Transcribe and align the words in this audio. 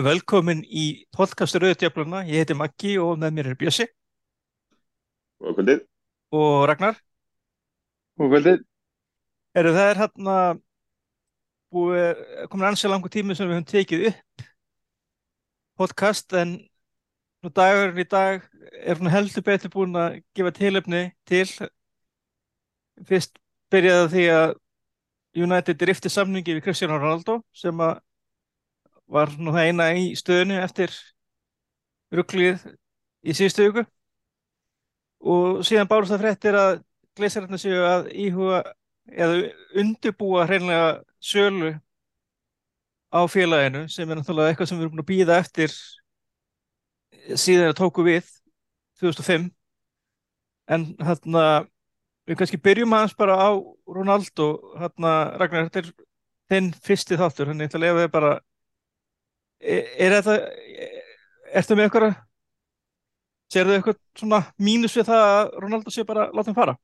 Velkomin 0.00 0.62
í 0.64 1.04
podcastur 1.12 1.60
Rauðdjöfluna. 1.64 2.22
Ég 2.24 2.40
heiti 2.42 2.54
Maggi 2.56 2.94
og 3.02 3.18
með 3.20 3.34
mér 3.36 3.50
er 3.50 3.56
Bjössi 3.60 3.86
Og 5.40 5.54
kvöldið. 5.56 5.82
og 6.32 6.68
Ragnar. 6.68 6.96
Og 8.20 8.30
kvöldið, 8.32 8.64
Eru 9.54 9.72
það 9.74 9.90
er 9.90 9.98
hérna 9.98 10.36
búið, 11.74 12.20
komin 12.50 12.68
ansið 12.70 12.90
langur 12.92 13.10
tími 13.10 13.34
sem 13.34 13.48
við 13.48 13.56
höfum 13.58 13.68
tekið 13.70 14.06
upp 14.10 14.44
podcast 15.80 16.32
en 16.38 16.52
nú 17.42 17.50
dagurinn 17.50 17.98
í 17.98 18.06
dag 18.08 18.44
er 18.84 19.00
hún 19.00 19.10
heldur 19.10 19.42
betur 19.42 19.72
búin 19.72 19.96
að 19.96 20.20
gefa 20.36 20.52
tilöfni 20.54 21.02
til. 21.26 21.48
Fyrst 23.08 23.40
byrjaði 23.72 24.08
því 24.14 24.28
að 24.36 24.54
United 25.40 25.82
rifti 25.88 26.10
samningi 26.12 26.56
við 26.56 26.64
Cristiano 26.64 26.98
Ronaldo 27.00 27.40
sem 27.52 27.76
að 27.80 27.98
var 29.10 29.32
nú 29.38 29.54
það 29.54 29.70
eina 29.70 29.88
í 29.98 30.10
stöðinu 30.18 30.60
eftir 30.62 30.94
rugglið 32.14 32.62
í 33.26 33.34
síðustu 33.36 33.66
viku. 33.68 33.84
Og 35.20 35.60
síðan 35.66 35.90
bárust 35.90 36.14
það 36.14 36.24
fréttir 36.24 36.56
að 36.56 36.72
gleisararnir 37.18 37.60
séu 37.60 37.80
að 37.84 38.10
íhuga 38.14 38.62
eða 39.10 39.50
undirbúa 39.82 40.46
hreinlega 40.46 40.90
sölu 41.20 41.74
á 43.10 43.20
félaginu 43.28 43.88
sem 43.90 44.08
er 44.08 44.20
náttúrulega 44.20 44.52
eitthvað 44.52 44.70
sem 44.70 44.78
við 44.78 44.86
erum 44.86 44.94
búin 44.94 45.04
að 45.04 45.10
býða 45.10 45.38
eftir 45.42 45.74
síðan 47.34 47.72
að 47.72 47.80
tóku 47.82 48.06
við 48.06 48.30
2005 49.02 49.50
en 50.70 50.86
hérna 51.02 51.44
við 52.28 52.38
kannski 52.38 52.60
byrjum 52.62 52.94
aðeins 52.94 53.16
bara 53.18 53.34
á 53.36 53.50
Ronaldo. 53.90 54.52
Hérna 54.78 55.14
Ragnar, 55.40 55.66
þetta 55.68 55.82
er 55.82 55.90
þinn 56.50 56.70
fyrsti 56.84 57.18
þáttur, 57.18 57.50
þannig 57.50 57.66
ég 57.66 57.72
ætla 57.72 57.80
að 57.80 57.86
lefa 57.86 58.04
þig 58.04 58.12
bara 58.14 58.32
er, 59.60 59.86
er 60.00 60.16
þetta 60.18 60.36
ertu 61.60 61.76
með 61.76 61.88
eitthvað 61.88 62.12
sérðu 63.50 63.76
eitthvað 63.76 63.98
svona 64.18 64.44
mínus 64.62 64.96
við 64.96 65.10
það 65.10 65.26
að 65.30 65.58
Ronaldo 65.64 65.92
sé 65.94 66.06
bara 66.06 66.30
láta 66.30 66.50
hann 66.50 66.58
fara 66.58 66.76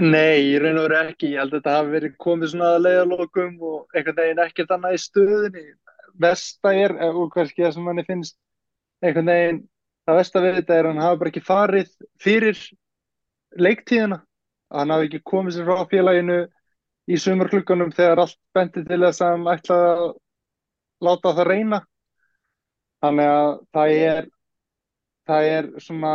nei, 0.00 0.52
í 0.52 0.58
raun 0.60 0.78
og 0.78 0.86
veru 0.88 0.98
ekki. 1.00 1.32
Ég 1.34 1.42
held 1.42 1.54
að 1.54 1.58
þetta 1.58 1.76
hafi 1.76 1.94
verið 1.94 2.14
komið 2.24 2.52
svona 2.52 2.68
að 2.74 2.84
leiðalokum 2.86 3.56
og 3.70 3.96
einhvern 3.96 4.18
veginn 4.20 4.42
ekkert 4.44 4.74
annað 4.76 4.96
í 4.96 5.00
stöðunni. 5.04 5.64
Vesta 6.20 6.72
er, 6.74 6.96
eh, 6.96 7.12
úr 7.16 7.28
kannski 7.32 7.64
það 7.64 7.74
sem 7.74 7.84
manni 7.84 8.04
finnst 8.04 8.36
einhvern 9.02 9.32
veginn, 9.32 9.60
það 10.06 10.20
vesta 10.20 10.40
við 10.40 10.56
þetta 10.60 10.74
er 10.74 10.84
að 10.84 10.92
hann 10.92 11.04
hafi 11.04 11.18
bara 11.18 11.30
ekki 11.30 11.44
farið 11.44 11.90
fyrir 12.20 12.58
leiktíðina. 13.56 14.22
Að 14.70 14.78
hann 14.78 14.90
hafi 14.90 15.08
ekki 15.08 15.22
komið 15.24 15.54
sér 15.54 15.68
frá 15.68 15.88
félaginu 15.90 16.40
í 17.10 17.16
sumarklukkanum 17.16 17.92
þegar 17.92 18.24
allt 18.24 18.38
benti 18.54 18.84
til 18.84 19.00
þess 19.00 19.20
að 19.20 19.32
hann 19.34 19.46
ætlaði 19.50 19.90
að 19.90 20.10
láta 21.04 21.32
það 21.36 21.48
reyna. 21.50 21.80
Þannig 23.00 23.32
að 23.32 23.50
það 23.74 23.94
er, 23.96 24.28
það 25.30 25.48
er 25.54 25.68
svona, 25.80 26.14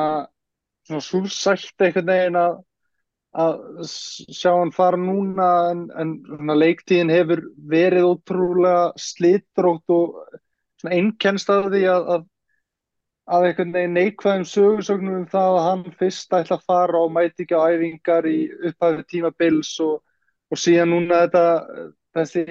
svona 0.86 1.05
súrsælt 1.08 1.86
einhvern 1.88 2.11
veginn 2.11 2.38
að, 2.39 2.59
að 3.45 3.58
sjá 3.89 4.52
hann 4.52 4.73
fara 4.75 5.00
núna 5.02 5.50
en, 5.72 5.83
en 5.97 6.13
svona 6.30 6.58
leiktíðin 6.59 7.13
hefur 7.13 7.41
verið 7.73 8.09
ótrúlega 8.11 8.86
slitrótt 9.02 9.95
og 9.97 10.22
svona 10.81 10.95
einkennst 11.00 11.50
af 11.50 11.72
því 11.73 11.83
að, 11.95 12.08
að, 12.16 12.30
að 13.25 13.50
einhvern 13.50 13.75
veginn 13.80 13.97
neikvæðum 13.97 14.47
sögursögnum 14.53 15.19
um 15.23 15.28
það 15.33 15.58
að 15.58 15.67
hann 15.72 15.86
fyrst 16.00 16.38
ætla 16.38 16.59
að 16.59 16.69
fara 16.69 17.02
og 17.02 17.13
mæti 17.17 17.47
ekki 17.47 17.58
á 17.58 17.66
æfingar 17.73 18.30
í 18.30 18.39
upphæðu 18.69 19.06
tímabils 19.09 19.73
og, 19.86 20.02
og 20.53 20.61
síðan 20.61 20.94
núna 20.94 21.25
þetta, 21.25 21.45
þessi 22.13 22.45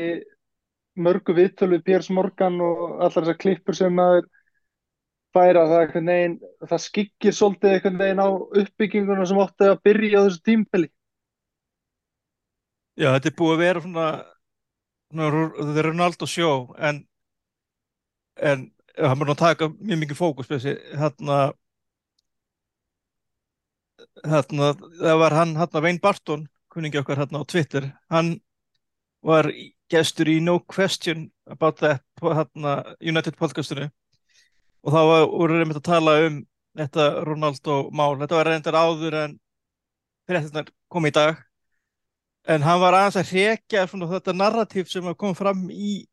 mörgu 0.97 1.35
viðtölu 1.37 1.79
við 1.79 1.85
Piers 1.89 2.11
Morgan 2.15 2.61
og 2.63 2.83
allar 3.01 3.15
þessar 3.17 3.39
klippur 3.41 3.77
sem 3.79 3.95
maður 3.95 4.29
færa 5.35 5.65
það 5.67 5.97
veginn, 6.07 6.37
það 6.63 6.83
skyggir 6.85 7.35
svolítið 7.35 7.73
einhvern 7.75 7.99
veginn 7.99 8.23
á 8.23 8.29
uppbygginguna 8.63 9.27
sem 9.27 9.41
átti 9.43 9.71
að 9.71 9.81
byrja 9.89 10.21
á 10.23 10.25
þessu 10.27 10.45
tímpili. 10.47 10.91
Já, 12.95 13.09
þetta 13.17 13.31
er 13.33 13.37
búið 13.41 13.55
að 13.57 13.63
vera 13.65 13.83
svona, 13.83 14.07
svona 15.11 15.31
þetta 15.59 15.81
er 15.83 15.89
Ronaldo 15.91 16.31
sjó 16.31 16.51
en 16.79 17.03
en 18.37 18.65
hann 18.99 19.19
mun 19.19 19.33
að 19.35 19.41
taka 19.43 19.69
mjög 19.75 20.01
mikið 20.05 20.19
fókus 20.19 20.51
hérna 20.53 21.39
hérna, 24.25 24.73
það 25.01 25.19
var 25.23 25.37
hann 25.39 25.55
hérna 25.59 25.83
Wayne 25.85 26.03
Barton, 26.03 26.47
kunningi 26.73 27.01
okkar 27.01 27.21
hérna 27.23 27.43
á 27.43 27.45
Twitter, 27.51 27.91
hann 28.11 28.37
var 29.23 29.51
í- 29.51 29.74
gestur 29.95 30.31
í 30.31 30.41
No 30.43 30.59
Question 30.61 31.29
About 31.51 31.81
That 31.83 32.03
hérna, 32.23 32.75
United 33.01 33.39
podcastinu. 33.39 33.89
Og 34.85 34.93
þá 34.93 35.01
voru 35.31 35.63
við 35.63 35.79
að 35.79 35.87
tala 35.87 36.19
um 36.27 36.43
þetta 36.75 37.09
Ronaldo 37.25 37.79
mál, 37.95 38.15
þetta 38.21 38.39
var 38.39 38.51
reyndar 38.51 38.79
áður 38.79 39.19
en 39.23 39.37
fréttirnar 40.29 40.71
kom 40.91 41.07
í 41.07 41.13
dag. 41.15 41.39
En 42.49 42.65
hann 42.65 42.81
var 42.83 42.97
aðeins 42.97 43.21
að 43.21 43.31
hrekja 43.33 43.87
þetta 43.89 44.37
narratíf 44.37 44.91
sem 44.93 45.07
kom 45.17 45.37
fram 45.39 45.69
í 45.71 46.05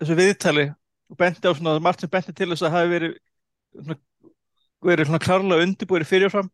þessu 0.00 0.16
viðtali 0.18 0.66
og 1.12 1.18
benti 1.20 1.48
á 1.48 1.52
svona 1.54 1.78
margt 1.80 2.02
sem 2.02 2.10
benti 2.10 2.34
til 2.36 2.50
þess 2.50 2.66
að 2.66 2.74
hafi 2.76 2.90
verið 2.92 3.14
svona, 3.76 3.96
verið 4.82 5.08
svona 5.08 5.22
klárlega 5.22 5.66
undirbúið 5.66 6.08
fyrirfram 6.10 6.50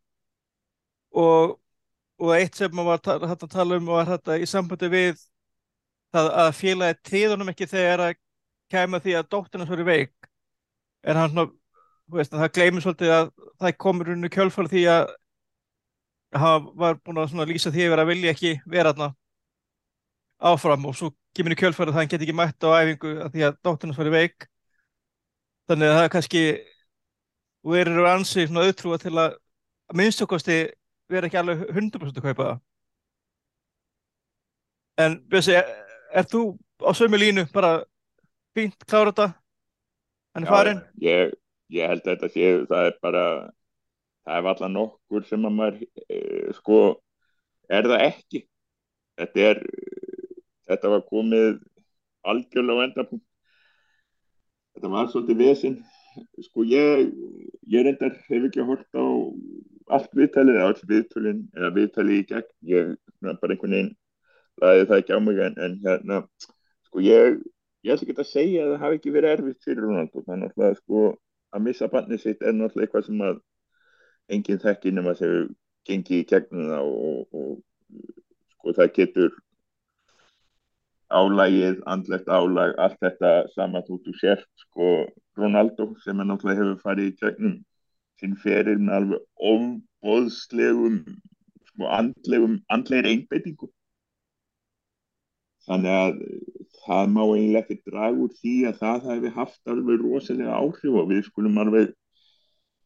og, 1.16 1.56
og 2.20 2.32
eitt 2.36 2.58
sem 2.58 2.74
maður 2.74 3.00
var 3.08 3.32
að 3.32 3.48
tala 3.48 3.78
um 3.80 3.90
var 3.90 4.12
þetta 4.12 4.38
í 4.38 4.48
sambandi 4.50 4.92
við 4.92 5.24
það 6.14 6.30
að 6.42 6.50
félagi 6.58 6.98
tríðunum 7.08 7.52
ekki 7.52 7.68
þegar 7.68 8.04
að 8.06 8.18
kæma 8.72 9.00
því 9.04 9.14
að 9.18 9.30
dóttirna 9.34 9.66
svo 9.68 9.78
er 9.78 9.88
veik. 9.88 10.28
En 11.04 11.16
hann 11.20 11.32
svona, 11.32 11.46
veist, 12.12 12.34
það 12.34 12.52
gleymir 12.56 12.84
svolítið 12.84 13.14
að 13.14 13.30
það 13.60 13.78
komur 13.84 14.12
unni 14.14 14.30
kjölfæri 14.32 14.72
því 14.72 14.84
að 14.92 15.14
hann 16.38 16.68
var 16.76 16.98
búin 17.04 17.22
að 17.22 17.48
lýsa 17.48 17.72
því 17.72 17.88
að 17.92 18.06
vilja 18.10 18.34
ekki 18.34 18.54
vera 18.68 18.92
þarna 18.92 19.14
áfram 20.38 20.86
og 20.86 20.96
svo 20.96 21.10
kemur 21.34 21.54
í 21.54 21.58
kjölfæri 21.58 21.92
að 21.92 21.98
hann 21.98 22.10
geti 22.10 22.26
ekki 22.26 22.36
mætt 22.36 22.64
á 22.64 22.68
æfingu 22.78 23.14
að 23.24 23.32
því 23.34 23.46
að 23.48 23.58
dóttirna 23.64 23.96
svo 23.96 24.06
er 24.06 24.14
veik. 24.14 24.48
Þannig 25.68 25.88
að 25.90 25.96
það 25.98 26.06
er 26.06 26.12
kannski 26.14 26.42
eru 27.78 28.06
ansið 28.08 28.48
svona 28.48 28.64
auðtrúa 28.66 28.98
til 29.02 29.14
að 29.18 29.36
minnstokosti 29.98 30.58
vera 31.08 31.28
ekki 31.28 31.40
alveg 31.40 31.64
100% 31.72 32.20
að 32.20 32.28
kaupa 32.28 32.48
það. 32.48 32.60
En 34.98 35.14
Bjössi, 35.30 35.54
er, 36.12 36.26
þú 36.28 36.42
á 36.84 36.90
sömu 36.96 37.20
línu 37.20 37.46
bara 37.52 37.82
fínt, 38.56 38.78
klára 38.88 39.12
þetta 39.12 39.28
hann 40.34 40.46
er 40.46 40.52
farin 40.52 40.82
Ég, 41.02 41.34
ég 41.72 41.92
held 41.92 42.04
að 42.04 42.14
þetta 42.14 42.32
sé, 42.34 42.50
það 42.70 42.90
er 42.90 42.98
bara, 43.04 43.24
það 44.26 44.40
er 44.40 44.46
valla 44.48 44.72
nokkur 44.72 45.28
sem 45.28 45.46
að 45.48 45.56
maður, 45.58 45.86
e, 46.08 46.18
sko, 46.58 46.80
er 47.68 47.88
það 47.88 48.04
ekki. 48.08 48.42
Þetta 49.18 49.46
er, 49.50 49.62
þetta 50.70 50.92
var 50.94 51.06
komið 51.08 51.56
algjörlega 52.28 52.84
á 52.84 52.86
endapunkt. 52.86 53.24
Þetta 54.76 54.92
var 54.94 55.08
svolítið 55.12 55.40
vesinn. 55.42 55.78
Sko 56.42 56.64
ég, 56.66 57.08
ég 57.70 57.84
reyndar 57.86 58.14
hef 58.28 58.48
ekki 58.48 58.66
hort 58.66 58.86
á 58.94 59.06
allt 59.98 60.12
viðtalið, 60.16 60.58
allt 60.62 60.84
viðtalið, 60.88 61.42
eða 61.56 61.72
viðtalið 61.76 62.20
í 62.20 62.26
gegn. 62.32 62.52
Ég 62.68 62.94
bara 63.22 63.54
einhvern 63.54 63.74
veginn 63.74 63.92
laði 64.62 64.88
það 64.88 65.02
ekki 65.02 65.16
á 65.16 65.20
mig 65.24 65.40
en, 65.44 65.56
en 65.64 65.78
hérna, 65.84 66.20
sko 66.88 67.04
ég, 67.04 67.38
ég 67.86 67.94
ætla 67.94 68.08
ekki 68.08 68.18
að 68.18 68.30
segja 68.32 68.64
að 68.64 68.74
það 68.74 68.84
hafi 68.84 69.00
ekki 69.00 69.14
verið 69.14 69.34
erfitt 69.36 69.66
fyrir. 69.66 69.88
Það 69.88 70.34
er 70.34 70.42
náttúrulega 70.42 70.80
sko 70.80 71.04
að 71.54 71.64
missa 71.64 71.90
barnið 71.92 72.24
sitt 72.24 72.44
er 72.44 72.56
náttúrulega 72.56 72.88
eitthvað 72.88 73.08
sem 73.08 73.26
að 73.28 73.42
enginn 74.36 74.62
þekki 74.64 74.94
nema 74.94 75.16
þegar 75.18 75.46
gengi 75.88 76.22
í 76.22 76.26
gegnum 76.28 76.72
það 76.72 76.90
og, 76.92 77.38
og 77.38 77.52
sko 78.56 78.74
það 78.76 78.92
getur 78.98 79.36
álægið, 81.08 81.78
andlegt 81.88 82.28
álæg, 82.28 82.74
allt 82.76 82.98
þetta 83.00 83.32
sama 83.54 83.80
þú 83.86 83.96
þú 84.04 84.14
sért 84.20 84.44
sko 84.66 84.90
Ronaldo 85.38 85.94
sem 86.04 86.20
er 86.20 86.28
náttúrulega 86.28 86.60
hefur 86.60 86.82
farið 86.82 87.08
í 87.08 87.16
gegnum 87.22 87.56
sinn 88.20 88.36
feril 88.42 88.76
með 88.82 88.96
alveg 88.98 89.48
ofbóðslegum 89.52 91.00
sko 91.70 91.90
andlegum, 91.94 92.58
andlegir 92.74 93.08
einbeitingu. 93.12 93.70
Þannig 95.68 95.94
að 95.94 96.20
það 96.86 97.10
má 97.12 97.22
eiginlega 97.22 97.60
ekki 97.60 97.90
draga 97.90 98.20
úr 98.24 98.36
því 98.38 98.52
að 98.68 98.78
það 98.82 99.08
hefði 99.10 99.32
haft 99.34 99.72
alveg 99.72 100.04
rosalega 100.04 100.54
áhrif 100.56 100.94
og 101.00 101.10
við 101.10 101.26
skulum 101.26 101.58
alveg, 101.60 101.90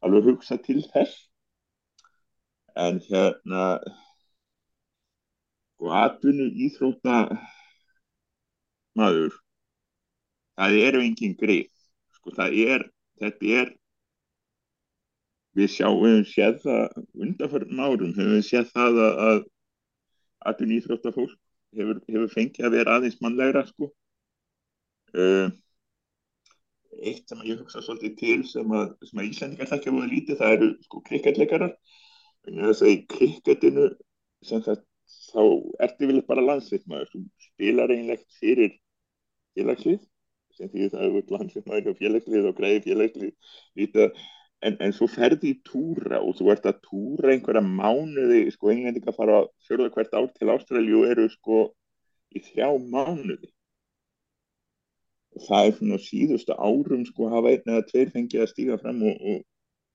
alveg 0.03 0.31
hugsa 0.31 0.59
til 0.65 0.81
þess. 0.89 1.13
En 2.83 2.99
hérna, 3.05 3.67
sko 5.77 5.93
atvinnu 6.01 6.49
íþrótta 6.67 7.21
maður, 8.99 9.37
það 10.59 10.79
eru 10.89 11.05
engin 11.05 11.39
greið. 11.39 11.71
Sko 12.19 12.35
það 12.41 12.59
er, 12.65 12.87
þetta 13.23 13.53
er, 13.61 13.73
við 15.55 15.71
sjáum, 15.77 16.01
við 16.03 16.17
höfum 16.17 16.29
séð 16.33 16.59
það 16.65 16.99
undanförnum 17.29 17.87
árum, 17.87 18.19
við 18.19 18.45
séð 18.49 18.75
það 18.75 19.01
að, 19.07 19.47
atvinnu 20.51 20.81
íþrótta 20.81 21.15
fólk 21.15 21.42
hefur, 21.79 22.01
hefur 22.09 22.31
fengið 22.33 22.69
að 22.69 22.77
vera 22.79 22.97
aðeins 22.99 23.19
mannlegra 23.25 23.65
sko. 23.69 23.91
Uh, 25.13 25.51
eitt 27.03 27.29
sem 27.29 27.43
ég 27.49 27.61
hugsa 27.61 27.83
svolítið 27.83 28.15
til 28.21 28.39
sem 28.49 28.73
að, 28.77 28.95
sem 29.09 29.21
að 29.21 29.29
Íslandingar 29.31 29.71
þekkja 29.73 29.95
voru 29.97 30.09
lítið, 30.13 30.39
það 30.41 30.57
eru 30.57 30.71
sko 30.87 31.03
kriketleikarar 31.09 31.77
þess 32.47 32.83
að 32.83 32.93
í 32.93 32.97
það 34.67 34.83
þá 35.33 35.43
ertu 35.87 36.09
vel 36.09 36.23
bara 36.29 36.45
landsleikmaður 36.45 37.11
þú 37.13 37.23
spilar 37.47 37.93
einlegt 37.95 38.39
fyrir 38.41 38.75
félagslið 39.57 40.01
sem 40.57 40.71
því 40.73 40.89
það 40.93 41.05
er 41.07 41.35
landsleikmaður 41.37 41.93
og 41.93 42.01
félagslið 42.01 42.49
og 42.51 42.57
greiði 42.59 42.83
félagslið 42.87 43.35
en, 44.67 44.77
en 44.79 44.95
svo 44.95 45.09
ferði 45.11 45.53
í 45.53 45.61
túra 45.67 46.21
og 46.23 46.37
þú 46.39 46.51
ert 46.55 46.69
að 46.71 46.81
túra 46.87 47.33
einhverja 47.33 47.63
mánuði 47.67 48.45
sko 48.55 48.71
englendinga 48.73 49.15
fara 49.17 49.41
að 49.43 49.49
fjörða 49.67 49.91
hvert 49.97 50.15
ár 50.19 50.29
til 50.37 50.53
Ástralju 50.55 51.03
og 51.03 51.11
eru 51.15 51.27
sko 51.33 51.63
í 52.33 52.43
þrjá 52.47 52.69
mánuði. 52.95 53.51
Og 55.33 55.47
það 55.49 55.67
er 55.67 55.77
svona 55.79 55.99
síðustu 56.05 56.57
árum 56.57 57.05
sko 57.09 57.31
hafa 57.33 57.55
einn 57.55 57.75
eða 57.75 57.87
tveir 57.89 58.13
fengið 58.15 58.45
að 58.45 58.53
stíga 58.53 58.79
fram 58.81 59.03
og, 59.09 59.17
og 59.33 59.39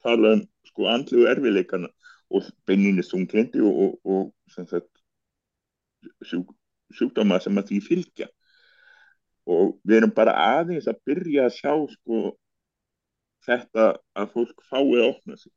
tala 0.04 0.34
um 0.38 0.46
sko 0.68 0.88
andlu 0.92 1.28
erfileikana 1.30 1.92
og 2.34 2.48
beininni 2.68 3.06
sunglendi 3.06 3.62
og, 3.64 4.00
og, 4.04 4.32
og 4.52 4.66
sagt 4.68 4.90
sjúk, 6.28 6.52
sjúkdóma 6.98 7.40
sem 7.44 7.56
að 7.60 7.72
því 7.72 7.80
fylgja. 7.86 8.28
Og 9.48 9.78
við 9.88 10.02
erum 10.02 10.14
bara 10.16 10.36
aðeins 10.58 10.90
að 10.92 11.00
byrja 11.08 11.48
að 11.48 11.56
sjá 11.56 11.72
sko 11.94 12.34
þetta 13.48 13.88
að 14.18 14.34
fólk 14.34 14.66
fái 14.70 14.84
að 14.84 15.08
opna 15.08 15.38
sig. 15.40 15.54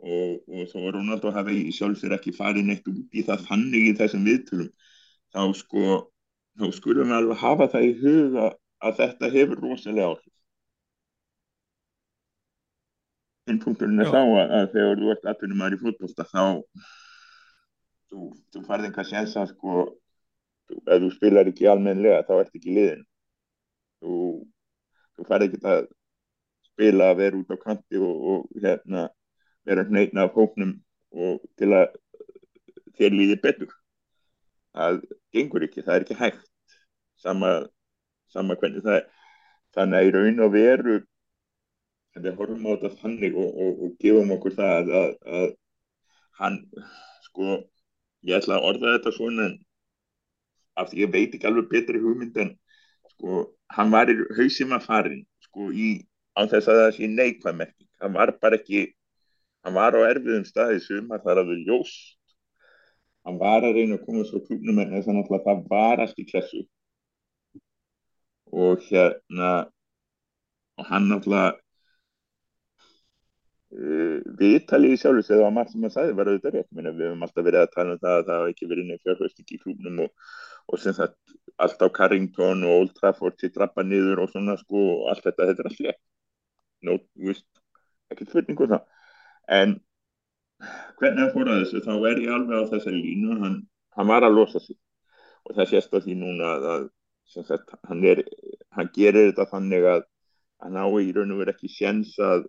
Og, 0.00 0.38
og 0.48 0.68
þá 0.70 0.76
var 0.80 0.94
Rónald 0.96 1.26
og 1.28 1.36
hafi 1.36 1.58
sjálfsveir 1.76 2.16
ekki 2.16 2.32
farið 2.32 2.70
neitt 2.70 2.86
út 2.88 3.16
í 3.16 3.24
það 3.26 3.44
þannig 3.50 3.88
í 3.90 3.96
þessum 3.98 4.24
viðtölum 4.24 4.70
þá 5.34 5.42
sko 5.58 5.82
þá 6.60 6.66
skulum 6.76 7.10
við 7.10 7.16
alveg 7.18 7.40
hafa 7.42 7.68
það 7.74 7.86
í 7.86 7.90
huga 8.00 8.46
að 8.80 8.96
þetta 9.02 9.30
hefur 9.34 9.60
rosalega 9.60 10.08
áhrif. 10.14 10.36
Einn 13.50 13.60
punkturinn 13.60 14.00
er 14.00 14.08
þá 14.08 14.20
að, 14.22 14.56
að 14.56 14.66
þegar 14.74 15.00
þú 15.02 15.12
ert 15.12 15.30
atvinnum 15.34 15.62
aðri 15.66 15.80
fótbolta 15.82 16.26
þá 16.30 16.42
þú, 18.10 18.30
þú 18.54 18.64
farið 18.66 18.88
einhvað 18.88 19.08
séns 19.10 19.36
að 19.38 19.52
sko 19.54 19.76
þú, 19.84 20.80
ef 20.80 21.04
þú 21.04 21.12
spilar 21.16 21.50
ekki 21.50 21.70
almennlega 21.70 22.24
þá 22.28 22.34
ert 22.38 22.54
ekki 22.56 22.76
liðin 22.76 23.06
þú, 24.00 24.14
þú 25.16 25.28
farið 25.28 25.50
ekki 25.50 25.62
að 25.74 25.88
spila 26.80 27.10
að 27.12 27.18
vera 27.20 27.36
út 27.36 27.50
á 27.52 27.56
kanti 27.60 28.00
og, 28.00 28.14
og 28.32 28.62
hérna 28.62 29.08
vera 29.68 29.84
hneitna 29.84 30.24
af 30.24 30.32
hóknum 30.32 30.78
og 31.12 31.42
til 31.60 31.74
að 31.76 31.92
þér 32.96 33.16
líði 33.16 33.36
betur. 33.42 33.72
Það 34.72 35.02
gengur 35.34 35.66
ekki, 35.66 35.84
það 35.84 35.94
er 35.94 36.06
ekki 36.06 36.16
hægt. 36.16 36.46
Sama, 37.20 37.50
sama 38.32 38.56
hvernig 38.56 38.84
það 38.86 39.00
er. 39.02 39.08
Þannig 39.76 39.98
að 39.98 40.08
í 40.08 40.12
raun 40.16 40.44
og 40.46 40.52
veru 40.54 40.96
við 42.16 42.36
horfum 42.38 42.64
á 42.66 42.72
þetta 42.72 43.02
þannig 43.02 43.36
og, 43.38 43.50
og, 43.50 43.82
og 43.84 43.90
gefum 44.02 44.32
okkur 44.34 44.56
það 44.56 44.72
að, 44.74 44.88
að, 44.90 45.10
að 45.40 45.50
hann 46.40 46.56
sko 47.28 47.58
ég 48.26 48.40
ætla 48.40 48.56
að 48.56 48.66
orða 48.70 48.94
þetta 48.96 49.12
svona 49.14 49.48
af 50.80 50.90
því 50.90 51.04
ég 51.04 51.12
veit 51.12 51.36
ekki 51.36 51.46
alveg 51.46 51.68
betri 51.70 52.00
hugmynd 52.02 52.40
en 52.42 52.54
sko 53.14 53.44
hann 53.76 53.92
var 53.94 54.10
í 54.10 54.16
hausima 54.38 54.80
farin 54.82 55.22
sko 55.46 55.70
í 55.70 55.92
á 56.40 56.42
þess 56.48 56.72
að 56.72 56.80
það 56.80 56.96
sé 56.96 57.10
neikvæð 57.12 57.60
merking. 57.60 57.90
Hann 58.00 58.16
var 58.16 58.32
bara 58.40 58.56
ekki 58.56 58.86
hann 59.64 59.76
var 59.76 59.96
á 59.96 60.00
erfiðum 60.08 60.46
staði 60.48 60.80
sumar 60.84 61.22
þar 61.24 61.42
að 61.42 61.52
við 61.52 61.68
ljós 61.68 61.94
hann 63.28 63.40
var 63.40 63.64
að 63.66 63.76
reyna 63.76 63.98
að 63.98 64.04
koma 64.06 64.26
svo 64.28 64.40
klúknum 64.46 64.80
en 64.80 64.94
þess 64.94 65.10
að 65.12 65.42
það 65.46 65.64
var 65.72 66.04
allt 66.04 66.22
í 66.22 66.28
klassu 66.28 66.62
og 68.50 68.86
hérna 68.88 69.50
og 70.80 70.88
hann 70.88 71.10
náttúrulega 71.10 71.50
uh, 73.76 74.18
viðtalið 74.40 74.96
í 74.96 75.00
sjálfur 75.02 75.26
þegar 75.26 75.36
það 75.36 75.44
var 75.44 75.56
margt 75.58 75.74
sem 75.74 75.84
hann 75.86 75.94
sagði 75.94 76.16
var 76.18 76.30
auðvitað 76.30 76.56
rétt. 76.56 76.70
Minna, 76.74 76.94
við 76.96 77.10
hefum 77.10 77.26
alltaf 77.26 77.46
verið 77.46 77.60
að 77.60 77.74
tala 77.74 77.94
um 77.94 78.00
það 78.00 78.16
að 78.16 78.24
það 78.30 78.40
hafa 78.40 78.54
ekki 78.54 78.70
verið 78.70 78.88
nefn 78.88 79.04
fjárhusting 79.04 79.52
í 79.52 79.60
klúknum 79.60 80.00
og, 80.06 80.32
og 80.72 80.82
sem 80.82 80.96
sagt 80.96 81.36
allt 81.60 81.84
á 81.84 81.88
Carrington 82.00 82.64
og 82.64 82.76
Old 82.78 82.96
Trafford 82.96 83.36
til 83.38 83.52
drappa 83.52 83.84
niður 83.84 84.24
og 84.24 84.32
svona 84.32 84.56
sko 84.58 84.86
og 84.96 85.12
allt 85.12 85.28
þetta, 85.28 85.50
þetta 85.52 85.66
er 85.66 85.70
allt 85.70 85.84
no, 86.86 86.98
víst, 87.14 87.46
ekkert 88.12 88.32
spurningu 88.32 88.66
um 88.66 88.74
það. 88.74 88.86
En 89.58 89.74
hvernig 91.00 91.24
hann 91.24 91.34
fór 91.34 91.50
að 91.50 91.64
þessu 91.64 91.82
þá 91.86 91.92
er 92.10 92.22
ég 92.24 92.32
alveg 92.36 92.64
á 92.64 92.70
þessari 92.74 93.02
línu 93.02 93.40
hann, 93.42 93.58
hann 93.96 94.10
var 94.10 94.26
að 94.26 94.36
losa 94.38 94.62
sig. 94.62 94.78
Og 95.48 95.56
það 95.56 95.70
sést 95.72 95.96
að 95.96 96.06
því 96.06 96.16
núna 96.20 96.54
að, 96.74 96.88
sagt, 97.32 97.74
hann, 97.88 98.04
er, 98.04 98.22
hann 98.76 98.90
gerir 98.94 99.30
þetta 99.30 99.48
þannig 99.54 99.88
að 99.94 100.06
hann 100.60 100.76
á 100.76 100.86
í 101.00 101.12
raun 101.16 101.34
og 101.34 101.42
veru 101.42 101.54
ekki 101.54 101.70
séns 101.72 102.12
að 102.20 102.46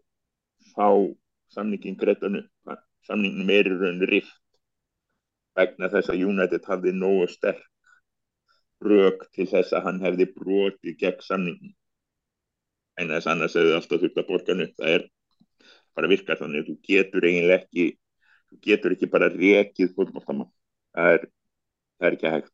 fá 0.75 0.87
samningin 1.51 1.97
greitanu 1.99 2.43
samningin 3.07 3.51
í 3.51 3.61
raun 3.67 4.01
rift 4.09 4.37
vegna 5.57 5.89
þess 5.91 6.11
að 6.11 6.23
United 6.27 6.67
hafði 6.67 6.93
nógu 6.95 7.27
sterk 7.31 7.67
rök 8.81 9.27
til 9.35 9.47
þess 9.51 9.75
að 9.77 9.87
hann 9.87 10.01
hefði 10.03 10.27
brotið 10.35 10.97
gegn 11.01 11.23
samningin 11.25 11.73
en 13.01 13.13
þess 13.15 13.29
annars 13.31 13.57
hefði 13.57 13.75
alltaf 13.77 14.03
þurft 14.03 14.21
að 14.21 14.29
borga 14.29 14.57
upp 14.65 14.79
það 14.79 14.95
er 14.95 15.05
bara 15.97 16.11
virkar 16.11 16.39
þannig 16.39 16.67
þú 16.69 16.77
getur 16.87 17.27
eiginlega 17.27 17.59
ekki 17.61 17.85
þú 18.51 18.59
getur 18.67 18.95
ekki 18.95 19.11
bara 19.11 19.31
rekið 19.33 19.95
fólkmáttamann 19.97 20.51
það 20.95 21.15
er, 21.15 21.29
það 21.99 22.09
er 22.09 22.17
ekki 22.17 22.33
hægt 22.35 22.53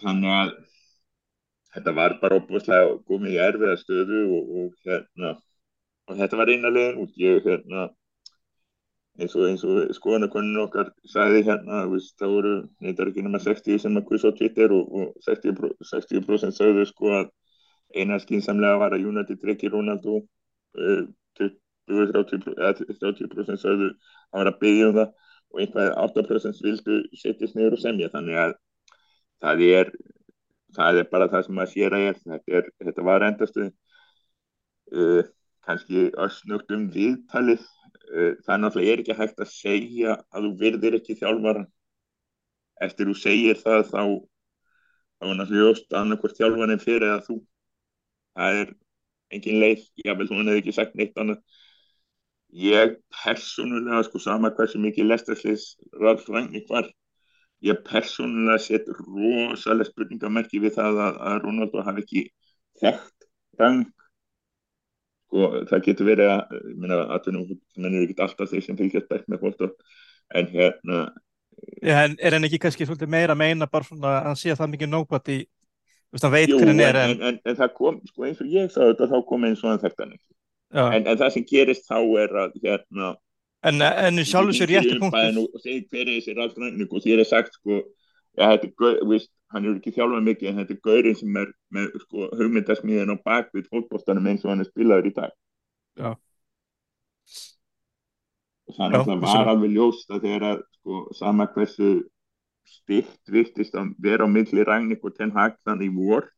þannig 0.00 0.34
að 0.38 0.52
þetta 1.74 1.94
var 2.00 2.18
bara 2.22 2.40
opuslega 2.40 2.98
komið 3.06 3.36
í 3.36 3.40
erfiða 3.46 3.78
stöðu 3.80 4.20
og, 4.26 4.52
og 4.60 4.84
hérna 4.86 5.34
og 6.10 6.18
þetta 6.18 6.38
var 6.40 6.52
eina 6.52 6.72
legin 6.74 7.02
út 7.04 7.18
ég 7.20 7.44
hérna 7.46 7.88
eins 9.20 9.34
og, 9.36 9.64
og 9.66 9.92
skoðanakonin 9.94 10.62
okkar 10.64 10.90
sagði 11.10 11.44
hérna 11.50 11.84
veist, 11.90 12.14
það 12.18 12.34
voru, 12.34 12.54
er 12.80 13.10
ekki 13.10 13.24
nema 13.26 13.40
60 13.42 13.82
sem 13.82 13.98
að 13.98 14.06
kvisa 14.08 14.32
á 14.32 14.38
Twitter 14.38 14.74
og, 14.74 14.94
og 14.96 15.26
60%, 15.26 15.76
60 15.90 16.56
sagðu 16.56 16.86
sko 16.88 17.12
að 17.18 17.30
eina 17.96 18.18
skinsamlega 18.22 18.78
var 18.80 18.94
að 18.94 19.06
United 19.10 19.40
drekki 19.42 19.70
Ronaldo 19.72 20.20
uh, 20.20 21.02
30% 21.90 23.58
sagðu 23.60 23.90
að 23.90 24.38
vera 24.38 24.52
að 24.52 24.60
byggja 24.60 24.88
um 24.90 24.96
það 24.98 25.10
og 25.50 25.60
einhvað 25.64 25.88
8% 26.04 26.62
vildu 26.62 27.00
setjast 27.18 27.56
niður 27.58 27.76
og 27.76 27.82
semja. 27.82 28.10
Þannig 28.12 28.36
að 28.38 28.52
það 29.42 29.64
er 29.66 29.92
það 30.76 31.00
er 31.00 31.10
bara 31.10 31.28
það 31.32 31.46
sem 31.48 31.60
að 31.62 31.72
sér 31.72 31.96
að 31.96 32.06
er. 32.06 32.16
Þetta, 32.22 32.56
er, 32.60 32.70
þetta 32.86 33.06
var 33.08 33.26
endastu 33.26 33.66
uh, 33.66 35.22
kannski 35.66 36.06
össnugt 36.26 36.74
um 36.76 36.86
viðtalið. 36.94 37.66
Uh, 38.10 38.32
það 38.44 38.54
er 38.54 38.62
náttúrulega 38.64 38.94
er 38.94 39.04
ekki 39.04 39.18
hægt 39.18 39.42
að 39.42 39.52
segja 39.54 40.18
að 40.30 40.46
þú 40.46 40.50
virðir 40.62 40.98
ekki 41.00 41.18
þjálfara 41.18 41.66
eftir 42.80 43.10
þú 43.10 43.16
segir 43.18 43.58
það 43.60 43.82
þá 43.90 44.02
þá 45.20 45.26
er 45.28 45.36
náttúrulega 45.36 45.66
ljóst 45.66 45.96
annarkvært 46.00 46.38
þjálfarin 46.38 46.80
fyrir 46.80 47.10
að 47.12 47.26
þú 47.26 47.36
það 48.38 48.60
er 48.62 48.72
engin 49.34 49.60
leið, 49.62 49.84
ég 50.04 50.18
vel 50.18 50.28
hún 50.30 50.50
hefði 50.50 50.62
ekki 50.62 50.76
sagt 50.76 50.96
neitt 50.98 51.18
annað. 51.20 51.42
Ég 52.50 52.96
persónulega 53.14 54.02
sko 54.08 54.18
sama 54.22 54.50
hversu 54.56 54.80
mikið 54.82 55.06
lestaslis 55.06 55.76
Ralf 56.00 56.26
Rangnick 56.28 56.66
var 56.70 56.88
ég 57.64 57.80
persónulega 57.86 58.58
set 58.64 58.88
rosalega 58.88 59.90
spurningamerki 59.90 60.60
við 60.62 60.76
það 60.78 61.00
að, 61.06 61.18
að 61.30 61.40
Ronaldo 61.44 61.84
hafi 61.86 62.04
ekki 62.04 62.22
þekkt 62.80 63.28
Rang 63.60 63.84
sko 65.30 65.50
það 65.70 65.84
getur 65.86 66.08
verið 66.08 66.32
að 66.34 66.54
minna 66.74 67.00
að 67.06 67.26
það 67.28 67.40
mennir 67.76 68.06
ekki 68.06 68.22
alltaf 68.24 68.50
þeir 68.50 68.64
sem 68.66 68.78
fylgjast 68.80 69.10
bætt 69.10 69.28
með 69.30 69.44
fólk 69.44 69.84
en 70.34 70.50
hérna 70.54 71.02
Já, 71.84 72.06
en 72.06 72.16
er 72.16 72.32
hann 72.32 72.46
ekki 72.46 72.60
kannski 72.62 72.86
svolítið 72.88 73.10
meira 73.12 73.36
meina 73.36 73.68
bara 73.68 73.84
svona 73.84 74.14
að 74.16 74.28
hann 74.30 74.38
sé 74.40 74.52
að 74.52 74.62
það 74.62 74.70
mikið 74.74 74.90
nobody 74.94 75.36
hann 76.18 76.32
veit 76.34 76.50
jú, 76.50 76.58
hvernig 76.58 76.84
er 76.84 76.98
en, 76.98 77.10
en, 77.10 77.22
en, 77.28 77.40
en 77.46 77.56
það 77.56 77.72
kom, 77.78 78.00
sko 78.10 78.26
eins 78.26 78.40
og 78.42 78.50
ég 78.50 78.70
sagði 78.74 78.94
þetta 78.94 79.10
þá 79.12 79.18
kom 79.28 79.48
eins 79.48 79.64
og 79.64 79.70
hann 79.70 79.82
þekkt 79.82 80.04
hann 80.04 80.14
ekki 80.16 80.30
en, 80.70 81.06
en 81.06 81.18
það 81.20 81.34
sem 81.36 81.48
gerist 81.50 81.86
þá 81.90 81.98
er 82.22 82.36
að 82.44 82.56
hérna 82.64 83.10
en, 83.66 83.82
en 83.82 84.22
sjálfur 84.24 84.56
sér 84.56 84.72
rétti 84.74 84.98
punktur 85.00 85.42
og 85.44 85.60
segir 85.62 85.86
hver 85.90 86.06
er 86.06 86.14
þessi 86.16 86.36
Rangnick 86.38 86.94
og 86.94 87.04
þér 87.04 87.22
er 87.24 87.28
sagt 87.28 87.58
sko 87.58 87.82
ja, 88.38 88.50
gaur, 88.78 88.98
veist, 89.10 89.30
hann 89.52 89.66
er 89.66 89.76
ekki 89.76 89.94
þjálfað 89.96 90.26
mikið 90.28 90.50
en 90.50 90.60
þetta 90.62 90.76
er 90.76 90.82
gaurinn 90.86 91.18
sem 91.18 91.38
er 91.40 91.52
með 91.74 91.94
sko, 92.04 92.28
hugmyndasmíðin 92.38 93.14
á 93.14 93.16
bakvið 93.26 93.70
fólkbóstanum 93.70 94.28
eins 94.30 94.44
og 94.46 94.52
hann 94.54 94.64
er 94.64 94.70
spilaður 94.70 95.10
í 95.10 95.14
dag 95.16 95.32
Já. 95.98 96.10
og 98.70 98.76
það 98.76 98.86
Já, 98.86 98.92
náttúrulega 98.94 99.20
vissulega. 99.20 99.44
var 99.44 99.52
alveg 99.54 99.76
ljóst 99.76 100.14
að 100.14 100.26
þegar 100.26 100.46
að 100.50 100.64
sko, 100.78 101.02
sama 101.18 101.48
hversu 101.54 101.90
styrt 102.68 103.32
virtist 103.32 103.74
að 103.78 103.94
vera 104.02 104.26
á 104.26 104.28
milli 104.30 104.64
Rangnick 104.66 105.04
og 105.04 105.16
Ten 105.16 105.32
Hag 105.36 105.56
þannig 105.66 105.94
vor. 105.96 106.28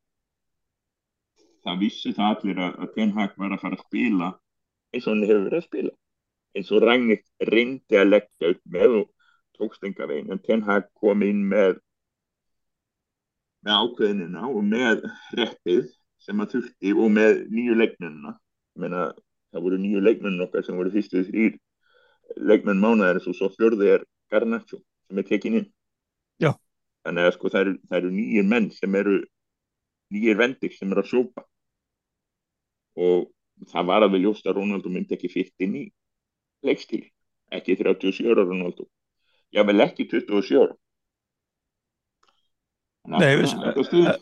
Það 1.63 1.83
vissi 1.85 2.13
það 2.17 2.37
allir 2.37 2.63
að, 2.63 2.79
að 2.83 2.95
Ten 2.97 3.13
Hag 3.17 3.37
var 3.39 3.55
að 3.55 3.63
fara 3.63 3.79
að 3.79 3.87
spila 3.87 4.31
eins 4.93 5.07
og 5.07 5.15
hann 5.15 5.25
hefur 5.25 5.47
verið 5.47 5.59
að 5.61 5.69
spila. 5.69 5.95
Eins 6.53 6.71
og 6.73 6.85
Rangnick 6.85 7.25
reyndi 7.49 7.99
að 7.99 8.11
leggja 8.11 8.53
upp 8.53 8.63
með 8.77 8.99
og 9.01 9.09
tókst 9.59 9.89
enga 9.89 10.09
veginn 10.11 10.33
en 10.35 10.45
Ten 10.45 10.65
Hag 10.69 10.89
kom 11.01 11.25
inn 11.27 11.43
með 11.49 11.81
með 13.63 13.79
ákveðinina 13.79 14.47
og 14.51 14.65
með 14.67 15.05
reppið 15.39 15.91
sem 16.23 16.41
að 16.43 16.57
þurfti 16.57 16.95
og 16.99 17.13
með 17.15 17.45
nýju 17.51 17.77
leikmennina. 17.79 18.33
Meina, 18.79 19.05
það 19.53 19.67
voru 19.67 19.79
nýju 19.79 20.03
leikmennin 20.03 20.43
okkar 20.47 20.67
sem 20.67 20.79
voru 20.79 20.91
fyrstu 20.95 21.23
þrýr 21.29 21.61
leikmenn 22.43 22.81
mánaðarins 22.81 23.29
og 23.29 23.37
svo 23.37 23.51
fjörði 23.53 23.95
er 23.97 24.05
Garnaccio 24.33 24.81
sem 25.07 25.21
er 25.21 25.29
tekin 25.29 25.59
inn. 25.61 25.69
Já. 25.69 25.82
Þannig 27.07 27.29
að 27.29 27.35
sko 27.37 27.51
það 27.53 27.61
eru, 27.65 27.75
það 27.89 27.99
eru 28.01 28.11
nýjir 28.17 28.49
menn 28.53 28.69
sem 28.77 28.95
eru 29.01 29.17
nýjir 30.13 30.37
vendir 30.39 30.75
sem 30.77 30.93
eru 30.93 31.03
að 31.03 31.11
sjópa 31.13 31.45
og 33.03 33.29
það 33.73 33.87
var 33.89 34.05
alveg 34.07 34.23
ljóst 34.25 34.47
að 34.47 34.59
Ronaldo 34.61 34.91
myndi 34.93 35.17
ekki 35.17 35.31
fyrst 35.33 35.65
inn 35.65 35.77
í 35.81 35.85
leikstíl 36.67 37.05
ekki 37.53 37.77
37 37.77 38.31
ára 38.33 38.45
Ronaldo. 38.49 38.87
Já 39.53 39.61
vel 39.69 39.81
ekki 39.85 40.07
27 40.09 40.61
ára. 40.63 40.75
Nei, 43.13 43.35
við- 43.37 43.53
það 43.53 44.15
er 44.15 44.21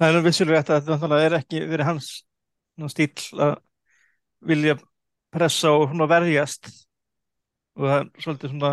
Það 0.00 0.22
vissulega 0.24 0.60
rétt 0.60 0.70
að 0.72 0.86
náttúrulega 0.88 1.26
er 1.26 1.34
ekki 1.40 1.58
verið 1.68 1.88
hans 1.90 2.06
stíl 2.88 3.40
að 3.44 3.56
vilja 4.48 4.76
pressa 5.34 5.72
og 5.76 5.90
svona 5.90 6.06
verjast. 6.08 6.70
Og 7.76 7.84
það 7.84 7.98
er 8.00 8.22
svolítið 8.24 8.54
svona 8.54 8.70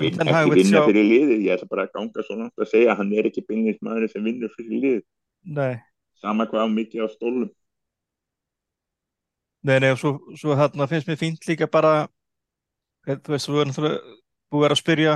vin, 0.00 0.16
Ten 0.18 0.26
Hag 0.32 0.46
ekki 0.46 0.54
vinna 0.60 0.78
sjá- 0.78 0.86
fyrir 0.88 1.04
liðið. 1.10 1.42
Ég 1.44 1.52
ætla 1.58 1.68
bara 1.70 1.86
að 1.86 1.92
ganga 1.98 2.22
svo 2.24 2.36
langt 2.38 2.56
að 2.58 2.70
segja 2.72 2.92
að 2.92 2.96
hann 3.02 3.12
er 3.12 3.28
ekki 3.30 3.44
beinlýst 3.48 3.82
maður 3.84 4.10
sem 4.12 4.24
vinnur 4.24 4.52
fyrir 4.56 4.80
liðið. 4.84 5.02
Nei, 5.44 5.74
sama 6.22 6.46
hvað 6.46 6.72
mikið 6.72 7.04
á 7.04 7.08
stólum 7.12 7.50
nei, 9.64 9.78
nei 9.80 9.90
og 9.92 9.98
svo, 10.00 10.10
svo 10.36 10.56
þarna 10.58 10.86
finnst 10.88 11.08
mér 11.08 11.20
fínt 11.20 11.46
líka 11.48 11.68
bara 11.70 11.92
eh, 13.08 13.16
þú 13.16 13.34
veist, 13.34 13.48
þú 13.48 13.60
er 13.60 13.70
náttúrulega 13.70 14.18
búið 14.52 14.66
að 14.68 14.74
að 14.74 14.80
spyrja 14.80 15.14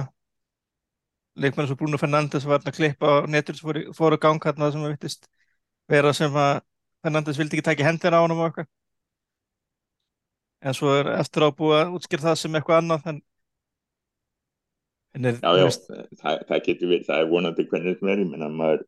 leikmenn 1.39 1.65
eins 1.67 1.75
og 1.75 1.79
Bruno 1.81 2.01
Fernandes 2.01 2.47
var 2.49 2.65
að 2.65 2.77
klippa 2.79 3.13
á 3.13 3.17
netur 3.31 3.57
sem 3.59 3.69
fóru, 3.69 3.85
fóru 3.97 4.19
að 4.19 4.25
ganga 4.25 4.49
þarna 4.51 4.71
sem 4.75 4.87
að 4.87 4.95
vittist 4.97 5.29
vera 5.89 6.13
sem 6.17 6.35
að 6.35 6.61
Fernandes 7.05 7.39
vildi 7.39 7.59
ekki 7.59 7.67
taka 7.69 7.85
í 7.85 7.87
hendina 7.87 8.19
á 8.19 8.25
honum 8.25 8.41
og 8.43 8.49
eitthvað. 8.49 8.69
En 10.67 10.75
svo 10.75 10.91
er 10.99 11.13
eftir 11.15 11.45
á 11.47 11.49
búið 11.55 11.77
að 11.79 11.93
útskýra 11.95 12.25
það 12.27 12.39
sem 12.41 12.57
eitthvað 12.59 12.81
annað 12.83 13.07
en 13.13 13.21
er, 15.15 15.41
já, 15.41 15.51
já, 15.59 15.65
veist, 15.65 15.89
það, 16.21 16.43
það 16.49 16.65
getur 16.67 16.93
verið, 16.93 17.07
það 17.09 17.23
er 17.23 17.31
vonandi 17.33 17.67
hvernig 17.71 17.99
sem 17.99 18.13
er, 18.13 18.23
ég 18.23 18.33
menna 18.33 18.49
maður 18.53 18.85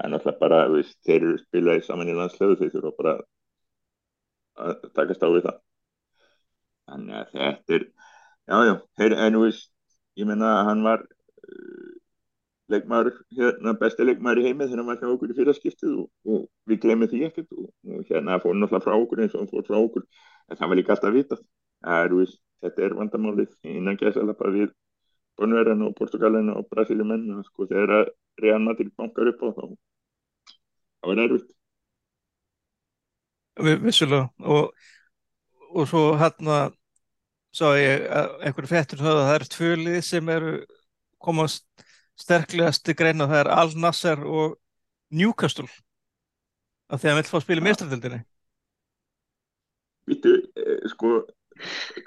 það 0.00 0.06
er 0.06 0.12
náttúrulega 0.14 0.40
bara, 0.40 0.60
veist, 0.72 0.96
þeir 1.06 1.18
eru 1.20 1.38
spilaði 1.40 1.84
saman 1.84 2.10
í 2.10 2.16
landslegu, 2.16 2.56
þeir 2.60 2.72
þurfa 2.74 2.92
bara 2.96 3.14
að 4.60 4.88
takast 4.96 5.24
á 5.24 5.28
við 5.28 5.46
það. 5.46 5.60
Þannig 6.90 7.18
að 7.18 7.34
þetta 7.34 7.76
er 7.76 7.84
já, 7.84 8.56
já, 8.66 8.74
þeir, 8.98 9.16
en 9.26 9.36
þú 9.36 9.42
veist 9.44 9.70
ég 10.18 10.28
menna 10.28 10.50
að 10.56 10.66
hann 10.70 10.84
var 10.86 11.04
uh, 11.04 11.92
leikmaður, 12.72 13.20
hérna, 13.36 13.76
besti 13.80 14.06
leikmaður 14.06 14.42
í 14.42 14.46
heimi 14.48 14.66
þegar 14.66 14.82
hann 14.82 14.90
var 14.90 15.00
hjá 15.00 15.12
okkur 15.12 15.32
í 15.32 15.38
fyrraskiptið 15.38 15.96
og, 16.02 16.10
og 16.26 16.44
við 16.70 16.82
glemum 16.84 17.10
því 17.10 17.24
ekkert 17.28 17.56
og, 17.56 17.70
og 17.90 18.04
hérna 18.10 18.38
fór 18.42 18.54
hann 18.54 18.64
náttúrulega 18.64 18.86
frá 18.86 18.96
okkur 18.96 19.24
eins 19.24 19.34
og 19.34 19.44
hann 19.44 19.52
fór 19.52 19.66
frá 19.68 19.78
okkur 19.80 20.06
en 20.06 20.60
það 20.60 20.72
var 20.72 20.80
líka 20.80 20.94
alltaf 20.96 21.16
vitað. 21.16 21.42
Það 21.84 22.04
er, 22.04 22.14
veist, 22.20 22.40
þetta 22.64 22.86
er 22.86 22.96
vandamálið 22.98 23.52
innan 23.70 24.00
gæsalappa 24.00 24.52
við 24.54 24.72
Bonverðan 25.40 25.86
og 25.86 25.94
Portugalina 25.96 26.52
og 26.60 26.66
Brasiliumenn 26.70 27.40
sko, 27.46 27.66
þegar 27.70 27.94
að 28.00 28.10
Real 28.44 28.60
Madrid 28.64 28.90
bankar 28.98 29.30
upp 29.32 29.40
á 29.40 29.48
þá 29.56 29.62
það 31.00 31.08
var 31.10 31.22
erfitt. 31.24 31.50
Vi- 33.60 33.78
vissulega. 33.84 34.28
Og, 34.44 34.72
og 35.74 35.88
svo 35.88 36.02
hérna 36.20 36.58
sá 37.56 37.66
ég 37.80 38.04
að 38.14 38.28
einhverju 38.46 38.70
fettur 38.70 39.00
það 39.02 39.16
að 39.20 39.24
það 39.28 39.34
eru 39.38 39.48
tvö 39.54 39.70
lið 39.80 40.00
sem 40.06 40.28
eru 40.36 40.52
komast 41.20 41.66
sterklegast 42.20 42.84
til 42.84 42.94
greina 43.00 43.26
það 43.28 43.40
er 43.44 43.50
Al 43.56 43.72
Nasser 43.80 44.20
og 44.24 44.58
Newcastle. 45.10 45.68
Af 46.90 47.00
því 47.00 47.06
að 47.08 47.10
hann 47.14 47.20
vill 47.22 47.30
fá 47.30 47.36
að 47.40 47.44
spila 47.46 47.60
í 47.60 47.64
Ja. 47.64 47.68
meistaradildinni 47.70 48.20
Vittu, 50.10 50.32
eh, 50.58 50.88
sko 50.90 51.10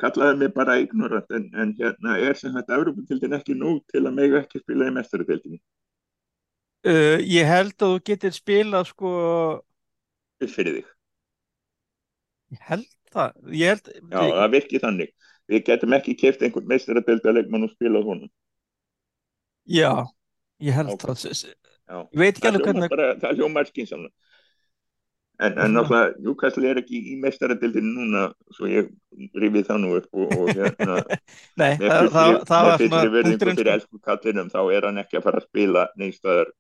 kallaði 0.02 0.40
mig 0.42 0.54
bara 0.56 0.80
ignorant 0.82 1.30
en, 1.36 1.50
en 1.54 1.76
hérna 1.80 2.18
er 2.22 2.40
sem 2.40 2.54
þetta 2.56 2.78
Európa-tildin 2.80 3.38
ekki 3.40 3.58
nóg 3.60 3.84
til 3.92 4.04
að 4.06 4.18
mega 4.18 4.42
ekki 4.44 4.62
spila 4.64 4.90
í 4.90 4.96
mestari-tildinni 4.96 5.60
uh, 6.90 7.20
ég 7.22 7.50
held 7.50 7.76
að 7.78 7.96
þú 7.96 8.02
getur 8.12 8.36
spilað 8.36 8.90
sko 8.92 9.14
fyrir 10.44 10.80
þig, 10.80 10.88
ég 12.54 12.66
held 12.68 12.90
það. 13.14 13.38
Ég 13.54 13.70
held, 13.74 13.92
já 14.12 14.20
það 14.20 14.50
virki 14.58 14.82
þannig. 14.84 15.14
Við 15.52 15.66
getum 15.68 15.96
ekki 15.98 16.16
keft 16.20 16.44
einhvern 16.46 16.70
mestari-tildarleikmann 16.72 17.68
og 17.68 17.72
spilað 17.76 18.08
honum. 18.10 18.32
Já, 19.70 19.92
ég 20.64 20.76
held 20.76 20.94
Ok. 20.94 21.06
það. 21.06 21.54
Já. 21.84 21.98
ég 22.00 22.20
veit 22.20 22.38
ekki 22.38 22.50
alveg 22.50 22.68
hvernig 22.68 22.94
það 23.22 23.40
hljómar 23.40 23.68
skynsamlega 23.68 24.14
en, 25.44 25.58
en 25.60 25.74
náttúrulega 25.76 26.14
Newcastle 26.24 26.70
er 26.70 26.80
ekki 26.82 27.00
í 27.12 27.16
mestari-tildin 27.22 27.88
núna 27.96 28.26
svo 28.56 28.70
ég 28.72 28.90
rifið 29.40 29.70
það 29.70 29.82
nú 29.84 29.94
upp 30.00 30.20
og, 30.20 30.36
og 30.38 30.52
hérna 30.52 31.00
nei, 31.62 31.74
það, 31.80 31.80
fullri, 31.80 32.12
það, 32.14 32.36
það 32.50 32.68
var 32.68 32.84
svona 32.84 33.02
punkturinn 33.16 33.60
fyrir 33.60 33.72
sko. 33.72 33.74
elsku 33.78 34.04
kallinum 34.08 34.52
þá 34.54 34.62
er 34.64 34.88
hann 34.90 35.02
ekki 35.04 35.20
að 35.20 35.26
fara 35.28 35.42
að 35.42 35.50
spila 35.50 35.88
neinstæðar 36.00 36.54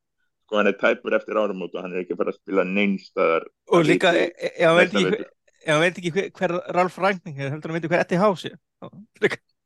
sko 0.44 0.60
hann 0.60 0.72
er 0.72 0.78
tæpur 0.82 1.18
eftir 1.20 1.40
áramót 1.40 1.78
og 1.78 1.86
hann 1.86 1.96
er 1.96 2.04
ekki 2.04 2.18
að 2.18 2.22
fara 2.24 2.36
að 2.36 2.40
spila 2.42 2.68
neinstæðar 2.72 3.48
og 3.72 3.88
líka, 3.88 4.14
e- 4.18 4.28
e- 4.34 4.54
ef 4.54 4.68
hann 4.68 4.80
veit 4.82 5.00
ekki 5.00 5.80
veit 5.84 6.04
ekki 6.04 6.14
hver, 6.18 6.30
hver 6.40 6.58
Ralf 6.76 7.00
Rangning 7.00 7.40
er 7.40 7.54
heldur 7.54 7.72
hann 7.72 7.80
veit 7.80 7.90
hver 7.92 8.04
Eddie 8.04 8.22
House 8.22 8.52
er 8.52 8.60
Já, 8.84 8.92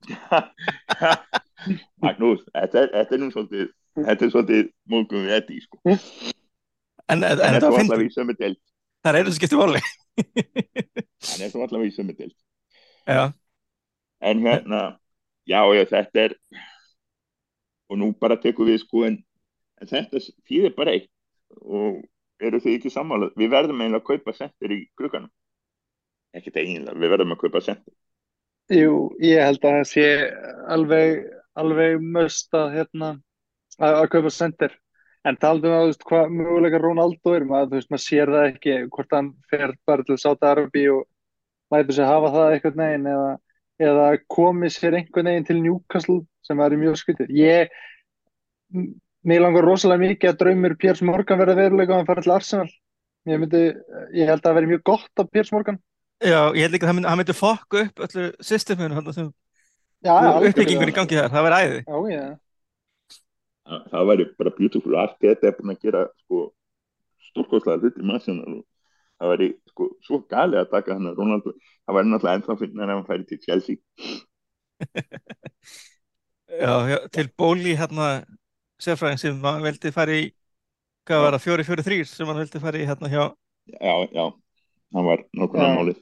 Magnús, 2.03 2.43
þetta 2.53 2.85
þetta 2.93 3.15
er 3.15 3.21
nú 3.23 3.31
svolítið 3.33 3.69
þetta 3.97 4.27
er 4.27 4.31
svolítið 4.33 4.67
múlgum 4.91 5.25
við 5.25 5.37
Eddi 5.39 5.61
sko. 5.63 5.79
en, 5.87 7.23
en, 7.23 7.23
en 7.25 7.57
svo 7.57 7.71
finnst 7.73 7.89
allavega 7.89 8.05
í 8.05 8.13
sömu 8.13 8.35
deild 8.37 8.61
það 9.03 9.11
er 9.11 9.19
einu 9.19 9.31
sem 9.31 9.39
skiptir 9.39 9.61
máli. 9.61 9.83
Hann 11.27 11.45
er 11.45 11.51
svo 11.51 11.63
allavega 11.65 11.89
í 11.89 11.95
sömu 11.95 12.15
deild. 12.17 12.35
Já, 13.07 13.31
en 14.19 14.43
hérna, 14.43 14.81
já, 15.47 15.61
já, 15.77 15.83
þetta 15.93 16.23
er 16.25 16.35
og 17.87 17.99
nú 18.01 18.11
bara 18.19 18.39
tekum 18.41 18.67
við 18.67 18.81
sko 18.83 19.05
en, 19.07 19.21
en 19.81 19.89
þetta 19.89 20.21
þýðir 20.49 20.75
bara 20.75 20.97
eitt 20.97 21.11
og 21.61 22.01
eru 22.43 22.59
þið 22.61 22.77
ekki 22.77 22.91
sammála? 22.93 23.31
Við 23.39 23.53
verðum 23.53 23.79
eiginlega 23.81 24.03
að 24.03 24.09
kaupa 24.09 24.35
sendir 24.35 24.73
í 24.75 24.81
klukkanum 24.99 25.31
ekkert 26.35 26.59
eiginlega, 26.59 26.97
við 26.99 27.13
verðum 27.13 27.33
að 27.37 27.41
kaupa 27.45 27.63
sendir 27.63 27.95
Jú, 28.67 29.13
ég 29.23 29.39
held 29.39 29.63
að 29.63 29.77
það 29.77 29.85
sé 29.87 30.07
alveg, 30.75 31.21
alveg 31.55 32.01
möst 32.03 32.51
að, 32.57 32.73
hérna, 32.73 33.11
að, 33.79 33.93
að 34.01 34.07
kaupa 34.11 34.31
sendir. 34.35 34.73
En 35.27 35.35
taldu 35.41 35.67
um 35.67 35.75
að, 35.75 35.81
þú 35.81 35.89
veist, 35.91 36.05
hvað 36.07 36.33
möguleika 36.37 36.79
Ronaldo 36.81 37.33
er, 37.35 37.45
maður, 37.47 37.69
þú 37.71 37.79
veist, 37.79 37.89
maður 37.91 38.03
sér 38.05 38.31
það 38.31 38.47
ekki 38.51 38.77
hvort 38.93 39.15
hann 39.17 39.29
fer 39.51 39.73
bara 39.89 40.05
til 40.07 40.17
Sáta-Arabi 40.21 40.85
og 40.93 41.03
lætur 41.73 41.97
sig 41.97 42.07
hafa 42.07 42.31
það 42.35 42.53
einhvern 42.53 42.81
veginn 42.83 43.09
eða, 43.11 43.33
eða 43.89 44.05
komi 44.31 44.71
sér 44.71 44.97
einhvern 45.01 45.31
veginn 45.31 45.47
til 45.49 45.59
Newcastle 45.65 46.21
sem 46.47 46.61
væri 46.61 46.79
mjög 46.79 46.99
skytið. 47.01 47.33
Ég, 47.35 47.75
mér 49.27 49.43
langar 49.43 49.67
rosalega 49.67 50.05
mikið 50.05 50.31
að 50.31 50.39
draumur 50.43 50.77
Piers 50.79 51.03
Morgan 51.03 51.41
verða 51.41 51.59
veruleika 51.59 51.95
að 51.95 52.01
hann 52.01 52.09
fara 52.13 52.23
til 52.23 52.35
Arsenal. 52.37 52.71
Ég 53.27 53.43
myndi, 53.43 53.65
ég 54.15 54.29
held 54.31 54.39
að 54.39 54.47
það 54.47 54.57
veri 54.61 54.71
mjög 54.71 54.83
gott 54.87 55.23
af 55.23 55.31
Piers 55.33 55.51
Morgan. 55.51 55.81
já, 56.23 56.39
ég 56.55 56.63
held 56.63 56.73
líka 56.73 56.87
að 56.87 56.89
hann 56.89 56.97
myndi, 57.01 57.09
hann 57.11 57.19
myndi 57.19 57.35
fokka 57.37 57.83
upp 57.83 57.99
öllu 58.07 58.31
systeminu 58.41 58.95
þarna 58.97 59.13
sem 59.13 59.27
Já, 60.05 60.13
uppbyggingur 60.45 60.89
í 60.89 60.93
gangi 60.95 61.17
þar, 61.17 61.31
það 61.33 61.45
verði 61.45 61.59
æði 61.67 61.79
Já, 61.83 61.97
já. 62.13 62.25
Það, 63.67 63.83
það 63.91 64.09
væri 64.11 64.27
bara 64.39 64.55
beautiful. 64.57 64.95
Art 65.03 65.19
þetta 65.21 65.49
er 65.51 65.57
búin 65.59 65.75
að 65.75 65.83
gera 65.87 66.05
sko 66.23 66.41
stórkostlega 67.27 67.83
hluti 67.83 68.01
í 68.01 68.07
og 68.07 68.63
það 69.17 69.33
væri 69.33 69.49
sko 69.71 69.89
svo 70.05 70.21
gali 70.31 70.59
að 70.59 70.71
taka 70.73 70.97
hann 70.97 71.11
að 71.11 71.21
Ronaldo. 71.21 71.53
Það 71.85 71.99
væri 71.99 72.11
náttúrulega 72.13 72.39
ennþá 72.41 72.57
finnar 72.63 72.89
ef 72.89 72.99
hann 72.99 73.09
færi 73.11 73.29
til 73.29 73.43
Chelsea. 73.45 73.77
Já, 76.47 76.87
já, 76.87 76.97
til 77.11 77.27
bóli 77.35 77.73
hérna 77.75 78.23
sérfræðing 78.79 79.19
sem 79.19 79.39
hann 79.43 79.65
veldi 79.65 79.91
fara 79.91 80.15
í 80.15 80.29
hvað 81.07 81.23
var 81.25 81.35
það, 81.35 81.43
fjóri, 81.43 81.65
fjóri, 81.67 81.83
þrýr 81.83 82.07
sem 82.07 82.29
hann 82.29 82.39
veldi 82.39 82.61
fara 82.63 82.79
í 82.79 82.85
hérna 82.87 83.09
hjá 83.11 83.23
já, 83.73 83.95
já, 84.15 84.25
hann 84.95 85.07
var 85.09 85.23
Já. 85.27 85.67
málið 85.75 85.99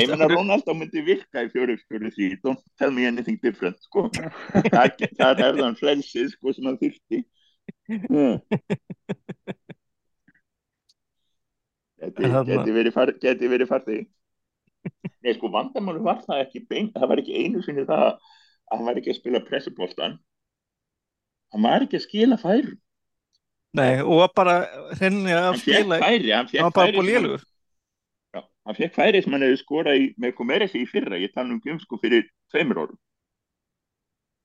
ég 0.00 0.10
menna 0.12 0.28
Ronaldo 0.30 0.74
myndi 0.76 1.02
virka 1.04 1.44
í 1.44 1.50
fjóri 1.52 1.76
fjóri 1.82 2.10
því, 2.14 2.28
don't 2.44 2.62
tell 2.80 2.92
me 2.94 3.06
anything 3.08 3.38
different 3.42 3.80
sko, 3.84 4.06
það, 4.14 5.42
er 5.44 5.58
þann 5.60 5.78
frelsið 5.80 6.30
sko 6.32 6.54
sem 6.56 6.68
hann 6.70 6.80
þyrfti. 6.80 7.22
Mm. 8.08 8.38
Geti, 12.04 12.72
verið 12.76 12.92
far, 12.92 13.14
geti 13.20 13.48
verið 13.48 13.70
farþegi. 13.70 14.06
Nei 15.24 15.32
sko 15.36 15.48
vandamáli 15.52 16.02
var 16.04 16.20
það 16.24 16.42
ekki 16.44 16.64
bein, 16.68 16.90
það 16.92 17.10
var 17.12 17.22
ekki 17.22 17.38
einu 17.40 17.62
sinni 17.64 17.86
það 17.88 18.06
að 18.10 18.32
hann 18.72 18.88
var 18.88 19.00
ekki 19.00 19.12
að 19.12 19.20
spila 19.20 19.44
pressupoltan. 19.44 20.18
Hann 21.54 21.64
var 21.64 21.84
ekki 21.86 22.00
að 22.00 22.06
skila 22.08 22.40
færi 22.40 22.74
Nei, 23.74 23.98
og 24.06 24.28
bara 24.38 24.60
hreinlega 24.94 25.48
að 25.50 25.56
færi 25.64 26.30
hann 26.30 26.50
var 26.52 26.74
bara 26.76 26.94
búið 26.94 27.40
sem 27.42 27.53
hann- 28.66 28.76
fekk 28.78 28.94
færi 28.96 29.22
sem 29.22 29.32
hann 29.32 29.42
hefði 29.46 29.58
skorað 29.62 29.98
í, 30.00 30.06
með 30.18 30.34
Komeresi 30.38 30.82
í 30.82 30.86
fyrra, 30.88 31.18
ég 31.20 31.32
tala 31.34 31.52
um 31.52 31.60
Gum 31.64 31.80
sko 31.80 31.98
fyrir 32.02 32.28
tveimur 32.52 32.80
árum. 32.84 32.98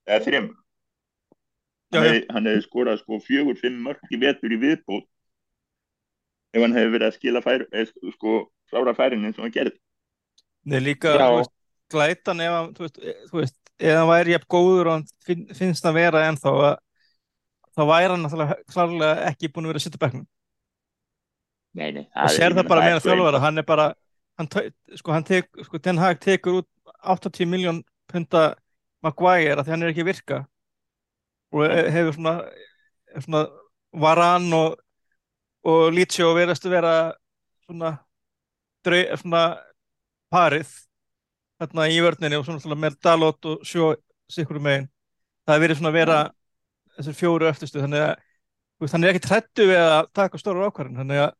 Eða 0.07 0.25
þreimur 0.25 0.57
Já, 1.89 1.99
hann 1.99 2.05
hefði, 2.07 2.25
hann 2.33 2.45
hefði 2.49 2.65
skorað 2.67 2.99
sko 3.01 3.19
fjögur, 3.25 3.57
fimm 3.57 3.79
mörg 3.85 4.11
í 4.13 4.19
vetur 4.21 4.53
í 4.53 4.59
viðbót 4.61 5.07
ef 6.53 6.61
hann 6.65 6.75
hefur 6.77 6.91
verið 6.97 7.07
að 7.07 7.15
skila 7.17 7.41
fær, 7.45 7.63
eð, 7.71 7.93
sko, 8.15 8.33
klára 8.69 8.93
færin 8.97 9.25
eins 9.25 9.37
og 9.37 9.45
hann 9.45 9.53
gerði. 9.53 9.77
Nei, 10.69 10.79
líka, 10.81 11.13
veist, 11.17 11.51
glætan 11.93 12.41
ef 12.45 12.53
hann, 12.53 12.73
þú 12.77 12.85
veist, 12.85 12.99
e- 13.01 13.15
þú 13.29 13.39
veist, 13.39 13.57
ef 13.79 13.95
hann 13.97 14.09
væri 14.09 14.33
jafn 14.35 14.49
góður 14.53 14.89
og 14.89 14.95
hann 14.97 15.07
finn, 15.25 15.45
finnst 15.57 15.85
að 15.85 15.97
vera 16.01 16.25
ennþá 16.29 16.53
að 16.57 16.75
þá 17.77 17.81
væri 17.89 18.11
hann 18.13 18.25
náttúrulega 18.25 18.57
klárlega 18.73 19.29
ekki 19.29 19.51
búin 19.53 19.65
að 19.69 19.73
vera 19.73 19.81
að 19.81 19.85
sitja 19.85 20.01
bekknum. 20.03 20.27
Nei, 21.79 21.91
nei, 21.95 22.05
og 22.17 22.33
sér 22.33 22.55
það 22.57 22.67
bara 22.69 22.85
meðan 22.85 23.01
svo 23.01 23.11
þjálfara 23.13 23.29
einfalt. 23.37 23.45
hann 23.45 23.61
er 23.61 23.67
bara, 23.69 23.87
hann, 24.39 24.49
sko, 24.97 25.13
hann 25.13 25.25
tek, 25.27 25.49
sko, 25.67 25.79
Ten 25.83 25.99
Hag 26.01 26.19
tekur 26.23 26.61
út 26.61 26.69
80 27.03 27.47
miljón 27.49 27.83
punta 28.09 28.53
Maguire 29.05 29.59
að 29.59 29.67
því 29.67 29.73
hann 29.75 29.83
er 29.85 29.91
ekki 29.93 30.03
að 30.05 30.09
virka. 30.11 30.39
Og 31.55 31.65
he- 31.69 31.89
hefur 31.93 32.15
svona, 32.17 32.33
svona 33.23 33.43
varan 34.05 34.47
og, 34.53 34.77
og 35.65 35.89
Lítsjó 35.95 36.31
verðast 36.37 36.67
að 36.67 36.75
vera 36.77 36.93
svona, 37.65 37.93
drau, 38.85 39.01
svona 39.21 39.43
parið 40.33 40.71
þarna 41.59 41.87
í 41.91 41.99
vörninni 42.03 42.39
og 42.39 42.45
svona, 42.47 42.77
með 42.79 42.99
Dalot 43.03 43.49
og 43.49 43.63
Sjó 43.67 43.93
sikkur 44.31 44.61
megin. 44.63 44.89
Það 45.45 45.55
hefur 45.55 45.65
verið 45.65 45.79
svona 45.79 45.91
að 45.93 45.99
vera 45.99 46.19
þessir 46.97 47.17
fjóru 47.17 47.47
eftirstu 47.49 47.81
þannig 47.81 48.05
að 48.05 48.91
hann 48.93 49.03
er 49.03 49.11
ekki 49.13 49.25
trættu 49.25 49.65
við 49.67 49.81
að 49.81 50.09
taka 50.15 50.39
stóra 50.39 50.67
ákvarðin 50.69 50.99
þannig 51.01 51.23
að 51.25 51.31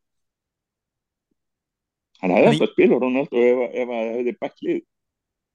hann 2.20 2.34
hefði 2.34 2.50
alltaf 2.52 2.72
spila 2.74 2.98
Ronaldo 3.00 3.42
ef, 3.42 3.62
ef 3.70 3.88
að 3.88 4.00
það 4.00 4.10
hefði 4.16 4.34
bætt 4.40 4.64
lið. 4.66 4.80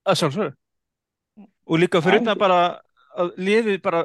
Að 0.06 0.20
sjálfsögðu. 0.22 0.56
Og 1.66 1.82
líka 1.82 2.02
fyrir 2.06 2.20
Já, 2.20 2.24
utan 2.26 2.42
bara 2.42 2.60
að 3.16 3.32
liðið 3.48 3.80
bara 3.86 4.02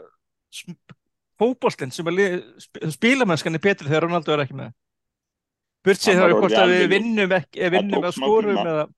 fótboltinn 1.40 1.92
sem 1.94 2.08
að 2.10 2.18
lið, 2.18 2.36
sp 2.60 2.92
spilamennskan 2.96 3.56
er 3.56 3.64
betri 3.64 3.88
þegar 3.88 4.06
Ronaldo 4.06 4.34
er 4.34 4.44
ekki 4.44 4.58
með. 4.60 4.72
Burt 5.86 6.02
sér 6.02 6.20
var 6.20 6.36
hvort 6.36 6.56
að 6.60 6.74
við 6.74 6.86
vinnum 6.92 7.36
ekki, 7.38 7.70
vinnum 7.72 8.04
að 8.04 8.16
skorum 8.18 8.60
eða 8.60 8.88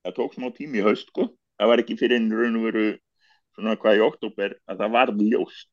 það 0.00 0.14
tók 0.16 0.32
smá 0.32 0.48
tími 0.56 0.80
í 0.80 0.84
haust 0.86 1.10
sko. 1.10 1.28
það 1.60 1.68
var 1.68 1.82
ekki 1.82 1.98
fyrir 2.00 2.16
einn 2.16 2.30
raun 2.32 2.56
og 2.56 2.62
veru 2.70 2.84
svona 3.52 3.76
hvað 3.76 3.98
í 3.98 4.04
oktober 4.06 4.54
að 4.64 4.80
það 4.80 4.94
var 4.94 5.12
ljóst. 5.20 5.68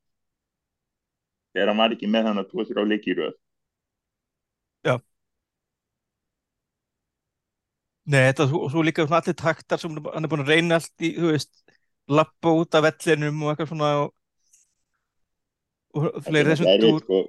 Þegar 1.55 1.71
hann 1.71 1.79
var 1.79 1.95
ekki 1.95 2.09
með 2.11 2.27
hann 2.27 2.41
að 2.41 2.49
tóa 2.51 2.65
þér 2.67 2.81
á 2.83 2.91
leiki 2.91 3.13
í 3.13 3.17
röð 3.21 3.37
Nei, 8.07 8.21
þetta, 8.29 8.47
og 8.55 8.69
svo 8.71 8.83
líka 8.87 9.03
allir 9.03 9.35
taktar 9.35 9.81
sem 9.81 9.97
hann 10.05 10.23
er 10.23 10.31
búin 10.31 10.45
að 10.45 10.53
reyna 10.53 10.77
allt 10.79 11.03
í, 11.03 11.11
þú 11.17 11.33
veist, 11.33 11.51
lappa 12.07 12.53
út 12.55 12.77
af 12.77 12.85
vellinum 12.85 13.41
og 13.43 13.51
eitthvað 13.51 13.71
svona 13.73 13.89
og, 14.05 14.13
og 15.97 16.23
fleiri 16.23 16.53
þessum 16.53 16.69
túr. 16.83 17.01
sko, 17.03 17.19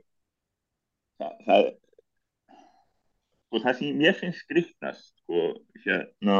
það, 1.18 1.34
það, 1.48 1.68
sko, 3.48 3.62
það 3.64 3.78
sem 3.80 3.98
mér 4.02 4.18
finnst 4.20 4.44
skrifnast 4.44 5.10
sko, 5.24 5.44
hérna 5.82 6.38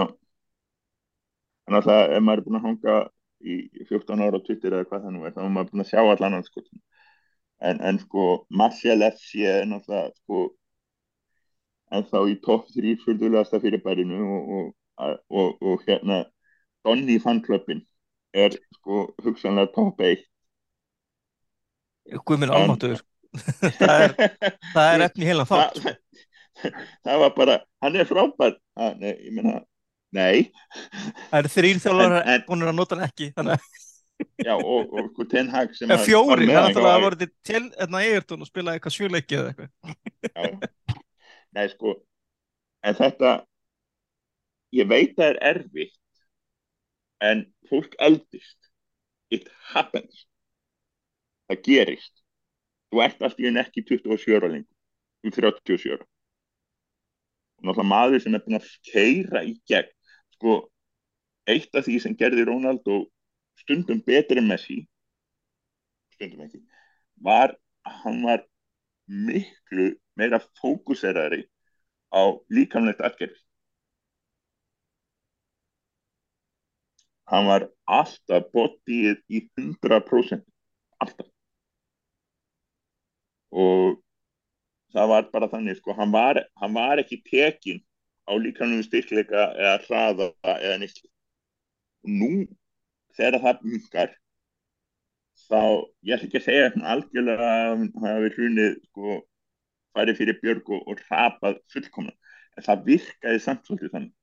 þannig 1.67 1.81
að 1.81 1.89
það 1.91 2.17
ef 2.17 2.27
maður 2.29 2.43
er 2.43 2.47
búin 2.47 2.61
að 2.61 2.69
hanga 2.69 2.99
í 3.39 3.57
14 3.91 4.23
ára 4.23 4.39
á 4.39 4.45
Twitter 4.47 4.77
eða 4.77 4.89
hvað 4.91 5.05
það 5.09 5.17
nú 5.17 5.27
er 5.27 5.35
þá 5.35 5.43
er 5.43 5.53
maður 5.57 5.73
búin 5.73 5.85
að 5.85 5.91
sjá 5.91 6.01
allan 6.05 6.39
hans 6.39 6.49
sko. 6.51 6.65
en, 7.59 7.83
en 7.91 8.01
sko 8.05 8.29
Martial 8.51 9.03
FC 9.11 9.43
er 9.51 9.67
náttúrulega 9.67 10.15
sko 10.23 10.47
en 11.93 12.05
þá 12.11 12.19
í 12.31 12.35
topp 12.45 12.67
3 12.75 12.97
fyrðulegasta 13.05 13.61
fyrirbærinu 13.63 14.19
og, 14.25 14.51
og, 14.99 15.15
og, 15.31 15.63
og 15.63 15.85
hérna 15.89 16.23
Donny 16.85 17.19
fanklöppin 17.23 17.81
er 18.35 18.55
sko 18.79 19.07
hugsanlega 19.25 19.73
topp 19.75 20.01
1 20.05 20.25
Guðminn 22.27 22.53
almáttur. 22.55 23.01
það 23.79 24.03
er, 24.07 24.13
það 24.73 24.87
er 24.95 25.03
efni 25.05 25.27
í 25.27 25.29
heilan 25.29 25.49
þátt. 25.49 25.81
það, 25.85 26.79
það 27.05 27.19
var 27.25 27.35
bara, 27.37 27.57
hann 27.85 27.99
er 28.01 28.09
frábær 28.09 28.55
ha, 28.81 28.87
nei, 28.97 29.11
ég 29.27 29.35
meina, 29.37 29.59
nei 30.17 30.47
Það 31.29 31.37
eru 31.43 31.53
þrýr 31.53 31.83
En- 31.93 32.17
en- 32.23 32.47
búin 32.49 32.65
að 32.65 32.79
nota 32.79 32.97
hann 32.97 33.05
ekki, 33.11 33.29
já, 34.43 34.55
og, 34.57 34.89
og 34.97 35.11
sko 35.13 35.27
Ten 35.31 35.53
Hag 35.53 35.77
sem 35.77 35.91
Eða 35.93 36.01
að- 36.01 36.09
fjóri, 36.09 36.49
það 36.49 36.71
er 36.71 36.81
hjá 36.81 36.89
að 36.95 37.05
voru 37.05 37.21
til 37.21 37.31
til 37.51 37.63
hérna 37.77 38.01
Egerton 38.09 38.43
og 38.43 38.49
spilaði 38.49 38.81
eitthvað 38.81 38.97
sjöleiki 38.97 39.39
eða 39.39 39.53
eitthvað. 39.53 39.71
Já. 40.33 40.73
Nei, 41.59 41.67
sko, 41.73 41.97
en 42.87 42.95
þetta, 42.95 43.31
ég 44.79 44.87
veit 44.87 45.17
það 45.17 45.31
er 45.33 45.39
erfitt, 45.49 45.97
en 47.29 47.41
fólk 47.67 47.97
eldist. 47.99 48.69
It 49.35 49.49
happens. 49.73 50.23
Það 51.51 51.65
gerist. 51.67 52.15
Þú 52.93 53.03
ert 53.05 53.25
allt 53.27 53.43
í 53.43 53.49
enn 53.51 53.59
ekki 53.61 53.83
27 53.89 54.37
ára 54.39 54.53
lengur, 54.53 54.77
er 55.27 55.35
37 55.35 55.97
ára. 55.97 56.07
Og 57.59 57.67
náttúrulega 57.67 57.91
maður 57.91 58.23
sem 58.23 58.39
er 58.39 58.45
búin 58.45 58.61
að 58.61 58.69
keira 58.93 59.43
í 59.43 59.57
gegn, 59.69 59.91
sko, 60.37 60.55
eitt 61.51 61.75
af 61.75 61.89
því 61.89 61.99
sem 62.05 62.15
gerði 62.23 62.47
Ronaldo 62.47 63.01
stundum 63.65 63.99
betri 64.07 64.39
en 64.39 64.47
Messi, 64.47 64.79
stundum 66.15 66.47
ekki, 66.47 66.63
var 67.19 67.57
að 67.83 67.99
hann 68.05 68.23
var 68.31 68.47
miklu 69.09 69.89
meira 70.19 70.41
fókuserari 70.61 71.45
á 72.13 72.23
líkamlegt 72.53 73.01
aðgerð. 73.05 73.39
Hann 77.29 77.49
var 77.49 77.67
alltaf 77.99 78.47
bodyið 78.57 79.19
í 79.29 79.43
100%. 79.61 80.45
Alltaf. 81.05 81.29
Og 83.65 83.99
það 84.95 85.11
var 85.13 85.29
bara 85.33 85.49
þannig, 85.53 85.79
sko, 85.81 85.97
hann 85.99 86.13
var, 86.15 86.41
hann 86.61 86.75
var 86.77 87.03
ekki 87.03 87.21
tekin 87.29 87.83
á 88.29 88.33
líkamlegu 88.37 88.87
styrkleika 88.87 89.45
eða 89.57 89.77
hraða 89.85 90.31
eða 90.55 90.79
nýtt. 90.83 91.03
Nú, 92.09 92.31
þegar 93.17 93.41
það 93.45 93.63
mingar, 93.75 94.17
þá, 95.47 95.61
ég 96.07 96.15
ætla 96.17 96.29
ekki 96.29 96.41
að 96.41 96.47
segja 96.47 96.71
algjörlega 96.93 97.49
að 97.49 97.67
hann 97.71 97.89
hafi 98.05 98.31
hrunið, 98.37 98.77
sko, 98.91 99.19
farið 99.97 100.21
fyrir 100.21 100.39
Björg 100.43 100.71
og, 100.75 100.85
og 100.91 101.03
rapað 101.09 101.61
fullkomna. 101.73 102.15
En 102.59 102.67
það 102.67 102.85
virkaði 102.89 103.43
samt 103.45 103.69
svolítið 103.69 103.95
þannig. 103.95 104.15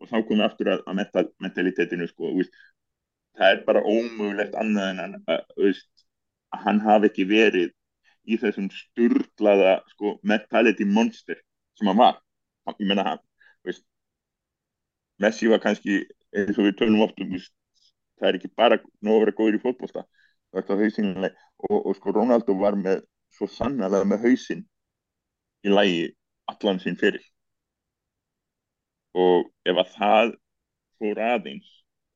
Og 0.00 0.08
þá 0.08 0.16
komum 0.16 0.40
við 0.40 0.46
aftur 0.46 0.72
að, 0.72 0.84
að 0.88 0.98
mental, 1.00 1.26
mentalitetinu, 1.44 2.08
sko, 2.08 2.32
veist, 2.38 2.56
það 3.38 3.54
er 3.54 3.62
bara 3.66 3.84
ómögulegt 3.84 4.56
annað 4.60 5.04
en 5.04 5.18
að, 5.20 5.44
veist, 5.60 6.06
að 6.54 6.64
hann 6.66 6.82
hafi 6.86 7.10
ekki 7.10 7.28
verið 7.30 7.70
í 8.30 8.38
þessum 8.40 8.70
sturglaða, 8.74 9.78
sko, 9.94 10.16
mentality 10.26 10.86
monster 10.88 11.40
sem 11.78 11.90
hann 11.90 12.00
var. 12.00 12.20
Ég 12.78 12.86
menna 12.88 13.04
hann, 13.06 13.22
veist, 13.66 13.84
Messi 15.20 15.50
var 15.52 15.60
kannski, 15.60 16.04
eins 16.32 16.56
og 16.56 16.64
við 16.64 16.78
tölum 16.78 17.02
oft 17.04 17.18
um, 17.20 17.32
veist, 17.34 17.52
það 18.20 18.28
er 18.30 18.38
ekki 18.38 18.50
bara 18.56 18.78
nóg 19.04 19.18
að 19.18 19.24
vera 19.26 19.36
góður 19.36 19.58
í 19.58 19.62
fótbolta, 19.64 20.04
þetta 20.56 20.78
hausinlega, 20.80 21.48
og, 21.68 21.76
og 21.78 21.96
sko 21.98 22.14
Ronaldo 22.16 22.56
var 22.58 22.78
með, 22.78 23.04
svo 23.36 23.46
sannlega 23.50 24.06
með 24.08 24.26
hausinn 24.26 24.64
í 25.66 25.72
lagi 25.72 26.08
allan 26.50 26.80
sinn 26.82 26.98
fyrir 26.98 27.22
og 29.20 29.48
ef 29.66 29.78
að 29.82 29.94
það 29.96 30.32
fór 30.98 31.20
aðeins 31.26 31.70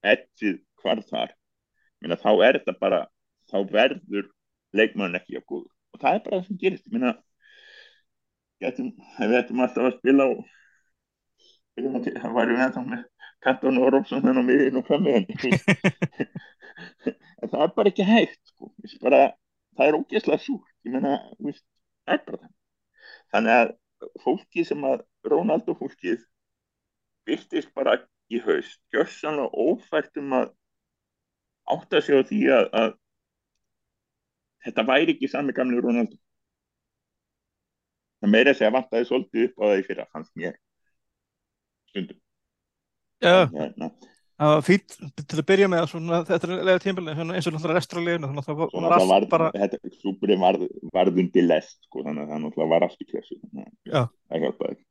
ettið 0.05 0.61
hvar 0.83 1.03
þar 1.09 1.35
minna, 2.05 2.19
þá 2.21 2.31
er 2.45 2.59
þetta 2.59 2.75
bara 2.81 3.01
þá 3.51 3.59
verður 3.71 4.29
leikmann 4.77 5.17
ekki 5.19 5.39
að 5.39 5.47
góður. 5.49 5.71
Og 5.95 6.03
það 6.03 6.19
er 6.19 6.23
bara 6.27 6.37
það 6.37 6.47
sem 6.49 6.61
gerist. 6.61 6.91
Minna, 6.93 7.15
getum, 8.63 8.91
við 9.21 9.39
ættum 9.41 9.65
alltaf 9.65 9.89
að 9.89 9.97
spila 9.99 10.29
og 10.33 10.45
það 11.75 12.37
væri 12.39 12.55
við 12.55 12.65
ennþá 12.69 12.85
með 12.91 13.05
Kanton 13.45 13.81
og 13.83 13.97
þennan 14.09 14.41
á 14.41 14.43
miðin 14.47 14.81
og 14.81 14.87
frammi 14.89 15.15
en 15.19 15.27
það 17.05 17.63
er 17.67 17.73
bara 17.77 17.91
ekki 17.93 18.07
hægt 18.09 18.41
sko. 18.53 18.71
Bara, 19.03 19.23
það 19.77 19.89
er 19.91 19.99
ógeðslega 20.01 20.43
súrt. 20.43 20.75
Ég 20.85 20.99
veist, 21.45 21.65
það 22.05 22.17
er 22.17 22.25
bara 22.29 22.43
það. 22.43 22.53
Þannig 23.35 23.59
að 23.61 23.73
fólki 24.25 24.65
sem 24.69 24.85
að 24.85 25.05
Ronaldo 25.33 25.75
fólkið 25.79 26.27
byrtist 27.25 27.73
bara 27.77 27.97
í 28.33 28.41
haust 28.45 28.81
gjörsanlega 28.93 29.65
ófært 29.65 30.21
um 30.21 30.37
að 30.41 30.53
átta 31.75 32.01
sig 32.05 32.21
á 32.21 32.23
því 32.29 32.41
að, 32.53 32.69
að 32.81 32.91
þetta 34.67 34.87
væri 34.89 35.15
ekki 35.15 35.31
sami 35.33 35.57
gamli 35.57 35.81
Ronaldo. 35.81 36.19
Það 38.21 38.33
meira 38.33 38.55
segja 38.57 38.73
vantaði 38.73 39.09
svolítið 39.09 39.49
upp 39.49 39.61
á 39.61 39.65
það 39.65 39.79
í 39.81 39.87
fyrra 39.89 40.07
fannst 40.13 40.37
mér. 40.41 40.59
Stundum. 41.93 42.21
Já, 43.25 43.49
hérna, 43.53 43.91
það 44.35 44.53
var 44.55 44.65
fínt 44.67 44.97
til 45.21 45.39
að 45.39 45.47
byrja 45.51 45.69
með 45.71 45.85
svona, 45.91 46.21
þetta 46.29 46.51
lega 46.55 46.83
tímbilið 46.83 47.21
eins 47.25 47.49
og 47.49 47.55
náttúrulega 47.55 47.77
restur 47.79 48.01
af 48.01 48.07
liðinu 48.09 48.31
þannig 48.31 48.43
að 48.43 48.49
það 48.49 48.59
var, 48.61 48.97
allt 48.99 49.13
varð, 49.13 49.29
bara 49.35 49.51
þetta 49.55 49.93
súpurinn 50.03 50.43
varð, 50.43 50.65
varð 50.95 51.21
undir 51.23 51.47
lest 51.47 51.77
sko, 51.87 52.03
þannig 52.07 52.25
að 52.25 52.33
það 52.35 52.43
náttúrulega 52.45 52.73
var 52.75 52.87
allt 52.89 53.05
í 53.05 53.09
klessu 53.11 53.39
það 53.45 54.45
hjálpaði 54.45 54.75
ekki. 54.75 54.85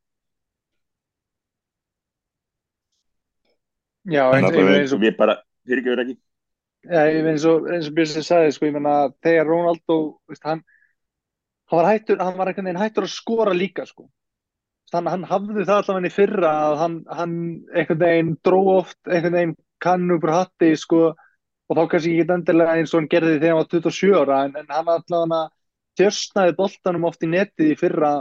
Já, 4.04 4.24
eins, 4.28 4.44
þannig 4.44 4.60
eins, 4.60 4.70
að 4.70 4.78
eins 4.82 4.94
og 4.96 5.04
við 5.04 5.18
bara 5.20 5.40
fyrirgefur 5.64 6.04
ekki 6.04 6.18
Já, 6.84 7.00
eins 7.08 7.44
og, 7.48 7.64
eins 7.72 7.86
og 7.88 7.94
Björnsson 7.96 8.24
sagði, 8.26 8.50
sko, 8.52 8.66
ég 8.68 8.74
menna, 8.76 8.94
þegar 9.24 9.46
Ronaldo, 9.48 9.94
veist, 10.28 10.42
hann, 10.44 10.60
hann 11.72 11.80
var 11.80 11.88
hættur, 11.88 12.18
hann 12.20 12.36
var 12.36 12.50
einhvern 12.50 12.68
veginn 12.68 12.82
hættur 12.82 13.06
að 13.06 13.14
skora 13.14 13.54
líka 13.56 13.86
sko. 13.88 14.04
Að 14.94 15.08
hann 15.10 15.26
hafði 15.26 15.64
það 15.66 15.78
allavega 15.80 16.06
í 16.06 16.14
fyrra 16.14 16.50
að 16.68 16.76
hann, 16.78 16.96
hann 17.10 17.36
einhvern 17.74 18.02
veginn 18.04 18.34
dró 18.46 18.60
oft 18.76 18.98
einhvern 19.10 19.38
veginn 19.38 19.56
kannu 19.82 20.18
úr 20.20 20.32
hatti 20.32 20.70
sko 20.78 21.00
og 21.10 21.78
þá 21.78 21.82
kannski 21.90 22.12
ekki 22.14 22.34
endilega 22.36 22.76
eins 22.78 22.92
og 22.94 23.00
hann 23.00 23.10
gerði 23.10 23.40
þegar 23.40 23.54
hann 23.54 23.62
var 23.62 23.70
27 23.72 24.20
ára 24.20 24.38
en, 24.46 24.54
en 24.60 24.70
hann 24.70 24.92
allavega 24.94 25.40
þjörsnaði 25.98 26.56
boltanum 26.58 27.08
oft 27.08 27.24
í 27.24 27.30
netið 27.32 27.72
í 27.72 27.78
fyrra 27.80 28.12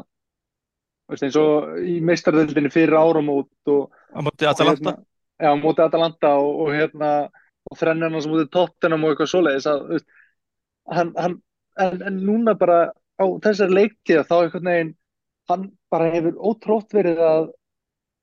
veist, 1.12 1.26
eins 1.28 1.38
og 1.40 1.78
í 1.84 2.00
meistardöldinni 2.06 2.72
fyrir 2.74 2.98
áramót 2.98 3.74
og, 3.74 3.94
á 4.14 4.20
móti 4.24 4.50
Atalanta? 4.50 4.96
hérna, 4.96 5.06
já, 5.44 5.50
á 5.54 5.56
móti 5.60 5.86
Atalanta 5.86 6.34
og, 6.40 6.66
og 6.66 6.74
hérna 6.74 7.14
og 7.70 7.80
þrennarna 7.80 8.22
sem 8.24 8.34
móti 8.34 8.50
Tottenham 8.54 9.06
og 9.06 9.14
eitthvað 9.14 9.32
svoleiðis 9.34 9.70
að, 9.70 9.86
veist, 9.94 10.10
hann, 10.94 11.14
hann, 11.20 11.40
en, 11.86 12.04
en 12.10 12.20
núna 12.26 12.58
bara 12.60 12.80
á 12.94 13.26
þessar 13.46 13.74
leiktíða 13.74 14.28
þá 14.30 14.36
einhvern 14.42 14.70
veginn 14.72 14.94
hann 15.52 15.70
bara 15.94 16.10
hefur 16.14 16.40
ótrótt 16.52 16.96
verið 16.96 17.22
að 17.24 17.52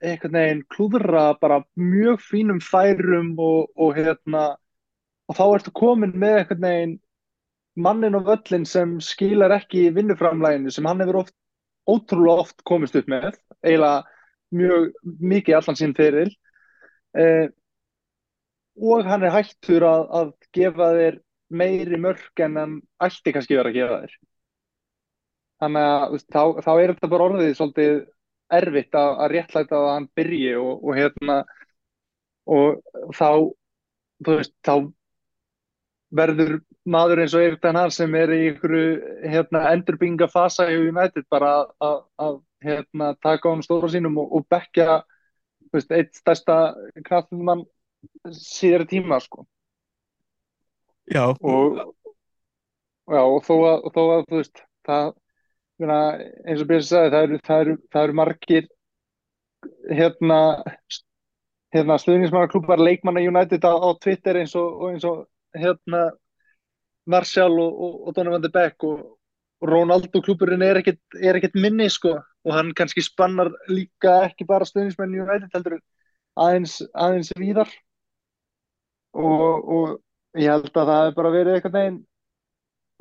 einhvern 0.01 0.39
veginn 0.39 0.65
klúðra 0.73 1.25
bara 1.41 1.61
mjög 1.77 2.23
fínum 2.25 2.61
færum 2.65 3.35
og, 3.39 3.71
og 3.77 3.97
hérna 3.99 4.45
og 5.31 5.39
þá 5.39 5.45
ertu 5.47 5.73
komin 5.77 6.17
með 6.19 6.39
einhvern 6.41 6.67
veginn 6.67 6.97
mannin 7.81 8.19
og 8.19 8.27
völlin 8.29 8.67
sem 8.67 8.97
skilar 9.05 9.55
ekki 9.55 9.91
vinnuframlæginu 9.95 10.73
sem 10.75 10.89
hann 10.89 11.03
hefur 11.05 11.23
oft, 11.23 11.37
ótrúlega 11.89 12.47
oft 12.47 12.65
komist 12.69 12.97
upp 12.99 13.09
með 13.11 13.31
eiginlega 13.63 14.03
mjög 14.57 14.89
mikið 15.33 15.59
allan 15.61 15.79
sín 15.79 15.95
fyrir 15.97 16.33
eh, 17.19 17.47
og 18.81 19.07
hann 19.07 19.27
er 19.27 19.35
hættur 19.37 19.87
að, 19.87 20.07
að 20.19 20.33
gefa 20.57 20.91
þér 20.97 21.21
meiri 21.61 22.01
mörg 22.01 22.45
en 22.47 22.59
hann 22.59 22.77
ætti 23.05 23.35
kannski 23.37 23.59
verið 23.59 23.71
að 23.71 23.79
gefa 23.79 24.01
þér 24.03 24.19
þannig 25.61 25.89
að 25.91 26.17
þá, 26.25 26.43
þá 26.65 26.73
er 26.73 26.93
þetta 26.95 27.11
bara 27.15 27.29
orðið 27.31 27.55
svolítið 27.59 27.95
erfitt 28.61 28.97
að, 28.99 29.11
að 29.23 29.33
réttlæta 29.35 29.79
að 29.79 29.91
hann 29.95 30.09
byrji 30.19 30.55
og, 30.59 30.73
og 30.81 30.97
hérna 30.99 31.37
og 32.51 33.13
þá 33.15 33.29
þú 34.25 34.37
veist, 34.41 34.55
þá 34.67 34.75
verður 36.11 36.59
maður 36.91 37.23
eins 37.23 37.35
og 37.37 37.45
Eirtan 37.45 37.79
Hans 37.79 38.01
sem 38.01 38.15
er 38.19 38.33
í 38.35 38.41
einhverju 38.49 38.87
hérna, 39.31 39.67
endurbynga 39.75 40.29
fasa 40.31 40.67
í 40.73 40.79
United 40.89 41.27
bara 41.31 41.53
að, 41.79 42.01
að 42.19 42.41
hérna, 42.65 43.13
taka 43.23 43.49
á 43.49 43.53
hann 43.53 43.65
stóra 43.65 43.91
sínum 43.93 44.19
og, 44.21 44.33
og 44.37 44.47
bekja 44.51 45.03
veist, 45.75 45.93
eitt 45.95 46.17
stærsta 46.19 46.59
kraftum 47.07 47.45
mann 47.47 47.65
síðar 48.35 48.87
tíma 48.91 49.21
sko. 49.23 49.47
Já, 51.11 51.31
og, 51.31 51.81
já, 53.11 53.23
og 53.23 53.41
þó 53.47 53.55
að, 53.69 53.89
þó 53.95 54.03
að 54.05 54.25
veist 54.35 54.65
það 54.87 55.15
eins 55.89 56.61
og 56.61 56.69
Björn 56.69 56.85
sagði, 56.85 57.11
það 57.15 57.23
eru, 57.23 57.39
það 57.47 57.61
eru, 57.65 57.77
það 57.93 58.07
eru 58.07 58.17
margir 58.19 58.67
hérna, 59.91 60.41
hérna 61.75 61.99
stuðnismannaklúpar 62.01 62.83
leikmanna 62.83 63.23
United 63.25 63.65
á, 63.65 63.73
á 63.73 63.89
Twitter 64.03 64.41
eins 64.41 64.53
og, 64.59 64.91
eins 64.91 65.07
og 65.09 65.25
hérna 65.57 66.11
Martial 67.11 67.53
og, 67.59 67.81
og, 67.81 67.95
og 68.09 68.17
Donovan 68.17 68.45
de 68.45 68.53
Beek 68.53 68.85
og 68.85 69.01
Ronaldo 69.61 70.23
klúpurinn 70.25 70.63
er 70.65 70.81
ekkert, 70.81 71.01
er 71.21 71.37
ekkert 71.37 71.57
minni 71.61 71.89
sko. 71.93 72.17
Og 72.49 72.55
hann 72.57 72.73
kannski 72.77 73.03
spannar 73.05 73.51
líka 73.69 74.23
ekki 74.29 74.47
bara 74.49 74.65
stuðnismenn 74.69 75.17
United 75.21 75.51
heldur 75.53 75.81
aðeins, 76.41 76.79
aðeins 76.95 77.33
víðar. 77.37 77.73
Og, 79.13 79.69
og 79.75 80.41
ég 80.41 80.49
held 80.49 80.71
að 80.71 80.93
það 80.93 81.03
hefur 81.03 81.19
bara 81.19 81.35
verið 81.35 81.57
eitthvað 81.57 81.77
neginn 81.77 81.99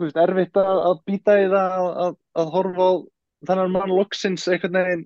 veist, 0.03 0.19
erfitt 0.19 0.59
að, 0.59 0.81
að 0.89 0.99
býta 1.07 1.37
í 1.39 1.47
það 1.51 1.87
að, 2.05 2.17
að 2.41 2.51
horfa 2.55 2.89
á 2.89 2.93
þannig 3.49 3.71
mann 3.75 3.95
loksins 3.95 4.47
einhvern 4.51 4.79
veginn 4.79 5.05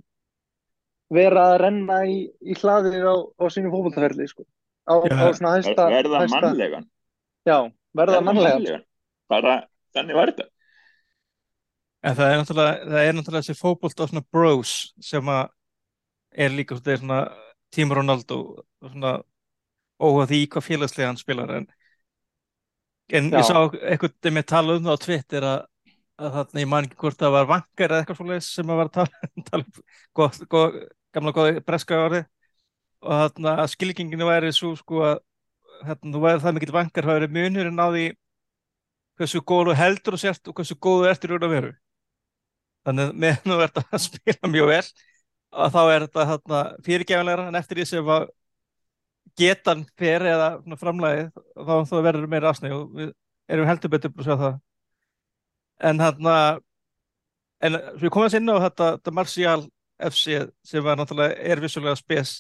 vera 1.14 1.46
að 1.52 1.60
renna 1.64 2.00
í, 2.10 2.18
í 2.42 2.58
hlaðið 2.58 3.06
á, 3.06 3.16
á 3.38 3.44
sínum 3.54 3.74
fólkvöldaferli 3.74 4.28
sko. 4.30 4.46
á, 4.90 4.94
á 4.98 5.28
svona 5.36 5.58
hæsta 5.58 5.90
verða 5.92 6.24
hæsta, 6.24 6.42
mannlegan. 6.42 6.88
Já, 7.46 7.58
verða 7.94 8.22
mannlegan. 8.22 8.60
mannlegan. 8.60 8.86
Bara 9.32 9.56
þannig 9.96 10.20
var 10.20 10.34
þetta. 10.34 10.50
En 12.04 12.18
það 12.18 12.32
er 12.32 12.42
náttúrulega, 12.42 12.88
það 12.92 13.06
er 13.08 13.14
náttúrulega 13.18 13.46
þessi 13.46 13.62
fókbólt 13.62 14.02
á 14.04 14.06
svona 14.10 14.26
bros 14.34 14.74
sem 15.04 15.30
að 15.32 15.44
er 16.34 16.52
líka 16.52 16.76
svona 16.82 17.22
tímur 17.74 18.02
Ronaldo 18.02 18.40
svona 18.82 19.14
óhvað 20.02 20.34
því 20.34 20.42
hvað 20.54 20.68
félagslega 20.68 21.12
hann 21.12 21.22
spilar 21.22 21.54
en 21.60 21.70
En 23.14 23.30
Já. 23.30 23.38
ég 23.38 23.46
sá 23.46 23.58
eitthvað 23.62 24.34
með 24.34 24.46
tala 24.50 24.78
um 24.78 24.88
það 24.88 24.98
á 24.98 25.04
Twitter 25.04 25.46
að, 25.46 25.60
að 26.18 26.38
þarna 26.38 26.64
ég 26.64 26.70
man 26.72 26.88
ekki 26.88 27.00
hvort 27.04 27.20
það 27.20 27.36
var 27.36 27.50
vangar 27.52 27.92
eða 27.92 28.00
eitthvað 28.02 28.20
svolítið 28.20 28.48
sem 28.48 28.72
að 28.74 28.80
var 28.80 28.90
að 28.90 28.96
tala, 28.98 29.30
tala 29.50 29.68
um 29.68 29.84
góð, 30.18 30.40
góð, 30.54 30.80
gamla 31.14 31.36
góði 31.36 31.64
breska 31.68 32.00
ári 32.08 32.24
og 33.04 33.22
þarna 33.22 33.56
að 33.62 33.72
skilginginu 33.76 34.28
væri 34.30 34.52
svo 34.56 34.74
sko 34.80 35.06
að 35.06 35.16
þarna 35.84 36.16
þú 36.16 36.26
væri 36.26 36.44
það 36.44 36.58
mikill 36.58 36.76
vangar 36.78 37.08
það 37.08 37.20
væri 37.20 37.32
munurinn 37.38 37.82
á 37.84 37.88
því 37.94 38.06
hversu 39.20 39.42
góðu 39.46 39.76
heldur 39.78 40.18
og 40.18 40.22
sért 40.24 40.50
og 40.50 40.58
hversu 40.58 40.78
góðu 40.82 41.10
ertur 41.12 41.36
úr 41.38 41.46
að 41.46 41.54
veru. 41.54 41.74
Þannig 42.88 43.10
að 43.10 43.20
meðan 43.24 43.52
þú 43.52 43.60
ert 43.68 43.82
að 43.84 44.06
spila 44.08 44.54
mjög 44.54 44.72
vel 44.72 44.86
að 45.54 45.76
þá 45.76 45.82
er 45.84 46.06
þetta 46.08 46.30
þarna 46.32 46.62
fyrirgefanlegra 46.88 47.50
en 47.52 47.60
eftir 47.60 47.80
því 47.80 47.86
sem 47.92 48.10
að 48.16 48.26
getan 49.40 49.86
fer 50.00 50.26
eða 50.30 50.50
framlæði 50.80 51.30
þá, 51.34 51.74
þá 51.90 51.96
verður 52.06 52.30
meira 52.32 52.52
afsnæg 52.52 52.76
og 52.76 52.92
við 52.98 53.14
erum 53.52 53.70
heldur 53.70 53.94
betur 53.94 54.14
að 54.14 54.28
sjá 54.28 54.36
það. 54.42 54.60
En 55.84 56.04
hann 56.04 56.30
en 57.64 57.80
við 58.00 58.12
komum 58.12 58.28
að 58.28 58.36
sinna 58.36 58.58
á 58.60 58.64
þetta, 58.68 58.90
þetta 58.98 59.16
Martial 59.16 59.62
FC 60.04 60.44
sem 60.68 60.84
var 60.84 61.00
náttúrulega 61.00 61.40
er 61.54 61.62
vissulega 61.64 61.96
spes. 62.00 62.38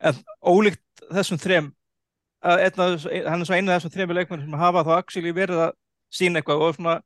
En 0.00 0.16
ólíkt 0.40 1.04
þessum 1.10 1.40
þrem 1.40 1.70
einna, 2.40 2.86
hann 3.28 3.42
er 3.42 3.46
svo 3.46 3.56
einu 3.56 3.72
af 3.72 3.80
þessum 3.80 3.94
þremi 3.94 4.16
leikmenn 4.16 4.44
sem 4.46 4.60
hafa 4.62 4.84
þá 4.86 4.92
actually 4.96 5.32
verið 5.36 5.64
að 5.66 5.72
sína 6.10 6.40
eitthvað 6.40 6.64
og, 6.64 6.76
svona, 6.78 6.96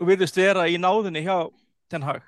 og 0.00 0.10
virðist 0.10 0.40
vera 0.40 0.66
í 0.68 0.80
náðinni 0.80 1.22
hjá 1.24 1.36
Ten 1.90 2.06
Hag 2.06 2.24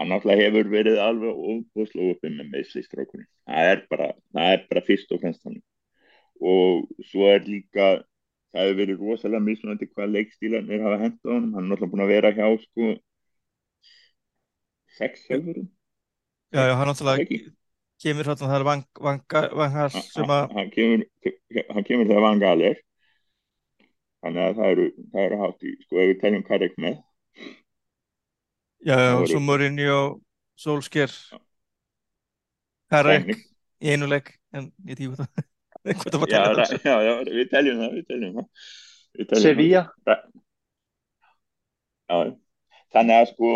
hann 0.00 0.08
náttúrulega 0.08 0.46
hefur 0.48 0.70
verið 0.72 1.00
alveg 1.04 1.40
óbúslega 1.52 2.14
uppið 2.14 2.36
með 2.38 2.52
meðslýstrákunni 2.54 3.26
það 3.44 3.82
bara, 3.92 4.06
það 4.32 4.54
er 4.54 4.62
bara 4.70 4.84
fyrst 4.86 5.12
og 5.12 5.20
fremst 5.20 5.44
hann 5.44 5.58
og 6.40 6.86
svo 7.10 7.28
er 7.28 7.44
líka 7.44 7.90
það 8.50 8.64
hefur 8.64 8.78
verið 8.80 9.04
rosalega 9.04 9.44
mismunandi 9.44 9.90
hvað 9.90 10.14
leikstílanir 10.16 10.86
hafa 10.86 11.02
hendt 11.04 11.20
á 11.28 11.30
hann 11.34 11.50
hann 11.52 11.66
er 11.66 11.68
náttúrulega 11.74 11.92
búin 11.92 12.04
að 12.06 12.14
vera 12.14 12.32
hjá 12.38 12.46
sko 12.64 12.94
sex 14.96 15.28
hefur 15.28 15.60
Já, 16.50 16.64
já, 16.66 16.74
hann 16.74 16.88
náttúrulega 16.90 17.42
kemur 18.00 18.26
hérna 18.26 18.48
það 18.48 18.56
er 18.56 18.64
vangar 18.66 19.04
vang, 19.04 19.74
vang, 19.76 19.90
sem 20.08 20.32
að 20.34 20.56
hann 20.56 20.72
kemur, 20.74 21.04
hann 21.68 21.86
kemur 21.86 22.08
þegar 22.08 22.24
vangal 22.24 22.64
er. 22.70 22.80
Þannig 24.24 24.42
að 24.46 24.56
það 24.56 24.72
eru, 24.74 24.86
það 25.12 25.26
eru 25.26 25.38
hátt 25.42 25.62
í 25.68 25.74
sko 25.84 26.00
ef 26.00 26.10
við 26.10 26.18
teljum 26.24 26.46
Karek 26.48 26.74
með 26.80 26.96
Já, 28.80 28.96
já, 28.96 29.26
svo 29.28 29.40
Mourinho, 29.44 30.20
Solskjær 30.56 31.12
Karek 32.90 33.34
í 33.80 33.92
einu 33.92 34.08
legg 34.08 34.32
en 34.56 34.70
ég 34.88 34.98
tíu 34.98 35.16
það. 35.18 35.28
Já, 36.28 36.40
já, 36.84 36.96
já, 37.00 37.12
við 37.24 37.46
teljum 37.48 37.78
það 37.80 37.92
við 37.94 38.02
teljum 38.10 38.34
það. 38.36 39.38
Sevilla. 39.40 39.82
Já, 42.10 42.16
þannig 42.92 43.16
að 43.16 43.28
sko 43.30 43.52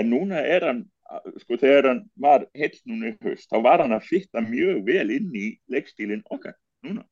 en 0.00 0.08
núna 0.08 0.40
er 0.40 0.64
hann 0.64 0.80
sko 1.42 1.58
þegar 1.60 1.90
hann 1.90 2.00
var 2.16 2.46
heilt 2.56 2.80
núna 2.88 3.12
í 3.12 3.16
höst 3.26 3.50
þá 3.50 3.58
var 3.66 3.84
hann 3.84 3.92
að 3.92 4.08
fitta 4.08 4.40
mjög 4.44 4.80
vel 4.88 5.06
inn 5.18 5.36
í 5.36 5.50
leikstílinn 5.68 6.24
okkar 6.32 6.56
núna. 6.86 7.04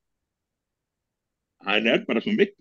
Hann 1.68 1.86
er 1.92 2.06
bara 2.08 2.24
svo 2.24 2.32
mitt 2.38 2.56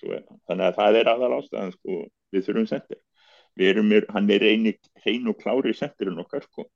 þannig 0.00 0.64
að 0.66 0.78
það 0.78 0.98
er 1.00 1.10
aðal 1.12 1.30
ástæðan 1.38 1.74
sko 1.74 2.00
við 2.34 2.48
þurfum 2.48 2.66
sendir. 2.70 3.00
Við 3.58 3.70
erum, 3.72 3.94
hann 4.14 4.30
er 4.30 4.44
og 5.32 5.38
klári 5.40 5.74
sendirinn 5.74 6.20
okkar 6.22 6.44
sko. 6.46 6.66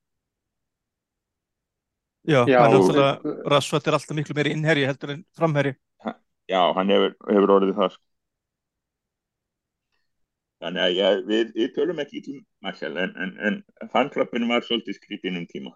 Já, 2.22 2.44
já 2.46 2.58
hann 2.62 2.74
er 2.74 2.78
alltaf, 2.78 3.28
Rassvætt 3.50 3.86
er 3.86 3.98
alltaf 3.98 4.16
miklu 4.16 4.34
meiri 4.38 4.54
innherji 4.54 4.86
heldur 4.86 5.14
en 5.16 5.24
framherji. 5.38 5.76
Já, 6.50 6.62
hann 6.76 6.90
hefur, 6.90 7.14
hefur 7.28 7.54
orðið 7.58 7.78
það 7.78 7.94
sko. 7.94 8.04
Þannig 10.62 10.82
að 10.82 10.92
ég, 10.94 11.22
við, 11.26 11.54
við 11.58 11.72
tölum 11.74 12.02
ekki 12.02 12.20
í 12.20 12.26
tíma 12.26 12.44
Marcel, 12.62 12.92
en, 13.02 13.14
en, 13.18 13.32
en 13.82 13.90
fanklappinu 13.90 14.46
var 14.50 14.62
svolítið 14.62 14.98
skrítinn 15.00 15.40
um 15.40 15.46
tíma. 15.50 15.72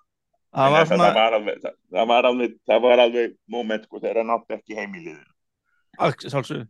Það 0.56 0.72
var, 0.72 0.86
svona... 0.88 1.06
það, 1.06 1.16
var 1.16 1.36
alveg, 1.36 1.58
það, 1.62 1.74
það 1.92 2.08
var 2.10 2.28
alveg 2.30 2.54
það 2.70 2.84
var 2.84 3.02
alveg 3.02 3.34
moment 3.52 3.86
sko 3.86 4.00
þegar 4.00 4.20
hann 4.22 4.34
átti 4.36 4.56
ekki 4.56 4.78
heimiliðin 4.78 5.26
Sálsög, 5.96 6.30
sálsög 6.32 6.62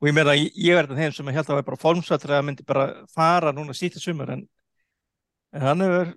og 0.00 0.08
ég 0.08 0.14
meina, 0.16 0.32
ég 0.38 0.76
verði 0.78 0.96
þeim 0.96 1.12
sem 1.16 1.26
held 1.28 1.42
að 1.44 1.48
það 1.50 1.58
var 1.60 1.66
bara 1.68 1.80
fórmsvættur 1.82 2.32
að 2.36 2.44
myndi 2.48 2.64
bara 2.66 2.84
fara 3.12 3.52
núna 3.52 3.74
sítið 3.76 4.00
sumar 4.04 4.30
en, 4.36 4.46
en 5.52 5.66
hann 5.66 5.80
hefur 5.84 6.14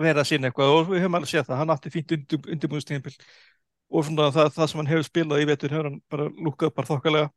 verið 0.00 0.22
að 0.22 0.28
sína 0.30 0.48
eitthvað 0.50 0.72
og 0.76 0.86
við 0.92 1.02
höfum 1.02 1.18
alveg 1.18 1.32
séð 1.32 1.48
það, 1.50 1.58
hann 1.60 1.74
átti 1.74 1.92
fínt 1.92 2.14
undir, 2.16 2.40
undirbúinstíðinbill 2.54 3.16
og 3.90 4.06
svona 4.06 4.30
það, 4.34 4.52
það 4.54 4.70
sem 4.70 4.80
hann 4.82 4.90
hefur 4.92 5.06
spilað 5.08 5.42
í 5.42 5.48
vetur 5.50 5.74
hefur 5.74 5.88
hann 5.90 5.98
bara 6.10 6.28
lukkað 6.30 6.72
bara 6.78 6.90
þokkalega. 6.92 7.28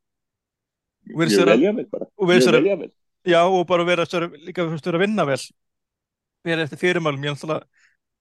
Vera- 1.20 1.46
velja 1.52 1.74
vel 1.74 1.86
bara. 1.90 2.06
og 2.18 2.28
vera- 2.30 2.52
velja 2.60 2.78
vel 2.84 2.92
Já, 3.28 3.42
og 3.44 3.66
bara 3.68 3.84
vera 3.84 4.06
störu, 4.08 4.30
líka 4.46 4.64
fyrir 4.64 4.80
störu 4.80 4.96
að 4.96 5.04
vinna 5.04 5.26
vel. 5.28 5.42
Vera 6.48 6.64
eftir 6.64 6.80
fyrirmálum 6.80 7.20
ég 7.28 7.34
náttúrulega, 7.36 7.66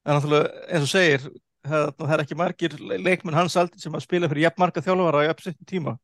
er 0.04 0.16
náttúrulega 0.16 0.48
eins 0.74 0.82
og 0.82 0.90
segir 0.90 1.28
það, 1.66 2.04
er 2.14 2.22
ekki 2.24 2.38
margir 2.38 2.76
le- 2.80 3.00
leikmenn 3.02 3.36
hans 3.36 3.56
aldrei 3.56 3.80
sem 3.82 3.94
að 3.94 4.04
spila 4.06 4.28
fyrir 4.30 4.46
jafn 4.46 4.62
marga 4.62 4.84
þjálfara 4.84 5.24
á 5.24 5.28
jafn 5.30 5.46
sittum 5.48 5.68
tíma. 5.68 5.96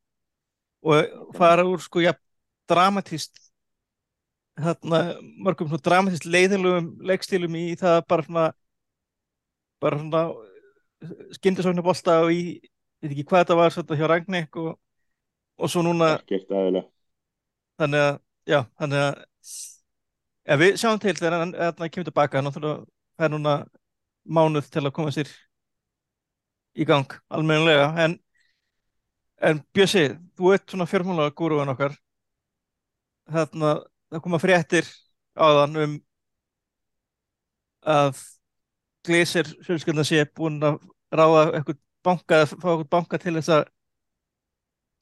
Og 0.85 1.33
fara 1.37 1.65
úr 1.65 1.81
sko 1.81 2.03
jafn 2.03 2.21
dramatíst 2.69 3.39
þarna 4.55 4.99
mörgum 5.43 5.67
svona 5.69 5.83
dramatíst 5.83 6.27
leiðilegum 6.31 6.91
leikstílum 7.05 7.55
í 7.59 7.65
það 7.79 8.01
bara 8.09 8.25
svona 8.27 8.45
bara 9.83 9.99
svona 9.99 10.21
skyndisóknar 11.35 11.85
bolta 11.85 12.21
og 12.23 12.31
í, 12.33 12.41
ég 12.55 13.05
veit 13.05 13.11
ekki 13.11 13.25
hvað 13.29 13.43
þetta 13.43 13.57
var 13.59 13.73
svona 13.75 13.99
hjá 13.99 14.07
Ragnik 14.09 14.59
og, 14.61 14.77
og 15.59 15.71
svo 15.71 15.83
núna 15.85 16.15
þannig 17.79 18.05
að, 18.07 18.19
já, 18.47 18.59
þannig 18.79 19.03
að 19.03 19.17
ef 20.55 20.61
við 20.61 20.77
sjáum 20.79 21.01
til 21.03 21.15
þegar 21.19 21.37
hann, 21.41 21.55
kemur 21.89 22.07
tilbaka, 22.07 22.39
hann 22.39 22.47
náttúrulega 22.47 22.85
fær 23.19 23.33
núna 23.33 23.55
mánuð 24.25 24.69
til 24.73 24.85
að 24.85 24.93
koma 24.95 25.13
sér 25.13 25.29
í 26.75 26.85
gang, 26.87 27.07
almennilega. 27.29 27.91
En, 28.03 28.17
en 29.41 29.61
Bjössi 29.75 30.07
þú 30.37 30.53
ert 30.55 30.69
svona 30.69 30.89
fjármála 30.89 31.31
gúruðan 31.37 31.73
okkar. 31.75 31.95
Þarna 33.31 33.75
það 34.11 34.23
koma 34.25 34.41
fréttir 34.41 34.89
áðan 35.35 35.79
um 35.83 35.95
að 37.85 38.21
Gleisir 39.05 39.49
fjölskyldan 39.65 40.07
sé 40.07 40.23
búin 40.33 40.57
að 40.65 40.79
ráða 41.13 41.43
eitthvað 41.59 41.77
banka, 42.05 42.39
eða 42.39 42.47
fá 42.49 42.69
eitthvað 42.71 42.89
banka 42.95 43.19
til 43.21 43.35
þess 43.37 43.51
að 43.53 43.67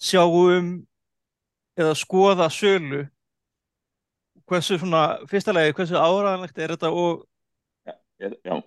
sjá 0.04 0.24
um 0.28 0.74
eða 1.80 1.94
skoða 1.98 2.50
sölu. 2.52 3.06
Hversu 4.50 4.78
svona, 4.82 5.04
fyrsta 5.32 5.56
lagi 5.56 5.72
hversu 5.78 5.96
áræðanlegt 5.96 6.60
er 6.60 6.76
þetta 6.76 6.92
og, 6.92 7.24
já, 7.88 7.96
já. 8.44 8.60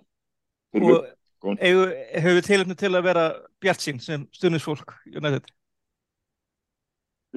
Og 0.81 1.57
hefur 1.61 2.41
tilöfni 2.45 2.75
til 2.77 2.91
að 2.97 3.05
vera 3.05 3.25
bjart 3.61 3.83
sín 3.83 4.01
sem 4.01 4.25
stuðnisfólk 4.35 4.95
United? 5.13 5.51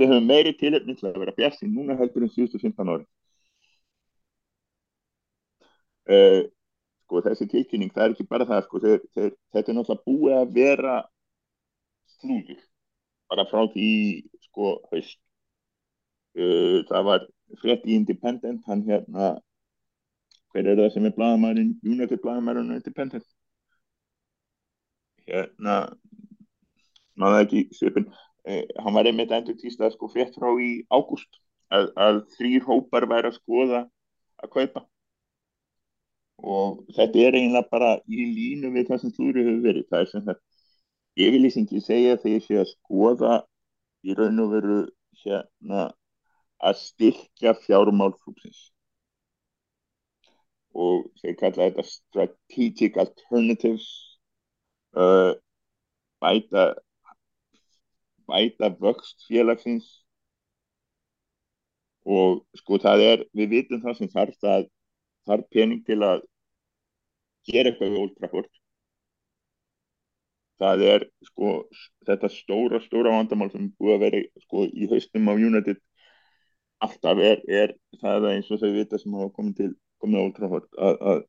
Við 0.00 0.08
höfum 0.08 0.28
meiri 0.30 0.54
tilefni 0.56 0.96
til 0.96 1.10
að 1.10 1.18
vera 1.20 1.36
bjassin 1.36 1.74
núna 1.74 1.98
heldur 1.98 2.24
en 2.24 2.32
síðustu 2.32 2.60
15 2.62 2.94
ári 2.94 3.04
uh, 6.10 6.42
sko 7.04 7.22
þessi 7.26 7.48
tilkynning 7.50 7.92
það 7.94 8.04
er 8.04 8.14
ekki 8.14 8.28
bara 8.30 8.46
það 8.48 8.66
sko 8.66 8.82
þeir, 8.84 9.00
þeir, 9.14 9.32
þetta 9.54 9.72
er 9.72 9.78
náttúrulega 9.78 10.06
búið 10.10 10.36
að 10.38 10.54
vera 10.56 10.96
slúður 12.16 12.62
bara 13.30 13.46
frá 13.46 13.62
því 13.70 13.90
sko 14.48 14.72
haust. 14.90 15.20
Uh, 16.38 16.82
það 16.90 17.06
var 17.08 17.28
frétt 17.62 17.86
í 17.86 17.96
Independent 17.98 18.66
hann 18.70 18.84
hérna 18.86 19.32
hver 20.52 20.70
er 20.70 20.80
það 20.80 20.92
sem 20.94 21.06
er 21.06 21.16
blagamærin 21.18 21.74
United 21.84 22.22
blagamærin 22.24 22.74
Independent 22.76 23.26
hérna 25.26 25.76
maður 27.20 27.44
ekki 27.44 27.62
svipin 27.76 28.08
eh, 28.48 28.64
hann 28.82 28.96
var 28.96 29.08
einmitt 29.08 29.32
endur 29.36 29.58
týsta 29.60 29.90
sko 29.92 30.08
frétt 30.12 30.36
frá 30.38 30.50
í 30.58 30.70
ágúst 30.90 31.40
að, 31.70 31.90
að 31.96 32.22
þrýr 32.36 32.66
hópar 32.66 33.06
væri 33.10 33.30
að 33.30 33.38
skoða 33.38 33.82
að 34.40 34.52
kaupa. 34.56 34.84
Og 36.40 36.80
þetta 36.96 37.20
er 37.20 37.36
eiginlega 37.36 37.68
bara 37.70 37.90
í 38.08 38.26
línu 38.34 38.72
við 38.74 38.88
það 38.88 39.02
sem 39.02 39.14
slúri 39.14 39.44
hefur 39.44 39.62
verið. 39.66 39.86
Það 39.90 40.04
er 40.04 40.10
sem 40.10 40.26
það 40.28 40.40
yfirlýsingi 41.26 41.82
segja 41.84 42.18
þegar 42.22 42.44
sé 42.46 42.60
að 42.62 42.70
skoða 42.72 43.34
í 44.06 44.16
raun 44.16 44.44
og 44.44 44.52
veru 44.54 44.78
hérna 45.20 45.86
að 46.64 46.78
styrkja 46.80 47.54
fjármál 47.60 48.12
klúpsins 48.16 48.70
og 50.74 51.08
þeir 51.20 51.36
kalla 51.40 51.66
þetta 51.68 51.84
strategic 51.88 52.98
alternatives 53.00 53.88
uh, 54.94 55.32
bæta 56.22 56.74
bæta 58.30 58.70
vöxt 58.78 59.26
félagsins. 59.28 59.88
Og 62.06 62.44
sko 62.56 62.78
það 62.80 63.02
er, 63.06 63.24
við 63.36 63.50
vitum 63.56 63.82
það 63.82 63.98
sem 63.98 64.12
þarf 64.14 64.38
það 64.40 64.70
þarf 65.28 65.50
pening 65.52 65.82
til 65.86 66.00
að 66.06 66.24
gera 67.50 67.70
eitthvað 67.70 67.92
við 67.92 68.00
Old 68.00 68.16
Trafford. 68.16 68.50
Það 70.60 70.82
er 70.86 71.04
sko 71.24 71.52
þetta 72.06 72.28
stóra, 72.32 72.80
stóra 72.84 73.12
vandamál 73.14 73.48
sem 73.52 73.70
búið 73.80 73.94
að 73.94 74.02
vera 74.04 74.24
sko 74.44 74.64
í 74.68 74.88
haustum 74.90 75.30
á 75.32 75.34
United 75.34 75.80
alltaf 76.84 77.20
er, 77.24 77.40
er 77.48 77.72
það 78.00 78.26
eins 78.32 78.50
og 78.52 78.60
þau 78.60 78.72
vita 78.74 79.00
sem 79.00 79.14
hafa 79.16 79.32
komið 79.36 79.56
til 79.60 79.70
komið 80.02 80.24
á 80.24 80.34
Trafford 80.38 80.68
að, 80.78 80.96
að 81.12 81.22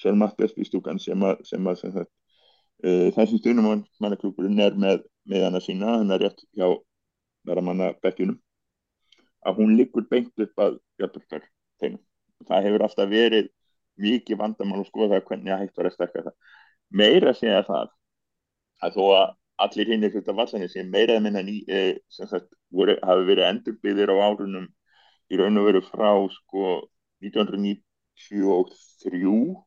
Sir 0.00 0.16
Matt 0.18 0.38
Besby 0.38 0.66
stúkan 0.66 0.98
sem 1.02 1.22
að, 1.22 1.42
sem 1.46 1.68
að 1.70 1.80
sem 1.82 1.92
sagt, 1.94 2.10
uh, 2.86 3.10
þessi 3.16 3.38
stundum 3.40 3.84
mannaklúkurinn 4.02 4.62
er 4.62 4.78
með, 4.78 5.04
með 5.30 5.46
hana 5.48 5.62
sína 5.62 5.98
hann 5.98 6.14
er 6.14 6.26
rétt 6.26 6.42
hjá 6.56 6.66
veramanna 7.46 7.92
bekkjunum 8.02 8.40
að 9.44 9.60
hún 9.60 9.76
liggur 9.78 10.06
beint 10.10 10.32
upp 10.40 10.64
að 10.64 10.80
þeim 10.98 11.98
það 12.48 12.66
hefur 12.66 12.84
alltaf 12.86 13.10
verið 13.10 13.50
mikið 14.00 14.40
vandamál 14.40 14.80
að 14.82 14.88
skoða 14.88 15.22
hvernig 15.28 15.54
hægt 15.54 15.78
var 15.78 15.88
að 15.88 15.96
stekka 15.96 16.24
það. 16.26 16.36
Meira 16.90 17.32
að 17.32 17.40
segja 17.40 17.62
það 17.66 17.92
að 18.84 18.96
þó 18.96 19.04
að 19.14 19.26
allir 19.64 19.92
hinn 19.92 20.06
er 20.06 20.14
þetta 20.14 20.34
vallinni 20.34 20.70
sem 20.70 20.88
meira 20.90 21.18
að 21.18 21.26
minna 21.26 21.42
ný, 21.46 21.60
eh, 21.68 22.00
sem 22.10 22.28
sagt 22.28 22.50
voru, 22.74 22.96
hafi 23.02 23.28
verið 23.28 23.48
endurbyggðir 23.50 24.10
á 24.10 24.16
árunum 24.26 24.66
í 25.30 25.38
raun 25.38 25.60
og 25.60 25.68
veru 25.68 25.82
frá 25.86 26.10
sko 26.34 26.64
1993 27.24 29.64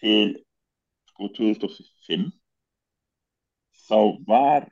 til 0.00 0.28
sko 1.10 1.24
2005 1.36 2.30
þá 3.86 3.98
var 4.28 4.62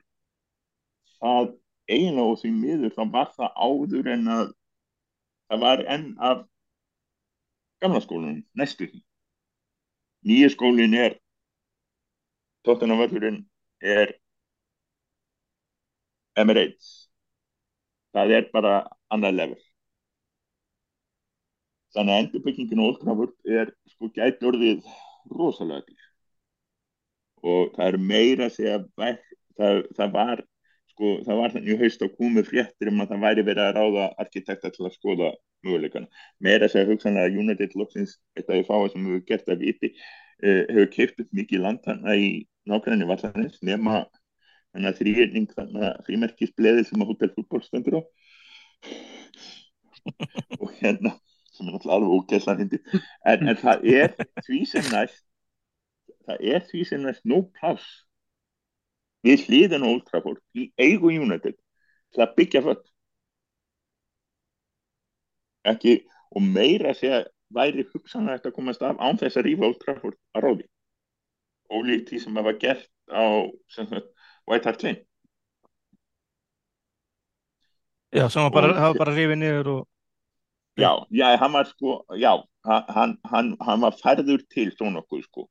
það 1.19 1.45
eiginlega 1.89 2.31
og 2.31 2.39
því 2.41 2.49
miður 2.55 2.95
þá 2.95 3.03
var 3.15 3.27
það 3.35 3.49
áður 3.67 4.05
en 4.15 4.23
að 4.35 4.47
það 5.49 5.59
var 5.65 5.79
enn 5.95 6.07
af 6.29 6.37
gamla 7.81 8.01
skólanum, 8.03 8.41
næstu 8.59 8.89
því. 8.91 8.99
Nýja 10.27 10.49
skólin 10.53 10.95
er 10.99 11.15
tóttunarvöldurinn 12.67 13.39
er 13.79 14.17
Emirates. 16.39 16.89
Það 18.13 18.35
er 18.37 18.49
bara 18.53 18.73
annar 19.13 19.33
level 19.35 19.68
þannig 21.95 22.15
að 22.15 22.21
endurbyggingin 22.23 22.83
og 22.83 22.91
Old 22.91 23.01
Trafford 23.03 23.55
er 23.59 23.73
sko 23.93 24.11
gæti 24.15 24.49
orðið 24.49 24.87
rosalega 25.33 25.85
dýr 25.87 26.05
og 27.49 27.75
það 27.75 27.85
er 27.87 27.97
meira 28.03 28.47
að 28.47 28.55
segja 28.55 28.79
verk, 28.99 29.27
það, 29.57 29.81
það 29.97 30.15
var 30.15 30.41
sko, 30.91 31.11
það 31.25 31.41
var 31.41 31.53
þannig 31.55 31.83
haust 31.83 32.03
á 32.03 32.07
komið 32.15 32.49
fréttir 32.49 32.91
um 32.91 33.03
að 33.03 33.13
það 33.13 33.23
væri 33.25 33.45
verið 33.47 33.65
að 33.65 33.75
ráða 33.77 34.07
arkitekta 34.23 34.71
til 34.75 34.87
að 34.87 34.95
skoða 34.97 35.29
möguleikana. 35.65 36.23
Meira 36.43 36.67
að 36.67 36.73
segja 36.75 36.89
hugsanlega 36.89 37.29
að 37.29 37.39
United 37.43 37.75
Locksins, 37.79 38.17
þetta 38.37 38.57
er 38.57 38.67
fáið 38.67 38.89
sem 38.93 39.07
hefur 39.07 39.25
gert 39.31 39.51
að 39.51 39.63
viti, 39.65 39.91
uh, 40.43 40.63
hefur 40.67 40.91
keipt 40.95 41.23
upp 41.23 41.37
mikið 41.39 41.63
land 41.65 41.83
þannig 41.87 42.25
í 42.25 42.31
nákvæmni 42.69 43.07
vallarins 43.09 43.61
nema 43.65 44.03
þannig 44.73 44.91
að 44.91 44.99
þrýrning 44.99 45.49
þannig 45.55 45.87
að 45.87 46.03
frímerkisbleðil 46.07 46.85
sem 46.87 47.03
að 47.03 47.13
Hotel 47.13 47.31
Fútból 47.33 47.63
stendur 47.65 47.99
á 47.99 48.01
og 50.61 50.69
hérna 50.79 51.15
sem 51.59 51.67
er 51.69 51.75
náttúrulega 51.75 51.97
alveg 51.99 52.15
ógæslan 52.17 52.61
hindi 52.63 52.79
en, 53.27 53.47
en 53.51 53.57
það 53.59 53.87
er 53.93 54.13
því 54.47 54.59
sem 54.73 54.87
næst 54.93 55.25
það 56.29 56.45
er 56.55 56.63
því 56.69 56.83
sem 56.89 57.03
næst 57.05 57.25
no 57.29 57.41
pláss 57.59 57.87
við 59.27 59.43
hliðin 59.49 59.83
Old 59.83 60.05
Trafford 60.07 60.39
í 60.55 60.69
eigu 60.79 61.11
United 61.11 61.57
til 62.15 62.23
að 62.23 62.35
byggja 62.39 62.61
fött 62.65 62.85
ekki 65.69 65.97
og 66.31 66.45
meira 66.45 66.93
að 66.93 66.99
segja 67.01 67.19
væri 67.53 67.83
hugsanlega 67.91 68.49
að 68.49 68.55
komast 68.55 68.83
af 68.85 68.99
án 69.01 69.17
þess 69.19 69.39
að 69.39 69.47
rífa 69.49 69.67
Old 69.67 69.79
Trafford 69.81 70.17
að 70.37 70.43
ráði. 70.45 70.65
Ólíkt 71.69 72.09
því 72.13 72.19
sem 72.23 72.37
það 72.37 72.47
var 72.47 72.57
gert 72.61 72.87
á 73.09 73.23
sagt, 73.73 74.09
White 74.49 74.69
Hart 74.69 74.83
Lane. 74.85 75.01
Já, 78.15 78.25
sem 78.29 78.41
var 78.45 78.53
bara, 78.53 78.89
Og- 78.89 79.01
rifið 79.13 79.37
niður 79.37 79.67
og 79.75 79.87
já, 80.77 80.91
já, 81.09 81.37
hann 81.37 81.53
var 81.53 81.65
sko 81.65 82.05
já, 82.17 82.33
hann, 82.65 83.17
hann, 83.23 83.55
hann 83.59 83.81
var 83.81 83.97
færður 83.97 84.43
til 84.49 84.71
svo 84.75 84.91
nokkuð 84.93 85.23
sko. 85.25 85.47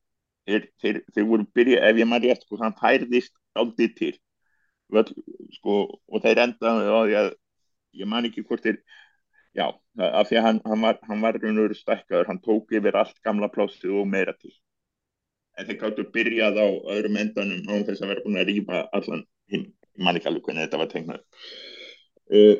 Þeir, 0.48 0.68
þeir, 0.80 1.02
þeir 1.14 1.26
voru 1.28 1.44
byrja, 1.54 1.82
ef 1.90 1.98
ég 2.00 2.08
maður 2.08 2.30
rétt 2.30 2.46
sko, 2.46 2.60
hann 2.62 2.76
færðist 2.78 3.34
aldrei 3.58 3.90
til. 3.96 4.14
Völl, 4.92 5.10
sko, 5.58 5.74
og 6.08 6.24
þeir 6.24 6.44
enda 6.46 6.72
á 6.72 7.00
því 7.04 7.18
að 7.20 7.28
ég 8.00 8.08
man 8.08 8.28
ekki 8.28 8.46
hvort 8.46 8.64
þeir 8.64 8.78
já, 9.56 9.66
af 9.98 10.30
því 10.30 10.38
að 10.38 10.46
hann, 10.46 10.62
hann 10.64 10.86
var 10.86 10.98
hann 11.08 11.20
var 11.24 11.36
raun 11.42 11.58
og 11.58 11.68
veru 11.68 11.76
stækkaður, 11.76 12.30
hann 12.30 12.40
tók 12.44 12.72
yfir 12.78 12.96
allt 12.96 13.20
gamla 13.26 13.50
plássið 13.52 13.98
og 14.00 14.08
meira 14.08 14.34
til. 14.38 14.54
En 15.58 15.66
þeir 15.68 15.80
gáttu 15.82 16.06
byrjað 16.14 16.60
á 16.62 16.68
öðrum 16.94 17.18
endanum 17.18 17.66
á 17.66 17.74
þess 17.88 18.04
að 18.04 18.12
vera 18.12 18.24
búin 18.24 18.40
að 18.40 18.50
rífa 18.52 18.82
allan 18.94 19.24
hinn, 19.50 19.68
ég 19.98 20.04
man 20.06 20.18
ekki 20.18 20.30
alveg 20.30 20.46
hvernig 20.46 20.68
þetta 20.68 20.80
var 20.80 20.90
tegnað 20.92 21.22
uh, 22.30 22.56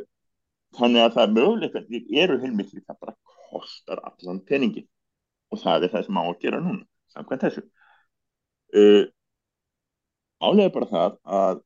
þannig 0.77 1.05
að 1.05 1.15
það 1.17 1.35
möguleikarnir 1.37 2.11
eru 2.23 2.39
heilmikli 2.43 2.83
það 2.85 2.99
bara 3.05 3.15
kostar 3.49 4.03
allan 4.05 4.43
peningin 4.49 4.89
og 5.53 5.63
það 5.63 5.87
er 5.87 5.95
það 5.95 6.05
sem 6.07 6.21
á 6.21 6.25
að 6.25 6.43
gera 6.43 6.61
núna 6.61 6.85
samkvæmt 7.15 7.47
þessu. 7.47 7.65
Uh, 8.77 9.05
álega 10.45 10.75
bara 10.75 10.91
það 10.93 11.17
að 11.39 11.63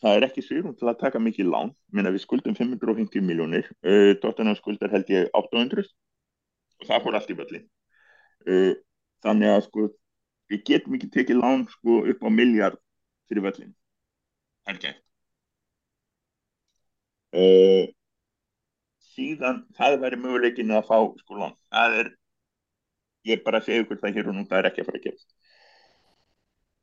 það 0.00 0.16
er 0.18 0.26
ekki 0.28 0.44
svirum 0.44 0.76
til 0.76 0.88
að 0.88 1.00
taka 1.00 1.20
mikið 1.20 1.48
lán. 1.48 1.72
Minna 1.92 2.12
við 2.12 2.24
skuldum 2.26 2.56
550 2.56 3.24
miljónir 3.24 3.68
uh, 3.80 4.12
Dóttarnar 4.20 4.60
skuldar 4.60 4.92
held 4.92 5.08
ég 5.12 5.32
800 5.32 5.88
og 6.80 6.88
það 6.88 7.04
fór 7.04 7.18
allt 7.18 7.32
í 7.32 7.36
völlin 7.40 7.66
uh, 8.48 8.72
þannig 9.24 9.52
að 9.54 9.62
sko 9.68 9.86
við 10.50 10.64
getum 10.70 10.96
ekki 10.98 11.12
tekið 11.16 11.40
lán 11.40 11.66
sko 11.76 12.02
upp 12.12 12.26
á 12.26 12.28
miljard 12.32 12.80
fyrir 13.30 13.46
völlin 13.46 13.72
það 14.64 14.74
er 14.74 14.82
gætt 14.86 15.09
uh, 17.36 17.84
síðan 19.12 19.62
það 19.76 20.00
væri 20.04 20.20
möguleikin 20.24 20.74
að 20.76 20.88
fá 20.88 20.96
sko 21.22 21.38
lán 21.38 21.56
það 21.68 22.00
er 22.02 22.12
ég 23.30 23.44
bara 23.44 23.60
segja 23.64 23.84
ykkur 23.84 24.00
það 24.00 24.18
hér 24.18 24.32
og 24.32 24.36
nú 24.36 24.46
það 24.48 24.62
er 24.62 24.70
ekki 24.70 24.82
að 24.84 24.90
fara 24.90 25.00
að 25.02 25.06
gerast 25.08 25.30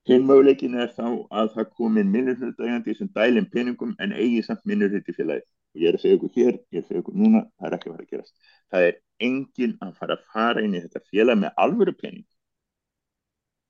Hinn 0.08 0.24
möguleikin 0.24 0.76
er 0.80 0.92
þá 0.96 1.08
að 1.36 1.50
það 1.54 1.72
komin 1.78 2.12
minnurhlutægandi 2.14 2.94
sem 2.96 3.10
dælum 3.16 3.48
peningum 3.52 3.90
en 4.04 4.14
eigi 4.16 4.44
samt 4.46 4.62
minnurhluti 4.70 5.16
félagi. 5.18 5.44
Og 5.76 5.82
ég 5.82 5.90
er 5.90 5.98
að 5.98 6.04
segja 6.04 6.20
ykkur 6.20 6.32
hér, 6.38 6.60
ég 6.72 6.80
er 6.80 6.86
að 6.86 6.88
segja 6.88 7.02
ykkur 7.02 7.18
núna, 7.20 7.42
það 7.60 7.68
er 7.68 7.76
ekki 7.76 7.90
að 7.90 7.96
fara 7.96 8.06
að 8.06 8.14
gerast. 8.14 8.54
Það 8.72 8.86
er 8.88 8.96
engin 9.28 9.74
að 9.84 9.92
fara 10.00 10.16
að 10.16 10.24
fara 10.36 10.64
inn 10.64 10.78
í 10.78 10.82
þetta 10.86 11.02
félag 11.10 11.42
með 11.42 11.60
alvöru 11.66 11.96
pening. 12.00 12.28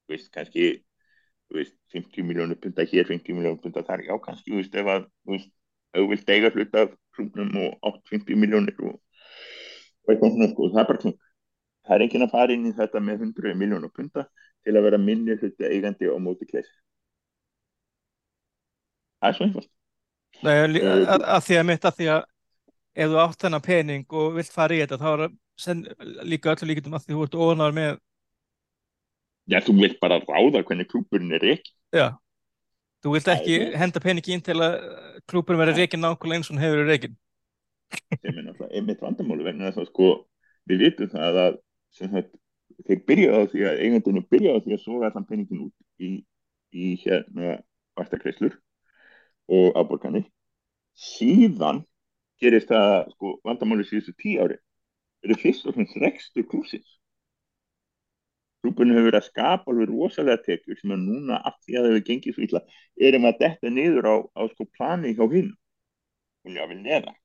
Þú 0.06 0.14
veist, 0.14 0.30
kannski, 0.38 0.68
þú 1.50 1.58
veist, 1.58 1.76
50 1.98 2.30
miljónu 2.30 2.60
punta 2.62 2.86
hér, 2.94 3.10
50 3.10 3.40
miljónu 3.40 3.62
punta 3.64 3.86
þar, 3.90 4.06
já, 4.06 4.14
kannski, 4.30 4.54
þú 4.54 4.62
veist, 4.62 4.78
ef 4.78 4.94
að, 4.94 5.10
þú 5.26 5.36
veist, 5.40 5.52
ef 5.98 6.04
þú 6.04 6.10
vilt 6.14 6.30
eiga 6.36 6.52
hlut 6.54 6.76
af 6.84 6.92
klúknum 7.18 7.56
og 7.66 7.90
8-50 7.92 8.38
miljónir 8.40 8.78
og, 8.86 8.98
og 10.06 10.14
eitthvað 10.14 10.36
svona, 10.36 10.50
sko, 10.54 10.70
það 10.76 10.84
er 10.84 10.90
bara 10.92 11.02
klúk. 11.04 11.18
Það 11.88 11.96
er 11.98 12.04
engin 12.06 12.26
að 12.28 12.34
fara 12.36 12.54
inn 12.58 12.68
í 12.70 12.74
þetta 12.78 13.02
með 13.02 13.24
100 13.32 13.56
miljónu 13.58 13.90
punta 13.96 14.28
til 14.68 14.76
að 14.76 14.86
vera 14.90 15.00
minni 15.02 15.38
hluti 15.40 15.68
eigandi 15.72 16.10
á 16.12 16.16
móti 16.20 16.48
kleis. 16.50 16.70
Það 19.22 19.30
er 19.32 19.38
svo 19.38 19.48
einfalt. 19.48 19.72
Nei, 20.46 20.54
Eh, 20.78 21.08
að, 21.10 21.24
að 21.34 21.46
því 21.48 21.56
að 21.58 21.66
mitt 21.72 21.86
að 21.90 21.96
því 21.98 22.08
að 22.14 22.26
ef 22.98 23.10
þú 23.14 23.20
átt 23.24 23.44
þennan 23.46 23.64
pening 23.66 24.04
og 24.20 24.36
vilt 24.38 24.52
fara 24.54 24.76
í 24.76 24.82
þetta 24.84 25.00
þá 25.02 25.08
er 25.14 25.22
það 25.24 25.34
sen, 25.64 25.82
líka 26.30 26.52
öllu 26.54 26.68
líkitum 26.70 26.98
að 26.98 27.08
því 27.08 27.16
þú 27.18 27.24
ert 27.26 27.38
ónar 27.48 27.74
með 27.78 27.96
Já, 29.48 29.62
þú 29.64 29.78
vilt 29.80 29.98
bara 30.04 30.20
ráða 30.28 30.62
hvernig 30.68 30.90
klúburinn 30.92 31.34
er 31.38 31.46
ekki. 31.56 31.72
já, 31.96 32.08
þú 33.08 33.14
vilt 33.16 33.30
er 33.30 33.38
ekki 33.38 33.56
það. 33.62 33.78
henda 33.82 34.04
peningi 34.04 34.36
inn 34.36 34.44
til 34.44 34.58
að 34.60 34.76
klúpurinn 35.32 35.62
verði 35.64 35.82
reikin 35.82 36.04
nákvæmlega 36.04 36.42
eins 36.42 36.50
og 36.52 36.56
hann 36.56 36.66
hefur 36.66 36.84
verið 36.84 36.94
reikin 36.94 37.18
sem 37.96 38.34
er 38.36 38.44
náttúrulega 38.44 38.74
einmitt 38.76 39.04
vandamáli 39.04 39.46
vegna 39.48 39.70
þess 39.70 39.84
að 39.84 39.90
sko 39.92 40.10
við 40.68 40.84
vitum 40.84 41.12
það 41.14 41.40
að 41.44 41.60
sagt, 41.96 42.34
þeir 42.88 43.04
byrjaði 43.08 43.40
á 43.40 43.50
því 43.52 43.66
að 43.70 43.84
eigandunum 43.86 44.28
byrjaði 44.32 44.60
á 44.60 44.64
því 44.66 44.76
að 44.76 44.84
soga 44.84 45.10
allan 45.10 45.28
peningin 45.30 45.64
út 45.68 46.04
í, 46.04 46.12
í 46.76 46.88
hérna 47.04 47.58
vastakreislur 47.98 48.58
og 49.48 49.80
afborganir. 49.80 50.28
Síðan 50.98 51.86
gerist 52.42 52.70
það 52.74 53.14
sko 53.16 53.38
vandamáli 53.48 53.88
síðustu 53.88 54.14
tíu 54.20 54.44
ári 54.44 54.60
eru 55.26 55.40
fyrst 55.40 55.66
og 55.66 55.78
fremst 55.78 55.98
rekstur 56.04 56.46
klúsins 56.52 56.97
klúbunum 58.68 58.98
hefur 59.00 59.08
verið 59.10 59.22
að 59.22 59.30
skapa 59.30 59.72
alveg 59.72 59.94
rosalega 59.94 60.44
tekjur 60.46 60.80
sem 60.82 60.92
er 60.94 61.00
núna 61.04 61.40
af 61.48 61.56
því 61.64 61.78
að 61.78 61.88
það 61.88 61.94
hefur 61.94 62.08
gengið 62.10 62.36
svo 62.36 62.48
illa. 62.48 62.62
Erum 63.10 63.30
að 63.30 63.40
detta 63.46 63.72
niður 63.72 64.12
á, 64.12 64.16
á 64.36 64.42
sko 64.52 64.68
plani 64.76 65.16
hjá 65.16 65.26
hinn 65.32 65.54
og 66.46 66.54
jáfnvel 66.54 66.84
neða 66.84 67.16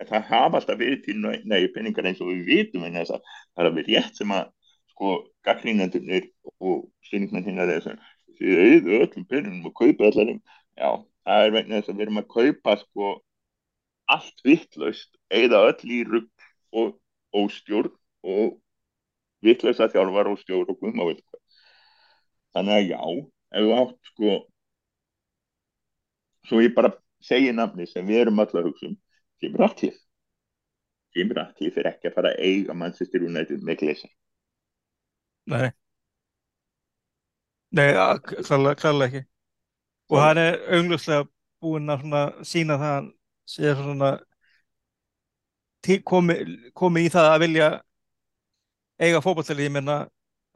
en 0.00 0.08
það 0.10 0.28
hafa 0.30 0.60
alltaf 0.60 0.78
verið 0.80 1.04
til 1.06 1.16
nægi 1.22 1.72
peningar 1.74 2.08
eins 2.08 2.20
og 2.20 2.32
við 2.32 2.42
vitum 2.50 2.84
en 2.84 2.98
þess 2.98 3.14
að 3.16 3.22
það 3.26 3.62
er 3.62 3.70
alveg 3.70 3.88
rétt 3.90 4.18
sem 4.20 4.34
að 4.36 4.50
sko 4.92 5.12
gaggrínandunir 5.46 6.28
og 6.60 6.82
styrningsmenn 7.06 7.46
hinnar 7.46 7.72
er 7.72 7.84
þess 7.84 7.94
að 7.94 8.12
þið 8.36 8.60
auðu 8.64 8.98
öllum 8.98 9.28
peningum 9.30 9.70
og 9.70 9.76
kaupa 9.78 10.10
allar 10.10 10.32
já, 10.34 10.90
það 11.24 11.46
er 11.46 11.54
vegna 11.56 11.80
þess 11.80 11.92
að 11.92 11.96
við 11.96 12.06
erum 12.06 12.20
að 12.22 12.28
kaupa 12.34 12.76
sko 12.82 13.14
allt 14.06 14.44
vittlaust, 14.46 15.16
eða 15.34 15.64
öll 15.72 15.90
í 15.96 16.02
rugg 16.06 16.46
og 16.76 16.92
óstjórn 17.34 17.94
og 18.22 18.60
vittlausa 19.44 19.88
þjálfar 19.92 20.30
og 20.32 20.38
stjórn 20.40 20.72
og 20.72 20.80
guðma 20.80 21.08
þannig 22.56 22.76
að 22.76 22.90
já, 22.90 23.00
ef 23.52 23.66
þú 23.66 23.74
átt 23.76 24.10
sko 24.10 24.36
svo 26.46 26.60
ég 26.62 26.74
bara 26.76 26.92
segi 27.24 27.52
nafni 27.52 27.86
sem 27.90 28.06
við 28.06 28.24
erum 28.24 28.38
alltaf 28.40 28.62
að 28.62 28.70
hugsa 28.70 28.90
um 28.90 28.96
Jim 29.42 29.56
Ratcliffe. 29.60 30.00
Jim 31.16 31.32
Ratcliffe 31.36 31.82
er 31.82 31.90
ekki 31.90 32.08
að 32.08 32.14
fara 32.16 32.32
að 32.32 32.44
eiga 32.48 32.76
Manchester 32.76 33.24
United 33.24 33.64
með 33.66 33.82
gleysa 33.82 34.08
Nei. 35.46 35.70
Nei, 37.76 37.92
klárlega 38.42 39.06
ekki. 39.06 39.20
Og 40.10 40.18
hann 40.22 40.40
er 40.40 40.56
augljóslega 40.74 41.26
búinn 41.62 41.92
að 41.92 42.40
sína 42.46 42.78
það 42.80 42.88
að 42.88 42.96
hann 42.96 43.12
sé 43.46 43.74
svona 43.78 44.10
komi, 46.06 46.36
komi 46.74 47.04
í 47.06 47.12
það 47.12 47.28
að 47.30 47.42
vilja 47.44 47.68
eiga 49.00 49.20
fótballtali, 49.24 49.66
ég 49.68 49.72
meina 49.74 49.96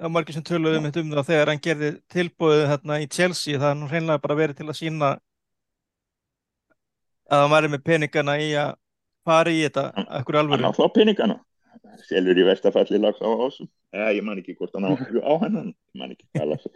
það 0.00 0.06
var 0.06 0.12
margir 0.14 0.36
sem 0.36 0.44
töluðu 0.48 0.78
um 0.80 0.86
þetta 0.88 1.02
um 1.04 1.10
það 1.18 1.26
þegar 1.30 1.50
hann 1.52 1.62
gerði 1.66 1.90
tilbúið 2.14 2.62
hérna 2.70 3.00
í 3.04 3.08
Chelsea 3.12 3.58
það 3.60 3.74
nú 3.80 3.88
hreinlega 3.90 4.22
bara 4.24 4.38
verið 4.38 4.60
til 4.62 4.68
að 4.70 4.78
sína 4.80 5.10
að 7.30 7.42
hann 7.44 7.52
væri 7.54 7.70
með 7.74 7.84
peningana 7.86 8.38
í 8.42 8.48
að 8.58 8.72
fara 9.28 9.52
í 9.52 9.60
þetta 9.66 9.84
Hann- 9.98 10.08
ekkur 10.20 10.38
hann 10.40 10.46
alvöru 10.48 10.70
á 10.70 10.72
þá 10.74 10.86
peningana. 10.96 11.36
Selur 12.08 12.38
í 12.40 12.44
vestafalli 12.48 12.98
lags 12.98 13.20
á 13.20 13.28
ásum. 13.28 13.68
Eða 13.92 14.14
ég 14.16 14.24
man 14.24 14.38
ekki 14.40 14.56
hvort 14.56 14.72
hann 14.74 14.88
á, 14.88 14.92
á 14.96 15.32
hennan 15.44 15.68
ég 15.74 16.00
man 16.00 16.10
ekki 16.14 16.26
hvað 16.34 16.48
lags 16.54 16.66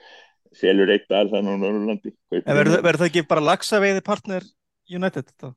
selur 0.55 0.90
eitt 0.94 1.09
dal 1.11 1.27
þannig 1.33 1.50
á 1.50 1.59
Norrlandi 1.64 2.12
verður 2.44 2.98
það 3.00 3.09
ekki 3.09 3.24
bara 3.27 3.42
lagsaveiði 3.48 4.05
partner 4.07 4.44
United 4.90 5.33
þá? 5.40 5.48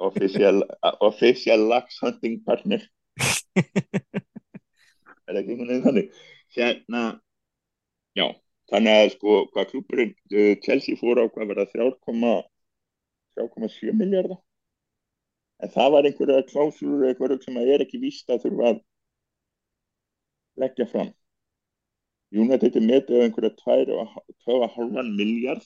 official, 0.00 0.62
official 1.04 1.60
lax 1.68 2.00
hunting 2.02 2.40
partner 2.42 2.80
er 5.30 5.40
ekki 5.40 5.52
einhvern 5.54 5.70
veginn 5.70 5.86
þannig? 5.86 6.06
Hérna 6.56 7.02
já, 8.18 8.26
þannig 8.72 8.92
að 8.98 9.12
sko 9.14 9.30
hvað 9.54 9.70
klúburinn 9.72 10.14
uh, 10.14 10.54
Chelsea 10.64 11.00
fór 11.00 11.16
á 11.22 11.24
hvað 11.26 11.50
verða 11.52 11.66
3,7 13.38 13.94
miljardar 13.96 14.40
en 15.60 15.68
það 15.74 15.88
var 15.94 16.08
einhverja 16.08 16.48
klásur 16.48 17.06
eitthvað 17.06 17.38
sem 17.44 17.58
að 17.60 17.70
er 17.74 17.80
ekki 17.84 17.98
víst 18.02 18.30
að 18.32 18.42
þurfa 18.46 18.66
að 18.70 18.78
leggja 20.60 20.86
fram. 20.90 21.10
United 22.30 22.76
er 22.78 22.84
metið 22.86 23.20
á 23.20 23.24
einhverja 23.26 23.52
2,5 23.60 25.14
miljard 25.18 25.64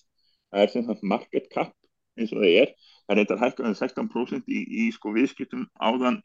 það 0.55 0.63
er 0.63 0.71
sem 0.73 0.85
sagt 0.87 1.03
market 1.03 1.49
cap 1.53 1.75
eins 2.19 2.33
og 2.33 2.43
það 2.43 2.59
er. 2.63 2.75
Það 3.05 3.21
eitthvað 3.23 3.43
hækkaðan 3.43 3.79
16% 3.81 4.47
í, 4.49 4.61
í 4.85 4.85
sko 4.95 5.13
viðskiptum 5.17 5.67
áðan 5.83 6.21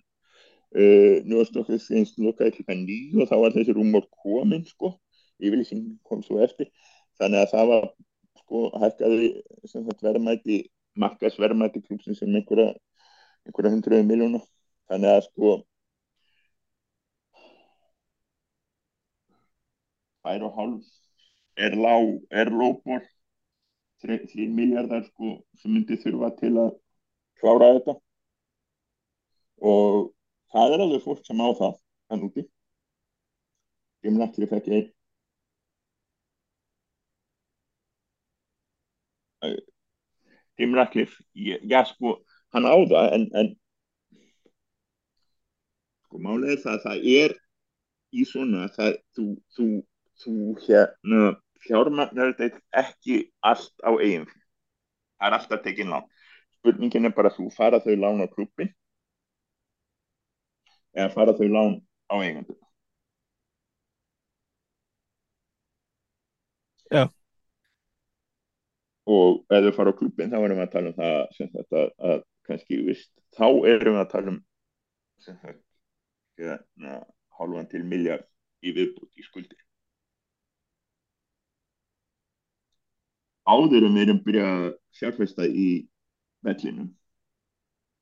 uh, 0.76 1.16
njóðstokkið 1.30 1.86
finnst 1.86 2.20
lokaði 2.22 2.58
klukkan 2.58 2.84
nýju 2.86 3.24
og 3.24 3.32
þá 3.32 3.38
var 3.44 3.56
þessi 3.56 3.76
rúmur 3.78 4.06
komin 4.24 4.66
sko, 4.68 4.94
yfirlýsing 5.42 5.96
kom 6.08 6.22
svo 6.26 6.42
eftir. 6.46 6.70
Þannig 7.20 7.44
að 7.44 7.54
það 7.56 7.72
var 7.74 7.90
sko 8.44 8.66
hækkaði 8.84 9.32
sem 9.72 9.88
sagt 9.88 10.06
verðmæti 10.06 10.62
markasverðmæti 11.00 11.84
klúpsin 11.86 12.18
sem 12.18 12.36
einhverja 12.36 12.74
einhverja 13.48 13.74
hundruðu 13.76 14.08
miljóna 14.08 14.42
þannig 14.90 15.16
að 15.16 15.26
sko 15.30 15.52
tvær 20.20 20.46
og 20.48 20.58
hálf 20.58 20.90
er 21.60 21.76
lág, 21.76 22.20
er 22.32 22.52
lóbor 22.52 23.04
3 24.04 24.48
miljardar 24.56 25.04
sko 25.10 25.40
sem 25.60 25.74
myndi 25.74 25.98
þurfa 26.00 26.30
til 26.40 26.54
að 26.62 26.70
klára 27.42 27.74
þetta. 27.76 27.96
Og 29.60 30.12
það 30.54 30.74
er 30.76 30.84
alveg 30.86 31.04
fólk 31.06 31.26
sem 31.28 31.42
á 31.44 31.48
það 31.62 31.76
hann 32.10 32.26
úti. 32.30 32.46
Jim 34.04 34.20
Ratcliffe 34.22 34.60
ekki 34.60 34.76
einn. 34.78 34.90
Jim 40.60 40.74
Ratcliffe 40.76 41.24
ég- 41.36 41.64
já 41.72 41.84
sko, 41.86 42.20
hann 42.54 42.66
á 42.66 42.76
það 42.92 43.14
en, 43.16 43.24
en 43.34 43.56
sko 46.06 46.18
er 46.52 46.58
það 46.64 46.74
að 46.76 46.84
það 46.86 47.06
er 47.20 47.36
í 48.20 48.26
svona 48.26 48.66
það, 48.76 48.98
þú, 49.16 49.26
þú, 49.56 49.68
þú 50.24 50.34
hérna 50.66 51.22
fjármagnar 51.66 52.34
þetta 52.40 52.62
ekki 52.84 53.20
allt 53.52 53.74
á 53.86 53.92
eigin 54.00 54.26
það 54.28 55.28
er 55.30 55.38
alltaf 55.38 55.64
tekin 55.64 55.92
lán. 55.94 56.06
Spurningin 56.60 57.08
er 57.08 57.16
bara 57.16 57.32
þú 57.36 57.50
fara 57.56 57.80
þau 57.84 57.96
lán 58.00 58.24
á 58.24 58.28
klubin 58.32 58.72
eða 60.98 61.14
fara 61.14 61.36
þau 61.38 61.48
lán 61.54 61.78
á 62.10 62.16
eigandur 62.20 62.58
Já. 66.90 67.06
og 69.06 69.46
ef 69.54 69.64
þau 69.68 69.74
fara 69.78 69.94
á 69.94 70.00
klubin 70.00 70.34
þá 70.34 70.40
erum 70.42 70.58
við 70.58 70.66
að 70.66 70.74
tala 70.76 70.92
um 70.92 70.98
það 70.98 71.18
sem 71.38 71.52
þetta 71.54 71.86
að 72.10 72.24
kannski 72.50 72.82
vist, 72.88 73.12
þá 73.38 73.48
erum 73.70 73.98
við 73.98 74.04
að 74.04 74.12
tala 74.14 74.34
um 74.34 74.44
sem 75.22 75.38
sagt 75.44 75.64
hérna, 76.40 77.00
hálfan 77.38 77.70
til 77.70 77.84
miljard 77.86 78.26
í 78.66 78.74
viðbútt 78.76 79.20
í 79.20 79.26
skuldir 79.28 79.60
áður 83.50 83.86
en 83.88 83.98
við 83.98 84.06
erum 84.08 84.22
byrjað 84.26 84.54
að 84.56 84.70
fjárfesta 85.00 85.46
í 85.48 85.70
vellinum 86.46 86.90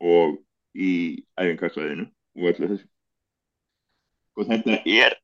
og 0.04 0.38
í 0.78 0.92
æfingarsvæðinu 1.40 2.08
og 2.38 2.52
öllu 2.52 2.70
þessu. 2.74 2.88
Og 4.38 4.50
þetta 4.52 4.78
er 4.86 5.18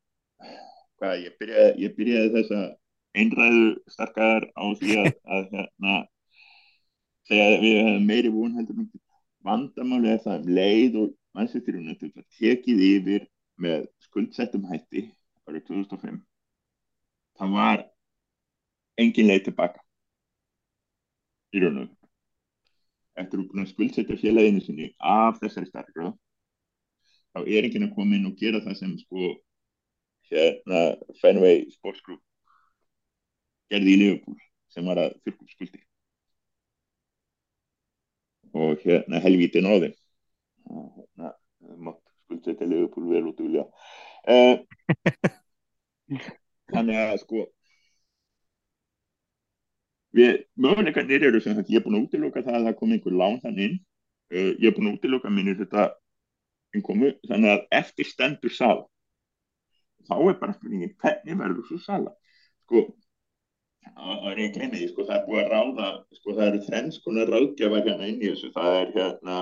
hvað, 0.98 1.20
ég 1.22 1.38
byrjaði, 1.40 1.74
ég 1.84 1.96
byrjaði 1.98 2.34
þessa 2.38 2.62
einræðu 3.14 3.66
starkaðar 3.94 4.50
á 4.58 4.64
því 4.80 4.98
að, 5.02 5.10
að 5.36 5.50
hérna, 5.54 5.96
að 7.38 7.58
við 7.64 7.80
hefum 7.80 8.08
meiri 8.10 8.34
von 8.34 8.56
heldur 8.58 8.86
vandamáli 9.44 10.14
er 10.14 10.22
það 10.24 10.40
um 10.42 10.54
leið 10.58 11.00
og 11.02 11.16
mannsættirinn 11.36 11.98
tekið 12.40 12.84
yfir 12.90 13.26
með 13.64 13.88
skuldsettum 14.08 14.66
hætti 14.70 15.08
árið 15.48 15.66
2005 15.70 16.22
það 17.40 17.58
var 17.58 17.84
engin 19.02 19.30
leið 19.30 19.48
tilbaka 19.50 19.84
í 21.54 21.62
raun 21.62 21.84
og 21.84 21.90
eftir 23.20 23.44
að 23.44 23.72
skuldsetja 23.74 24.20
félaginu 24.22 24.64
sinni 24.64 24.92
af 24.98 25.42
þessari 25.42 25.70
starka 25.70 26.08
þá 26.08 26.12
er 27.48 27.68
enginn 27.68 27.88
að 27.88 27.96
koma 27.98 28.18
inn 28.18 28.30
og 28.30 28.38
gera 28.40 28.62
það 28.64 28.78
sem 28.80 28.94
sko 29.02 29.32
hérna 30.32 30.84
Fenway 31.22 31.66
Sports 31.74 32.04
Group 32.06 32.22
gerði 33.74 33.96
í 33.96 34.00
Liverpool 34.02 34.38
sem 34.74 34.88
var 34.90 35.02
að 35.02 35.18
þurrkum 35.24 35.52
skuldi 35.52 35.82
og 38.54 38.86
hérna 38.86 39.22
helvíti 39.24 39.64
náði 39.64 39.94
hérna 40.68 41.34
mátt 41.88 42.02
skuldið 42.24 42.60
til 42.60 42.70
Liverpool 42.72 43.10
vel 43.10 43.26
út 43.32 43.44
úr 43.44 43.60
uh, 43.64 44.56
þannig 46.74 47.02
að 47.02 47.20
sko 47.24 47.48
við 50.14 50.44
möguleikarnir 50.62 51.26
eru 51.30 51.42
sem 51.42 51.58
sagt 51.58 51.72
ég 51.74 51.82
er 51.82 51.86
búin 51.86 51.98
að 51.98 52.08
útiloka 52.08 52.44
það 52.46 52.60
að 52.60 52.68
það 52.68 52.80
kom 52.80 52.94
einhver 52.94 53.18
lán 53.18 53.40
þann 53.42 53.62
inn. 53.66 53.78
Uh, 54.34 54.52
ég 54.62 54.70
er 54.70 54.76
búin 54.78 54.92
að 54.92 54.98
útiloka 55.00 55.32
minnir 55.34 55.58
þetta 55.58 55.90
innkomu 56.78 57.14
þannig 57.30 57.54
að 57.54 57.64
eftir 57.80 58.10
stendur 58.10 58.54
sal 58.54 58.84
þá 60.08 60.16
er 60.18 60.38
bara 60.42 60.56
spurningin 60.58 60.96
hvernig 61.00 61.40
verður 61.40 61.68
svo 61.70 61.80
sala? 61.84 62.14
Sko 62.66 62.86
það 63.94 64.30
er 64.32 64.42
ég 64.42 64.54
glemði, 64.56 64.88
sko 64.92 65.06
það 65.08 65.18
er 65.18 65.26
búið 65.28 65.42
að 65.44 65.52
ráða 65.54 65.90
sko 66.18 66.36
það 66.36 66.46
eru 66.48 66.62
þrenns 66.68 67.00
konar 67.04 67.32
ráðgjafar 67.34 67.88
hérna 67.88 68.08
inn 68.10 68.22
í 68.22 68.30
þessu, 68.32 68.52
það 68.56 68.78
er 68.80 68.94
hérna 68.98 69.40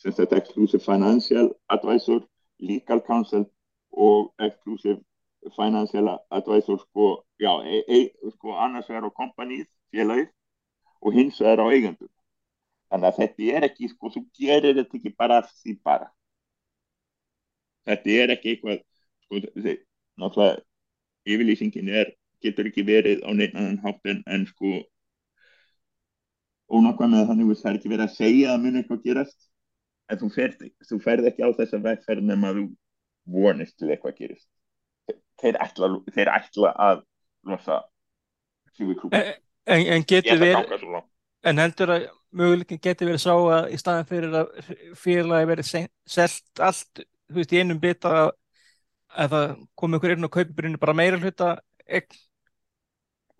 sem 0.00 0.16
þetta 0.16 0.40
Exclusive 0.40 0.84
Financial 0.84 1.48
Advisor, 1.74 2.20
Legal 2.60 3.02
Counsel 3.06 3.46
og 3.90 4.30
Exclusive 4.40 5.00
Financial 5.56 6.12
Advisor 6.36 6.80
sko, 6.84 7.10
já, 7.40 7.52
e, 7.64 7.82
e, 7.88 8.30
sko 8.36 8.56
annars 8.60 8.88
er 8.92 9.04
á 9.04 9.10
kompanið, 9.10 9.66
félagið 9.92 10.30
og 11.00 11.16
hins 11.16 11.40
er 11.40 11.60
á 11.60 11.66
eigandur 11.72 12.10
þannig 12.90 13.10
að 13.10 13.20
þetta 13.20 13.50
er 13.56 13.68
ekki, 13.70 13.90
sko, 13.92 14.12
þú 14.12 14.24
gerir 14.36 14.76
þetta 14.76 14.98
ekki 15.00 15.14
bara 15.16 15.40
því 15.48 15.76
bara 15.84 16.10
þetta 17.90 18.16
er 18.22 18.34
ekki 18.36 18.54
eitthvað 18.54 18.80
sko, 19.26 19.42
þetta 19.42 19.76
náttúrulega 20.20 20.62
yfirlýsingin 21.30 21.92
er, 22.00 22.14
getur 22.44 22.70
ekki 22.70 22.86
verið 22.88 23.22
á 23.26 23.30
neitt 23.36 23.56
hátt 23.84 24.10
en, 24.10 24.46
sko 24.48 24.80
ónákvæm 26.70 27.14
með 27.14 27.28
þannig 27.32 27.50
að 27.50 27.60
það 27.60 27.70
er 27.70 27.78
ekki 27.80 27.92
verið 27.92 28.06
að 28.06 28.16
segja 28.16 28.54
að 28.54 28.64
muni 28.64 28.80
eitthvað 28.80 29.04
gerast. 29.04 29.38
En 30.10 30.18
þú 30.18 30.28
ferð, 30.34 30.64
þú 30.86 30.98
ferð 31.02 31.28
ekki 31.30 31.44
á 31.46 31.50
þessa 31.58 31.80
vegferð 31.82 32.26
nema 32.26 32.52
þú 32.56 32.64
vonist 33.30 33.76
til 33.78 33.90
eitthvað 33.90 34.16
gerist. 34.18 34.48
Þeir 35.40 35.58
ætla, 35.62 35.90
þeir 36.14 36.30
ætla 36.34 36.72
að 36.78 37.02
losa 37.48 37.80
en, 38.80 39.34
en, 39.66 39.86
en 39.94 40.04
getur 40.08 40.40
verið 40.40 40.98
en 41.48 41.60
heldur 41.60 41.92
að 41.94 42.06
möguleikin 42.36 42.80
getur 42.82 43.08
verið 43.10 43.22
sá 43.22 43.32
að 43.32 43.70
í 43.72 43.78
staðan 43.80 44.08
fyrir 44.08 44.36
að 44.42 44.50
félagi 45.00 45.48
verið 45.50 45.70
selt 45.70 46.62
allt 46.62 47.02
þú 47.30 47.40
veist 47.40 47.54
í 47.54 47.60
einum 47.62 47.80
bita 47.82 48.14
að 48.24 48.30
að 49.10 49.32
það 49.34 49.52
komi 49.80 49.98
ykkur 49.98 50.12
inn 50.14 50.26
og 50.26 50.32
kaupi 50.34 50.54
byrjunu 50.54 50.78
bara 50.78 50.94
meira 50.94 51.18
hluta 51.18 51.54
eign. 51.90 52.18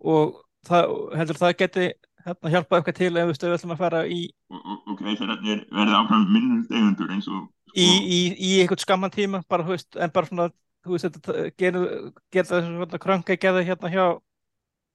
Og 0.01 0.41
það, 0.67 0.95
heldur 1.19 1.39
það 1.39 1.53
geti 1.61 1.85
hérna, 2.25 2.51
hjálpað 2.53 2.79
eitthvað 2.79 2.97
til 2.97 3.11
ef 3.11 3.29
við 3.31 3.55
ætlum 3.55 3.75
að 3.75 3.81
fara 3.81 4.01
í 4.09 4.19
og 4.51 4.97
greiðsverðarnir 4.99 5.63
verði 5.71 5.97
áfram 5.97 6.25
minnum 6.33 6.65
eigundur 6.69 7.13
eins 7.13 7.29
og 7.31 7.47
í, 7.77 7.85
í, 7.85 8.19
í 8.35 8.51
einhvern 8.61 8.81
skamman 8.81 9.13
tíma 9.13 9.43
bara, 9.49 9.65
veist, 9.67 9.95
en 9.95 10.13
bara 10.13 10.29
svona 10.29 10.49
þú 10.83 10.95
veist 10.95 11.07
þetta 11.07 11.45
gerða 11.61 12.61
þessu 12.61 13.01
kranga 13.01 13.37
geða 13.37 13.65
hérna 13.65 13.93
hjá 13.93 14.05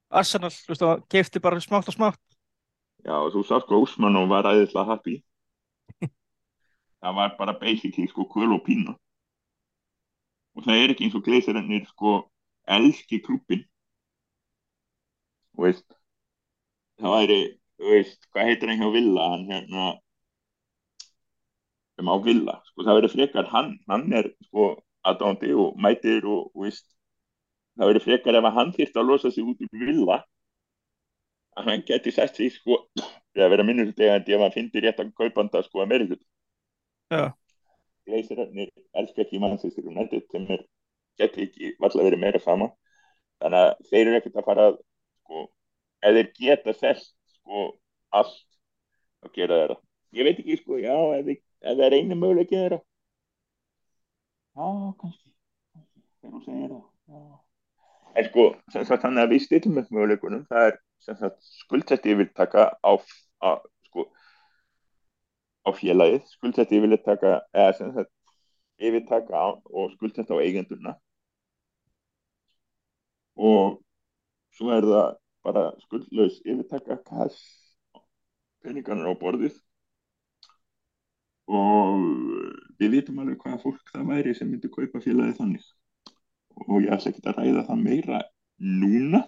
Arsenal, 0.07 0.51
þú 0.53 0.73
veist 0.73 0.83
það 0.85 1.05
kefti 1.11 1.43
bara 1.43 1.63
smátt 1.63 1.89
og 1.91 1.95
smátt. 1.97 2.21
Já 3.03 3.15
og 3.17 3.31
þú 3.33 3.43
sátt 3.47 3.67
Gósmann 3.69 4.19
og 4.19 4.29
var 4.31 4.47
aðeinslega 4.47 4.87
happy 4.91 5.17
það 7.01 7.19
var 7.19 7.35
bara 7.39 7.59
basically 7.59 8.07
sko 8.11 8.25
kvöl 8.33 8.55
og 8.57 8.63
pína 8.65 8.95
og 10.57 10.65
það 10.65 10.81
er 10.81 10.93
ekki 10.93 11.07
eins 11.07 11.17
og 11.17 11.25
gleisarannir 11.27 11.85
sko 11.91 12.17
elski 12.77 13.21
klúpin 13.25 13.63
og 15.57 15.67
veist 15.67 15.87
það 16.97 17.13
væri, 17.13 17.39
veist, 17.91 18.27
hvað 18.33 18.49
heitir 18.49 18.71
hann 18.71 18.81
hjá 18.81 18.91
Villa? 18.93 19.25
Hann 19.33 19.45
hérna 19.51 19.87
um 22.01 22.09
á 22.13 22.15
Villa, 22.25 22.55
sko 22.69 22.85
það 22.85 22.99
verður 22.99 23.13
frekar 23.15 23.49
hann, 23.53 23.71
hann 23.89 24.05
er 24.13 24.31
sko 24.47 24.69
aðdándi 25.07 25.53
og 25.57 25.77
mætir 25.81 26.25
og, 26.25 26.49
og 26.53 26.65
veist 26.65 26.87
það 27.77 27.91
verður 27.91 28.05
frekar 28.07 28.39
ef 28.39 28.49
hann 28.57 28.73
þýrt 28.75 28.97
að 28.97 29.11
losa 29.11 29.33
sig 29.33 29.45
út 29.45 29.61
úr 29.65 29.85
Villa 29.85 30.17
að 31.57 31.71
hann 31.71 31.85
geti 31.85 32.13
sett 32.13 32.37
sig 32.37 32.53
sko, 32.53 32.83
það 33.37 33.53
verður 33.53 33.69
minnur 33.69 33.93
þegar 33.97 34.25
ef 34.25 34.43
hann 34.45 34.57
finnir 34.57 34.85
rétt 34.85 35.01
að 35.01 35.13
kaupanda 35.17 35.63
sko 35.65 35.85
að 35.85 35.93
meira 35.93 36.09
Já 36.09 36.36
leysirarnir 38.07 38.71
elskar 38.99 39.25
ekki 39.25 39.41
Manchester 39.43 39.87
United 39.87 40.27
sem 40.31 40.45
er 40.55 40.65
gett 41.19 41.39
ekki 41.47 41.73
valla 41.81 42.07
verið 42.09 42.23
meira 42.23 42.43
sama 42.43 42.69
þannig 43.41 43.63
að 43.63 43.89
þeir 43.89 44.03
eru 44.05 44.19
ekkert 44.19 44.39
að 44.41 44.47
fara 44.51 44.69
sko, 44.75 45.43
eða 46.03 46.21
þeir 46.21 46.31
geta 46.39 46.77
þess 46.83 47.11
sko 47.37 47.67
allt 48.15 48.45
að 49.25 49.33
gera 49.35 49.61
þeirra 49.61 49.81
ég 50.15 50.27
veit 50.27 50.39
ekki 50.41 50.57
sko, 50.61 50.77
já, 50.81 50.95
ef 51.17 51.41
það 51.63 51.83
er 51.87 51.95
einu 51.97 52.17
möguleik 52.17 52.51
að 52.51 52.61
þeirra. 52.61 52.79
Já, 54.57 54.67
kannski. 55.01 55.31
Þegar 56.21 56.33
þú 56.33 56.43
segir 56.45 56.75
það. 56.75 57.25
En 58.17 58.29
sko, 58.31 58.45
sem 58.73 58.85
sagt 58.87 59.03
þannig 59.05 59.23
að 59.23 59.33
við 59.33 59.43
stillum 59.45 59.81
upp 59.81 59.89
möguleikunum, 59.93 60.45
það 60.49 60.69
er 60.71 60.79
sem 61.05 61.19
sagt 61.19 61.49
skuldsett 61.61 62.07
yfirtaka 62.09 62.69
á, 62.81 62.91
á 63.45 63.49
á 65.67 65.69
félagið, 65.75 66.23
skuldsett 66.37 66.71
yfirtaka 66.71 67.33
eða 67.51 67.75
sem 67.77 67.91
sagt 67.95 68.13
yfirtaka 68.79 69.35
á, 69.35 69.47
og 69.67 69.91
skuldsett 69.97 70.31
á 70.31 70.37
eigendurna 70.39 70.95
og 73.37 73.77
svo 74.57 74.73
er 74.73 74.85
það 74.87 75.15
bara 75.45 75.63
skuldlaus 75.83 76.39
yfirtaka 76.43 76.97
kass 77.05 77.37
peningarnir 78.65 79.09
á 79.11 79.15
borðið. 79.21 79.55
Og 81.47 82.01
við 82.81 82.97
vitum 82.97 83.21
alveg 83.21 83.39
hvaða 83.43 83.61
fólk 83.61 83.91
það 83.93 84.09
væri 84.11 84.33
sem 84.35 84.49
myndi 84.51 84.71
kaupa 84.73 84.99
félagið 85.03 85.37
þannig. 85.39 85.67
Og 86.65 86.81
ég 86.83 86.91
ætla 86.91 87.13
ekki 87.13 87.23
að 87.23 87.37
ræða 87.37 87.67
það 87.69 87.83
meira 87.85 88.23
núna 88.57 89.21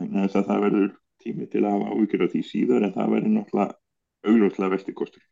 en 0.00 0.14
þess 0.14 0.38
að 0.38 0.48
það 0.48 0.62
verður 0.66 0.94
tími 1.24 1.48
til 1.50 1.64
að 1.64 1.74
hafa 1.74 1.92
áhyggjur 1.92 2.24
á 2.24 2.32
því 2.32 2.42
síðar 2.46 2.86
en 2.86 2.94
það 2.94 3.12
verður 3.16 3.34
náttúrulega 3.34 3.85
augljóslega 4.26 4.74
vestikostur 4.74 5.22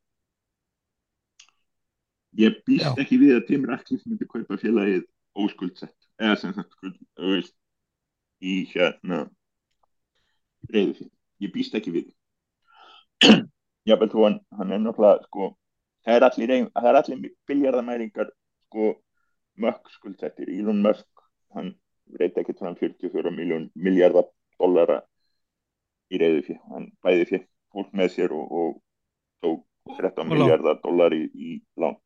ég 2.39 2.63
býst 2.67 2.87
Já. 2.87 2.95
ekki 2.99 3.19
við 3.23 3.37
að 3.39 3.47
Tim 3.51 3.67
Ratcliffe 3.69 4.11
myndi 4.11 4.27
kaupa 4.31 4.59
félagið 4.59 5.05
óskuldsett 5.39 6.09
eða 6.23 6.39
sem 6.41 6.55
sagt 6.55 6.75
skuld 6.75 7.53
í 8.45 8.55
hérna 8.71 9.25
reyðu 10.71 10.97
fyrir, 10.99 11.13
ég 11.45 11.53
býst 11.55 11.77
ekki 11.79 11.95
við 11.95 12.11
jábel 13.89 14.11
þú 14.11 14.27
hann, 14.27 14.41
hann 14.59 14.75
er 14.75 14.83
náttúrulega 14.83 15.29
sko 15.29 15.53
það 16.05 16.19
er 16.19 16.27
allir, 16.29 16.55
allir 16.75 17.33
biljarðamæringar 17.49 18.31
sko 18.67 18.93
mökk 19.63 19.91
skuldsettir 19.95 20.51
Elon 20.51 20.83
Musk 20.85 21.25
hann 21.55 21.75
reyta 22.19 22.43
ekki 22.43 22.57
hann 22.61 22.79
44 22.81 23.35
miljardar 23.75 24.31
dollara 24.59 25.01
í 26.11 26.21
reyðu 26.21 26.43
fyrir, 26.49 26.63
hann 26.73 26.91
bæði 27.03 27.29
fyrir 27.31 27.47
fólk 27.75 27.95
með 27.97 28.13
sér 28.15 28.35
og, 28.35 28.51
og 28.51 28.81
tók 29.45 29.99
13 29.99 30.29
miljardar 30.33 30.81
dollari 30.83 31.23
í 31.35 31.59
lán. 31.81 31.99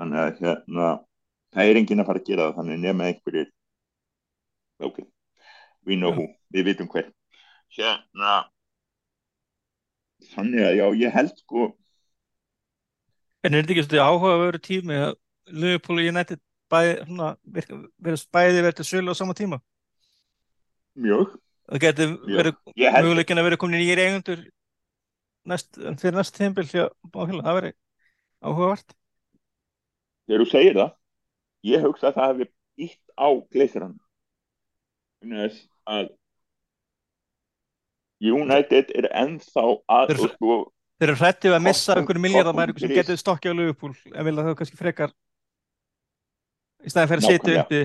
Þannig 0.00 0.20
að 0.24 0.42
hérna 0.44 0.90
það 1.54 1.70
er 1.72 1.80
enginn 1.80 2.02
að 2.04 2.10
fara 2.12 2.22
að 2.22 2.28
gera 2.30 2.46
það 2.50 2.60
þannig 2.60 2.84
nema 2.84 3.08
einhverjir. 3.10 3.50
Ok 4.80 5.00
we 5.88 5.96
know 5.96 6.12
who, 6.12 6.26
við 6.52 6.66
vitum 6.70 6.88
hver. 6.92 7.06
Hérna 7.72 8.34
þannig 10.34 10.64
að 10.66 10.74
já, 10.76 10.86
ég 11.06 11.14
held 11.16 11.36
sko 11.40 11.70
En 13.40 13.54
er 13.56 13.62
þetta 13.64 13.72
ekki 13.72 13.84
svona 13.86 14.06
áhugaveru 14.10 14.60
tími 14.60 14.96
að 15.00 15.14
Liverpool 15.48 16.02
og 16.02 16.08
United 16.10 16.40
verið 16.70 18.24
bæði 18.30 18.60
verið 18.60 18.76
til 18.82 18.88
sölu 18.90 19.14
á 19.16 19.16
sama 19.16 19.34
tíma? 19.34 19.58
mjög, 21.00 21.38
Það 21.70 22.02
mjög. 22.26 22.36
verið 22.36 22.58
möguleikin 22.76 23.40
að 23.40 23.46
vera 23.48 23.60
komin 23.62 23.80
í 23.80 23.88
eigendur 23.94 24.42
næst, 25.48 25.76
fyrir 26.00 26.16
næst 26.18 26.34
tímabil 26.36 26.68
hjá 26.70 26.88
Báhjöla, 27.12 27.42
það 27.46 27.58
verið 27.60 27.74
áhugavert. 28.44 28.94
þegar 30.28 30.44
þú 30.44 30.50
segir 30.50 30.74
það 30.80 30.90
ég 31.70 31.84
hugsa 31.84 32.08
að 32.10 32.14
það 32.18 32.28
hefði 32.30 32.48
ítt 32.86 33.14
á 33.20 33.28
gleisirann 33.52 33.96
þess 35.20 35.66
að 35.86 36.10
United 38.20 38.90
er 38.94 39.08
ennþá 39.16 39.64
að 39.88 40.10
Þeir- 40.12 40.34
sko, 40.34 40.56
Þeir 41.00 41.08
eru 41.08 41.16
hrættið 41.16 41.54
að 41.56 41.62
missa 41.64 41.94
einhverju 41.96 42.20
miljardamæri 42.20 42.74
sem 42.80 42.90
getur 42.92 43.16
stokkið 43.16 43.52
á 43.52 43.56
Liverpool 43.56 43.94
en 44.12 44.24
vilja 44.28 44.42
það 44.44 44.56
kannski 44.58 44.76
frekar 44.80 45.14
í 46.84 46.90
fyrir 46.92 47.16
að 47.16 47.24
sitja 47.24 47.40
Nákvæmlega. 47.40 47.62
uppi 47.64 47.80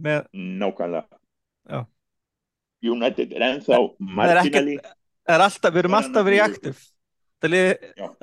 með, 0.00 0.20
nákvæmlega. 0.34 1.86
United 2.82 3.32
er 3.36 3.42
ennþá 3.48 3.78
marginally 4.00 4.78
það 4.80 5.34
er 5.34 5.44
alltaf, 5.44 5.72
við 5.74 5.78
erum 5.82 5.94
alltaf 5.98 6.24
verið 6.24 6.38
í 6.38 6.44
aktiv 6.46 6.78
það 7.40 7.56
er 7.58 7.74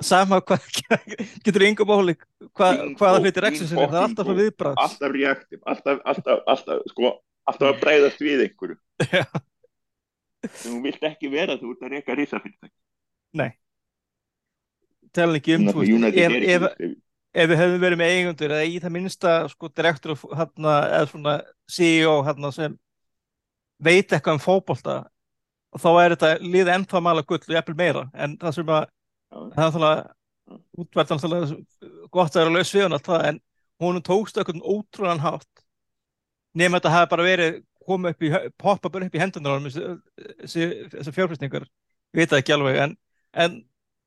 sama 0.06 0.40
hvað 0.42 0.66
getur 1.46 1.66
yngum 1.68 1.94
óli 1.94 2.16
hva, 2.18 2.72
Bingo, 2.72 2.98
hvaða 3.00 3.22
hluti 3.24 3.44
reksins 3.44 3.74
er, 3.74 3.82
það 3.82 3.98
er 3.98 4.08
alltaf 4.08 4.30
fyrir 4.30 4.42
viðbráðs 4.44 4.82
alltaf 4.84 5.14
reaktiv, 5.14 5.62
alltaf, 5.66 6.02
alltaf, 6.14 6.42
alltaf, 6.54 6.84
sko, 6.94 7.14
alltaf 7.48 7.72
að 7.72 7.80
breyðast 7.84 8.24
við 8.24 8.44
einhverju. 8.48 8.78
Já. 9.12 9.26
Þú 10.62 10.80
vilt 10.84 11.08
ekki 11.10 11.32
vera 11.34 11.58
þú 11.58 11.74
ert 11.74 11.86
að 11.88 11.96
reyka 11.96 12.16
risafyrirtæki. 12.18 12.76
tala 15.18 15.40
ekki 15.40 15.58
um, 15.58 15.68
þú 15.72 15.84
veist, 15.84 16.18
ef, 16.22 16.36
ef, 16.38 16.66
ef 17.34 17.52
við 17.52 17.62
hefðum 17.62 17.84
verið 17.84 18.02
með 18.02 18.16
eigendur 18.16 18.56
eða 18.56 18.68
í 18.70 18.80
það 18.84 18.96
minnsta 18.98 19.36
sko 19.52 19.72
direktur 19.74 20.18
hérna, 20.38 20.76
eða 21.00 21.10
svona 21.12 21.36
CEO 21.72 22.18
hérna, 22.28 22.52
sem 22.56 22.78
veit 23.84 24.12
eitthvað 24.12 24.38
um 24.38 24.44
fótbolta 24.44 24.98
og 25.74 25.82
þá 25.84 25.90
er 26.02 26.16
þetta 26.16 26.32
liðið 26.44 26.74
ennþá 26.76 27.02
mala 27.04 27.26
gull 27.28 27.42
og 27.42 27.56
jafnvel 27.58 27.78
meira 27.78 28.06
en 28.14 28.38
það 28.42 28.60
sem 28.60 28.78
að. 28.78 28.94
Það 29.32 29.48
er 29.48 29.64
náttúrulega 29.64 30.58
útvært 30.78 31.14
náttúrulega 31.14 31.62
gott 32.14 32.36
að 32.36 32.44
vera 32.44 32.56
laus 32.56 32.74
við 32.74 32.86
hann 32.86 32.98
alltaf 32.98 33.26
en 33.30 33.40
hún 33.84 34.04
tókst 34.06 34.38
eitthvað 34.38 34.64
ótrúan 34.64 35.22
hátt. 35.22 35.66
Nema 36.58 36.80
þetta 36.80 36.94
hafi 36.96 37.12
bara 37.12 37.28
verið 37.28 37.58
komið 37.88 38.14
upp 38.16 38.24
í, 38.24 38.32
poppa 38.60 38.92
bara 38.92 39.08
upp 39.08 39.16
í 39.16 39.22
hendunar 39.22 39.64
þessi 39.68 41.14
fjárfæstingar 41.16 41.68
ég 41.68 42.20
veit 42.20 42.32
það 42.32 42.42
ekki 42.42 42.56
alveg 42.56 42.80
en, 42.84 42.96
en 43.34 43.58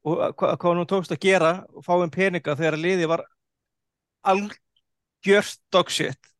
og 0.05 0.21
hva, 0.41 0.55
hvað 0.57 0.71
hún 0.73 0.89
tókst 0.89 1.15
að 1.15 1.23
gera 1.25 1.53
og 1.73 1.85
fá 1.85 1.95
um 1.97 2.13
peninga 2.13 2.57
þegar 2.57 2.79
liðið 2.81 3.11
var 3.13 3.25
algjörst 4.33 5.61
dog 5.73 5.93
shit 5.93 6.33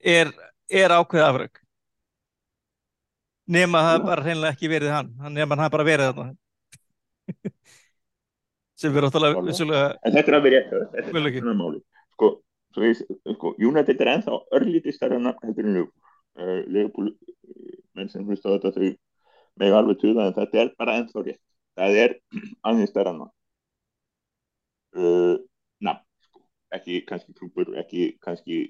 er, 0.00 0.32
er 0.68 0.94
ákveðið 0.96 1.26
afrögg 1.28 1.62
nema 3.48 3.84
það 3.86 4.04
bara 4.08 4.24
hreinlega 4.26 4.56
ekki 4.56 4.72
verið 4.72 4.94
hann 4.94 5.14
nema 5.32 5.56
hann 5.60 5.72
bara 5.72 5.88
verið 5.88 6.12
þarna 6.12 6.30
sem 8.80 8.94
verður 8.94 9.18
Alveg. 9.18 9.48
vissulega 9.48 9.88
en 10.02 10.14
þetta 10.16 10.32
er 10.32 10.38
að 10.38 10.46
vera 10.46 10.60
þetta 10.68 11.02
er 11.08 11.38
svona 11.38 11.56
máli. 11.58 11.80
Sko, 12.14 12.30
sko, 13.34 13.54
United 13.70 14.04
er 14.04 14.12
ennþá 14.14 14.38
örlítið 14.58 14.96
stærra 14.96 15.18
nafn 15.22 15.48
heldur 15.48 15.70
en. 15.70 15.88
Uh, 16.38 16.60
Liverpool, 16.70 17.08
uh, 17.10 17.78
menn 17.98 18.10
sem 18.12 18.22
hlusta 18.22 18.52
þetta 18.52 18.70
þau 18.76 18.92
með 19.58 19.72
alveg 19.74 19.98
tuða 19.98 20.28
en 20.28 20.36
þetta 20.36 20.60
er 20.62 20.68
bara 20.78 20.94
ennþá 21.00 21.24
rétt. 21.24 21.40
Það 21.78 22.00
er 22.04 22.14
aðeins 22.68 22.92
stærra 22.92 23.14
nafn. 23.16 23.34
Uh, 24.94 25.34
nafn, 25.82 26.04
sko. 26.28 26.44
Ekki 26.78 27.00
kannski 27.08 27.34
klúpur, 27.34 27.72
ekki 27.82 28.12
kannski 28.22 28.68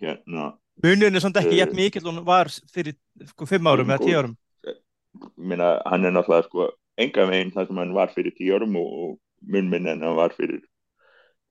hérna 0.00 0.54
munurinn 0.82 1.18
er 1.18 1.24
samt 1.24 1.38
ekki 1.40 1.56
Eh, 1.56 1.60
jafn 1.60 1.76
mikill 1.76 2.06
og 2.06 2.14
hann 2.14 2.26
var 2.26 2.50
fyrir 2.72 2.96
sko, 3.32 3.46
fimm 3.48 3.68
árum 3.68 3.90
eða 3.90 4.04
tíu 4.04 4.18
árum 4.20 4.36
minna, 5.36 5.80
hann 5.90 6.06
er 6.06 6.14
náttúrulega 6.14 6.46
sko 6.46 6.68
enga 7.04 7.26
veginn 7.30 7.54
það 7.54 7.70
sem 7.70 7.80
hann 7.82 7.96
var 7.96 8.12
fyrir 8.14 8.36
tíu 8.36 8.56
árum 8.56 8.76
og, 8.80 9.16
mun 9.52 9.70
minn 9.72 9.88
en 9.88 10.04
hann 10.04 10.18
var 10.18 10.34
fyrir 10.36 10.60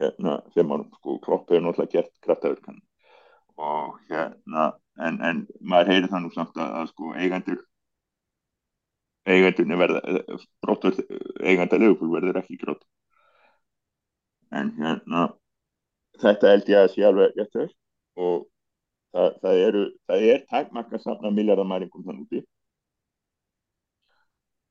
hérna 0.02 0.38
fimm 0.54 0.76
árum 0.76 0.92
sko 1.00 1.18
Klopp 1.24 1.50
hefur 1.50 1.66
náttúrulega 1.66 1.96
gert 1.96 2.14
kraftaverkan. 2.26 2.78
Og 3.60 3.98
hérna 4.12 4.70
en, 5.00 5.20
en 5.26 5.42
maður 5.60 5.94
heyrir 5.94 6.12
það 6.12 6.24
nú 6.26 6.32
samt 6.36 6.60
að, 6.60 6.76
að 6.82 6.92
sko 6.94 7.14
eigendur 7.16 7.66
eigandurni 9.30 9.78
verða 9.80 10.00
brottur 10.64 10.96
eiganda 11.44 11.80
Liverpool 11.80 12.14
verður 12.14 12.40
ekki 12.42 12.58
grót 12.62 12.86
en 14.56 14.72
hérna 14.80 15.26
þetta 16.22 16.54
held 16.54 16.72
ég 16.72 16.84
að 16.84 16.94
sé 16.94 17.06
alveg 17.06 17.36
þess 17.54 17.76
og 18.20 18.48
það, 19.14 19.36
það 19.44 19.62
eru 19.68 19.84
það 20.10 20.26
er 20.34 20.48
takmarka 20.54 21.02
safna 21.04 21.34
miljardamæringum 21.36 22.08
þann 22.08 22.24
úti 22.26 22.44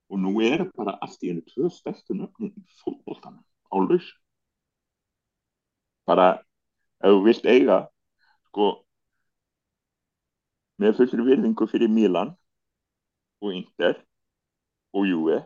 og 0.08 0.20
nú 0.22 0.32
eru 0.44 0.70
bara 0.76 0.96
allt 1.04 1.22
í 1.22 1.32
hennu 1.32 1.44
tvö 1.48 1.70
stærstu 1.72 2.16
nöfnum 2.16 2.52
í 2.52 2.64
fótboltanum. 2.82 3.44
Á 3.68 3.76
laus 3.84 4.08
bara 6.08 6.28
ef 7.04 7.12
þú 7.12 7.24
vilt 7.26 7.46
eiga 7.46 7.78
sko 8.48 8.68
með 10.80 11.00
fullri 11.00 11.26
virðingu 11.26 11.68
fyrir 11.70 11.90
Milan 11.92 12.32
og 13.42 13.54
Inter 13.54 13.98
og 14.96 15.06
Juve 15.08 15.42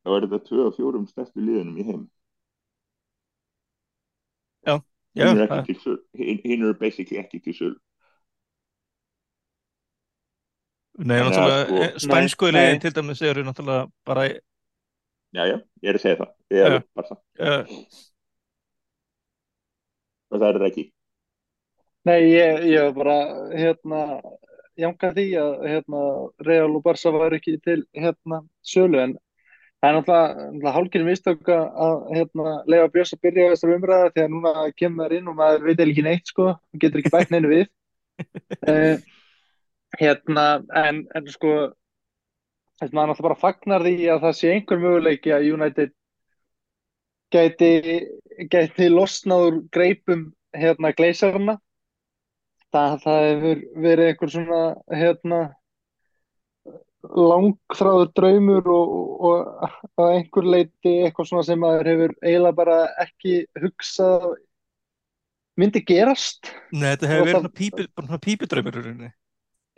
þá 0.00 0.14
er 0.16 0.26
þetta 0.26 0.40
tvö 0.48 0.66
af 0.68 0.78
fjórum 0.78 1.06
stærstu 1.10 1.44
liðunum 1.44 1.78
í 1.82 1.86
heim 1.90 2.02
já, 4.66 4.80
söl 5.82 5.98
hinn 6.16 6.64
eru 6.64 6.74
basically 6.80 7.20
ekki 7.20 7.42
til 7.44 7.56
söl 7.58 7.76
Nei, 11.00 11.16
að 11.16 11.26
náttúrulega 11.26 11.64
sko- 11.64 11.82
eh, 11.82 11.92
spænsku 12.04 12.52
nei. 12.52 12.78
til 12.78 12.92
dæmis 12.96 13.22
eru 13.22 13.44
náttúrulega 13.46 13.90
bara 14.06 14.28
já 14.28 15.44
já, 15.46 15.56
ég 15.82 15.88
er 15.88 15.94
að 15.94 16.02
segja 16.02 16.16
það. 16.20 16.30
Ég 16.50 16.64
er 16.66 16.72
Já. 16.72 16.82
bara 16.94 17.08
það, 17.08 17.66
og 20.30 20.40
það 20.40 20.54
er 20.54 20.66
ekki. 20.68 20.84
Nei, 22.08 22.20
ég, 22.32 22.62
ég 22.70 22.86
var 22.86 22.94
bara 22.96 23.16
hérna 23.52 24.04
jánka 24.80 25.10
því 25.16 25.26
að 25.40 25.66
hérna 25.68 26.04
Real 26.46 26.70
og 26.76 26.84
Barca 26.84 27.12
var 27.12 27.36
ekki 27.36 27.58
til 27.64 27.82
hérna 27.96 28.40
sölu 28.64 29.02
en 29.02 29.14
það 29.80 29.88
er 29.90 29.96
náttúrulega, 29.98 30.74
hálkinu 30.76 31.08
mistök 31.08 31.48
að 31.52 31.66
að, 31.86 31.96
hérna 32.16 32.54
Lega 32.70 32.88
Björns 32.94 33.14
að 33.16 33.22
byrja 33.26 33.50
þessar 33.52 33.74
umræða 33.76 34.10
því 34.14 34.24
að 34.24 34.34
núna 34.34 34.66
kemur 34.76 34.96
maður 35.02 35.16
inn 35.18 35.30
og 35.32 35.38
maður 35.38 35.66
veit 35.68 35.84
ekki 35.86 36.06
neitt 36.06 36.32
sko, 36.32 36.50
hann 36.56 36.82
getur 36.82 37.02
ekki 37.02 37.14
bætt 37.14 37.32
neinu 37.34 37.52
við. 37.52 37.70
Uh, 38.66 38.96
hérna 39.98 40.44
en, 40.84 41.00
en 41.14 41.26
sko 41.32 41.54
þess 42.80 42.92
maður 42.94 43.10
náttúrulega 43.12 43.28
bara 43.28 43.40
fagnar 43.42 43.82
því 43.84 43.94
að 44.14 44.22
það 44.26 44.36
sé 44.40 44.52
einhver 44.54 44.78
möguleiki 44.84 45.32
að 45.36 45.48
United 45.54 45.90
gæti 47.34 47.72
gæti 48.50 48.88
losnað 48.90 49.46
úr 49.48 49.58
greipum 49.74 50.22
hérna 50.56 50.92
gleisarna 50.96 51.58
það, 52.70 52.94
það 53.04 53.24
hefur 53.30 53.64
verið 53.84 54.12
einhver 54.12 54.32
svona 54.34 54.60
hérna 54.94 55.40
langþráður 57.00 58.10
draumur 58.16 58.66
og, 58.74 58.90
og 59.24 59.68
að 60.00 60.10
einhver 60.18 60.48
leiti 60.54 60.92
eitthvað 61.06 61.30
svona 61.30 61.46
sem 61.48 61.60
maður 61.62 61.88
hefur 61.88 62.12
eiginlega 62.20 62.58
bara 62.58 62.76
ekki 63.06 63.38
hugsað 63.62 64.26
myndi 65.60 65.80
gerast 65.88 66.50
Nei, 66.72 66.90
þetta 66.92 67.08
hefur 67.10 67.22
Og 67.22 67.30
verið 67.30 67.46
það- 67.46 67.56
pípi, 67.60 67.88
pípidraumur. 68.26 69.10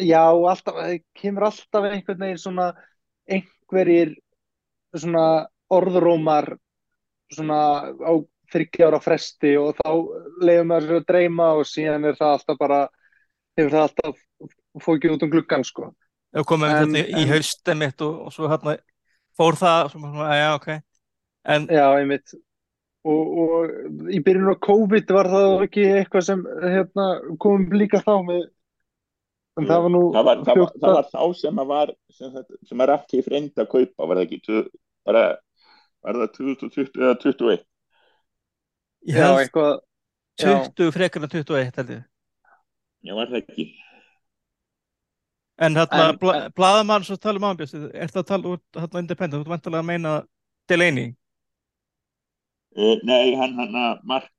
Já, 0.07 0.25
alltaf, 0.29 0.81
kemur 1.19 1.49
alltaf 1.49 1.89
einhvern 1.89 2.25
veginn 2.27 2.43
svona 2.43 2.73
einhverjir 3.31 4.15
svona 4.97 5.47
orðrómar 5.73 6.53
svona 7.33 7.61
á 7.97 8.13
þryggja 8.53 8.91
ára 8.91 9.01
fresti 9.01 9.55
og 9.57 9.79
þá 9.79 9.91
leiðum 10.45 10.69
maður 10.69 10.89
sér 10.89 11.01
að 11.01 11.09
dreyma 11.09 11.49
og 11.57 11.69
síðan 11.69 12.09
er 12.11 12.19
það 12.19 12.37
alltaf 12.37 12.61
bara 12.61 12.81
hefur 13.57 13.75
það 13.75 13.87
alltaf 13.87 14.85
fókið 14.85 15.15
út 15.17 15.27
um 15.27 15.33
gluggan 15.33 15.65
sko 15.65 15.93
Ef 16.33 16.49
komum 16.49 16.69
við 16.69 16.95
þetta 16.97 17.21
í 17.21 17.29
haustem 17.29 17.83
mitt 17.83 18.03
og, 18.05 18.15
og 18.27 18.33
svo 18.33 18.49
hérna 18.49 18.79
fór 19.37 19.59
það 19.61 19.91
svona, 19.93 20.13
svona, 20.15 20.39
já, 20.39 20.49
ok. 20.57 20.69
En 21.53 21.67
Já, 21.69 21.85
einmitt. 21.99 22.35
Og, 23.03 23.39
og 23.43 24.13
í 24.15 24.21
byrjun 24.23 24.55
á 24.55 24.63
COVID 24.63 25.13
var 25.17 25.29
það 25.29 25.65
ekki 25.67 25.87
eitthvað 25.99 26.27
sem 26.29 26.45
hérna, 26.63 27.07
komum 27.43 27.75
líka 27.75 28.01
þá 28.05 28.15
með, 28.29 28.45
en 29.61 29.67
það 29.69 29.83
var 29.85 29.91
nú 29.93 30.03
það 30.15 30.25
var, 30.29 30.37
það 30.47 30.59
var, 30.63 30.71
það 30.81 30.89
að- 30.89 30.97
var 30.97 31.09
þá 31.13 31.35
sem 31.43 31.59
að 31.63 31.67
var 31.73 31.93
sem, 32.19 32.37
sem 32.69 32.79
að 32.85 32.89
Rakki 32.93 33.23
freyndi 33.27 33.61
að 33.65 33.69
kaupa 33.75 34.07
var 34.09 34.17
það 34.21 34.27
ekki 34.27 34.41
tvö- 34.47 34.71
bara, 35.05 35.25
var 36.03 36.15
það 36.23 36.33
2020 36.39 37.03
eða 37.03 37.19
21 37.21 37.65
ég 39.03 39.17
Já, 39.17 39.27
held 39.27 39.43
eitthvað, 39.43 39.73
já, 40.39 40.53
20 40.73 40.93
frekar 40.97 41.23
en 41.23 41.29
21 41.29 41.77
held 41.77 41.91
ég. 41.97 42.05
já 43.05 43.15
var 43.19 43.27
það 43.33 43.43
ekki 43.43 43.69
En 45.63 45.75
hérna, 45.77 46.09
En- 46.11 46.17
bla, 46.19 46.33
en- 46.47 46.53
blaðamann 46.57 47.05
svo 47.05 47.17
tala 47.21 47.37
um 47.39 47.45
ámbjöst, 47.45 47.75
er 47.95 48.09
það 48.11 48.23
að 48.23 48.27
tala 48.27 48.49
út 48.57 48.63
hérna 48.81 48.99
independent, 49.03 49.45
þú 49.45 49.45
ert 49.45 49.53
vantilega 49.53 49.83
að 49.83 49.87
meina 49.87 50.13
Delaney, 50.69 51.11
uh, 52.77 52.97
nei, 53.05 53.35
hann 53.37 53.53
hann 53.61 53.75
að 53.77 54.01
Mark 54.05 54.31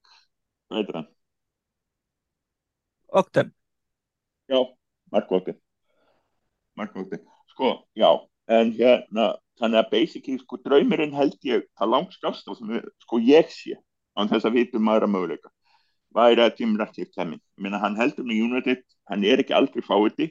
hvað 0.68 0.80
heitir 0.82 0.96
hann? 0.98 1.08
Ogden. 3.14 3.54
Já, 4.50 4.58
Mark 5.14 5.32
Walker. 5.32 5.56
Mark 6.76 6.96
Walker, 6.98 7.22
sko, 7.54 7.76
já 7.94 8.10
en 8.52 8.74
hérna, 8.76 9.34
þannig 9.62 9.80
að 9.80 9.92
basically 9.92 10.40
sko 10.42 10.60
draumurinn 10.66 11.14
held 11.16 11.36
ég 11.48 11.68
það 11.80 11.92
langskast 11.94 12.50
og 12.52 12.60
sko 12.60 13.20
ég 13.24 13.52
sé 13.54 13.78
án 14.18 14.30
þess 14.32 14.48
að 14.50 14.58
vitum 14.60 14.90
aðra 14.92 15.10
möguleika. 15.10 15.52
Væri 16.14 16.44
að 16.44 16.60
Jim 16.62 16.76
Ratcliffe 16.78 17.14
kemur 17.16 17.40
ég 17.40 17.64
meina 17.66 17.80
hann 17.82 17.98
heldur 17.98 18.28
með 18.28 18.44
United, 18.46 18.84
hann 19.10 19.26
er 19.26 19.42
ekki 19.42 19.56
aldrei 19.58 19.86
fáiði 19.86 20.30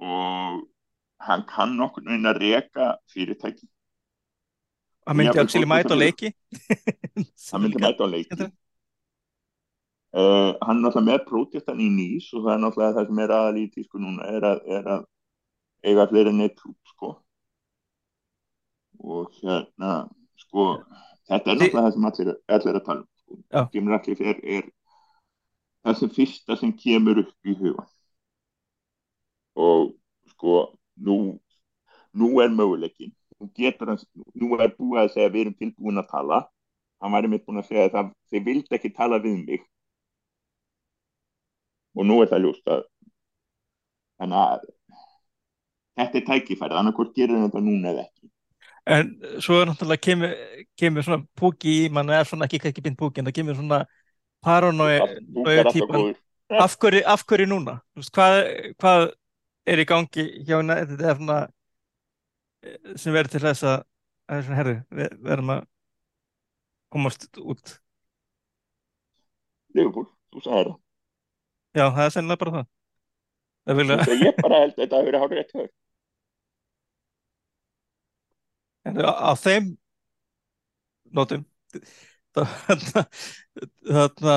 og 0.00 0.62
hann 1.24 1.44
kann 1.48 1.76
nokkur 1.78 2.04
veginn 2.06 2.30
að 2.30 2.40
reka 2.42 2.94
fyrirtæki. 3.12 3.68
Hann 5.04 5.20
myndi 5.20 5.36
fólk 5.36 5.68
mæta 5.68 5.96
á 5.96 5.98
leiki. 6.00 6.32
hann 7.50 7.64
myndi 7.64 7.82
mæta 7.82 8.06
á 8.06 8.08
leiki. 8.08 8.48
Uh, 10.18 10.52
hann 10.64 10.78
er 10.78 10.82
náttúrulega 10.84 11.06
með 11.08 11.24
prótistan 11.28 11.82
í 11.82 11.88
nýs 11.92 12.30
og 12.34 12.44
það 12.44 12.54
er 12.54 12.62
náttúrulega 12.64 12.96
það 12.98 13.08
sem 13.10 13.22
er 13.24 13.34
aðal 13.38 13.60
í 13.60 13.64
tísku 13.74 14.02
núna 14.02 14.28
er 14.30 14.46
að, 14.50 14.60
er 14.78 14.90
að 14.96 15.06
eiga 15.84 16.06
fleiri 16.10 16.34
nettrúp 16.34 16.92
sko. 16.94 17.10
Og 19.04 19.34
hérna 19.40 19.96
sko 20.40 20.68
þetta 21.28 21.50
er 21.50 21.58
náttúrulega 21.58 21.82
það 21.82 21.96
sem 21.96 22.08
allir, 22.10 22.32
allir 22.58 22.80
að 22.80 22.86
tala 22.86 23.02
um 23.02 23.10
sko. 23.24 23.66
Jim 23.74 23.90
Ratcliffe 23.92 24.30
er, 24.32 24.40
er 24.58 24.70
það 25.84 26.00
sem 26.00 26.14
fyrsta 26.20 26.58
sem 26.60 26.72
kemur 26.84 27.24
upp 27.24 27.50
í 27.50 27.58
huga. 27.58 27.88
Og 29.54 29.92
sko 30.32 30.56
nú, 31.04 31.18
nú 32.14 32.32
er 32.42 32.50
möguleikin 32.54 33.12
nú 33.40 33.50
getur 33.54 33.92
hann, 33.92 34.00
nú 34.34 34.56
er 34.58 34.72
búið 34.78 35.02
að 35.02 35.12
segja 35.14 35.32
við 35.32 35.44
erum 35.44 35.56
tilbúin 35.58 36.00
að 36.00 36.10
tala. 36.12 36.40
Hann 37.02 37.12
væri 37.12 37.30
mitt 37.30 37.44
búin 37.46 37.60
að 37.60 37.68
segja 37.68 37.90
það 37.92 38.12
þeir 38.30 38.44
vildi 38.48 38.76
ekki 38.78 38.92
tala 38.96 39.18
við 39.22 39.40
mig 39.44 39.64
og 41.94 42.06
nú 42.08 42.20
er 42.22 42.30
það 42.30 42.46
ljóst 42.46 42.70
að 42.70 42.84
þannig 44.20 44.40
að 44.40 44.64
þetta 45.94 46.20
er 46.20 46.26
tækifærið, 46.28 46.78
annarkvort 46.80 47.14
gerir 47.16 47.36
hann 47.36 47.48
þetta 47.48 47.62
núna 47.64 47.92
eða 47.92 48.06
ekki. 48.06 48.30
En 48.94 49.12
svo 49.40 49.60
er 49.60 49.70
náttúrulega 49.70 50.04
kemur, 50.04 50.32
kemur 50.76 51.06
svona 51.06 51.24
púki 51.38 51.74
í 51.84 51.90
mann, 51.92 52.10
eða 52.12 52.26
svona 52.28 52.48
ekki 52.48 52.60
ekki 52.68 52.84
beint 52.84 52.98
púki, 53.00 53.22
en 53.22 53.30
það 53.30 53.38
kemur 53.38 53.58
svona 53.58 53.84
paranoi 54.44 54.92
er 54.98 55.70
Af 56.54 56.76
af 56.76 57.24
hverju 57.24 57.46
núna? 57.48 57.78
Veist, 57.96 58.12
hvað, 58.12 58.42
hvað 58.78 59.06
er 59.66 59.80
í 59.80 59.86
gangi 59.88 60.26
hjá 60.44 60.58
henni, 60.58 60.76
þetta 60.90 61.08
er 61.08 61.16
svona 61.16 61.38
eh, 62.62 62.92
sem 63.00 63.16
verður 63.16 63.32
til 63.32 63.40
þess 63.46 63.64
að, 63.70 63.78
að 64.28 64.42
svona, 64.44 64.58
herri, 64.60 64.74
við 64.92 65.16
verðum 65.24 65.54
að 65.56 65.64
komast 66.92 67.40
út. 67.40 67.78
Leifupúl, 69.74 70.04
þú 70.30 70.44
sagði 70.44 70.66
það 70.68 70.83
Já, 71.74 71.84
það 71.90 72.04
er 72.06 72.12
sennilega 72.14 72.40
bara 72.44 72.52
það. 72.58 72.66
Það 73.64 73.78
vilja, 73.80 73.96
ég 74.20 74.36
bara 74.42 74.60
held 74.60 74.74
að 74.74 74.80
þetta 74.82 74.98
hafi 74.98 75.08
verið 75.08 75.22
hárið 75.24 75.38
rétt 75.40 75.54
hög 75.58 75.70
en 78.84 78.98
á, 79.00 79.12
á 79.16 79.32
þeim 79.40 79.70
nótum 81.16 81.44
þarna, 82.36 83.04
þarna 83.88 84.34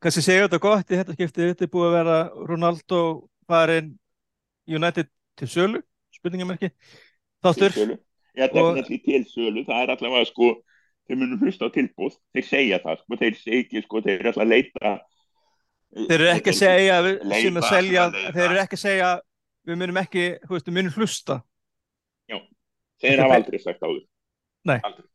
kannski 0.00 0.24
segja 0.24 0.46
þetta 0.46 0.62
gott 0.64 0.88
í 0.94 0.96
þetta 1.00 1.16
skipti 1.18 1.48
þetta 1.50 1.66
er 1.66 1.72
búið 1.74 1.88
að 1.90 1.96
vera 1.98 2.16
Ronaldo 2.48 3.00
farin 3.50 3.92
United 4.70 5.10
til 5.36 5.50
sölu 5.50 5.82
spurningamerki 6.16 6.72
þáttur. 7.44 7.76
Er 8.38 8.48
Og- 8.54 8.78
til 8.88 9.24
sölu, 9.28 9.66
það 9.66 9.82
er 9.82 9.92
allavega 9.96 10.26
sko 10.30 10.52
þeir 11.10 11.18
munum 11.18 11.40
hlusta 11.42 11.66
á 11.66 11.74
tilbúð, 11.74 12.14
þeir 12.32 12.46
segja 12.46 12.78
það 12.80 13.00
sko, 13.02 13.16
þeir 13.20 13.36
segja 13.36 13.62
ekki 13.64 13.82
sko, 13.84 14.00
þeir 14.04 14.16
eru 14.20 14.30
alltaf 14.30 14.44
að 14.46 14.52
leita 14.54 14.92
þeir 15.90 16.16
eru 16.16 16.30
ekki 16.32 16.52
að 16.52 16.58
segja 16.60 16.96
að 16.98 17.08
við 17.10 17.36
séum 17.36 17.60
að 17.60 17.68
selja 17.68 18.08
þeir 18.16 18.44
eru 18.48 18.60
ekki 18.62 18.78
að 18.78 18.84
segja 18.84 19.12
við 19.68 19.80
munum 19.80 20.00
ekki, 20.00 20.26
þú 20.46 20.56
veist, 20.56 20.68
við 20.68 20.76
munum 20.78 20.98
hlusta 20.98 21.40
þeir 23.00 23.22
hafa 23.24 23.38
aldrei 23.40 23.58
sagt 23.62 23.82
áður 23.84 24.04
Nei. 24.68 24.76
aldrei. 24.76 25.06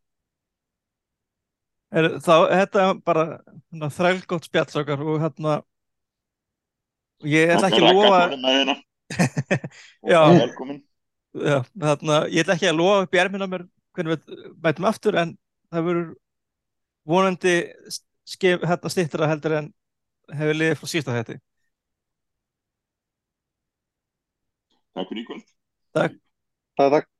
er, 1.93 2.09
þá, 2.25 2.35
þetta 2.49 2.83
er 2.83 2.99
bara 3.05 3.25
hérna, 3.37 3.91
þrælgótt 3.99 4.49
spjallsakar 4.49 5.05
og 5.05 5.21
hérna 5.21 5.59
ég 7.29 7.53
ætla 7.53 7.69
ekki 7.69 7.83
að 7.83 7.95
lofa 7.95 8.25
þeirna. 8.33 8.75
Já. 10.11 10.21
Já, 11.35 11.57
þarna, 11.77 12.19
ég 12.31 12.45
ætla 12.45 12.55
ekki 12.55 12.69
að 12.71 12.77
lofa 12.79 13.05
upp 13.05 13.15
í 13.15 13.21
ermina 13.21 13.47
mér 13.51 13.65
hvernig 13.95 14.15
við 14.15 14.51
mætum 14.63 14.87
aftur 14.89 15.17
en 15.19 15.33
það 15.71 15.87
verður 15.89 16.11
vonandi 17.05 17.55
skef, 18.25 18.63
hérna 18.65 18.91
stýttra 18.91 19.29
heldur 19.29 19.57
en 19.59 19.67
hefur 20.33 20.57
liðið 20.59 20.79
frá 20.81 20.89
sísta 20.91 21.15
þetta. 21.15 21.39
takk 24.95 25.09
fyrir 25.11 25.23
í 25.23 25.27
kvöld 25.29 25.51
Það 25.95 26.05
er 26.09 26.15
það. 26.95 27.14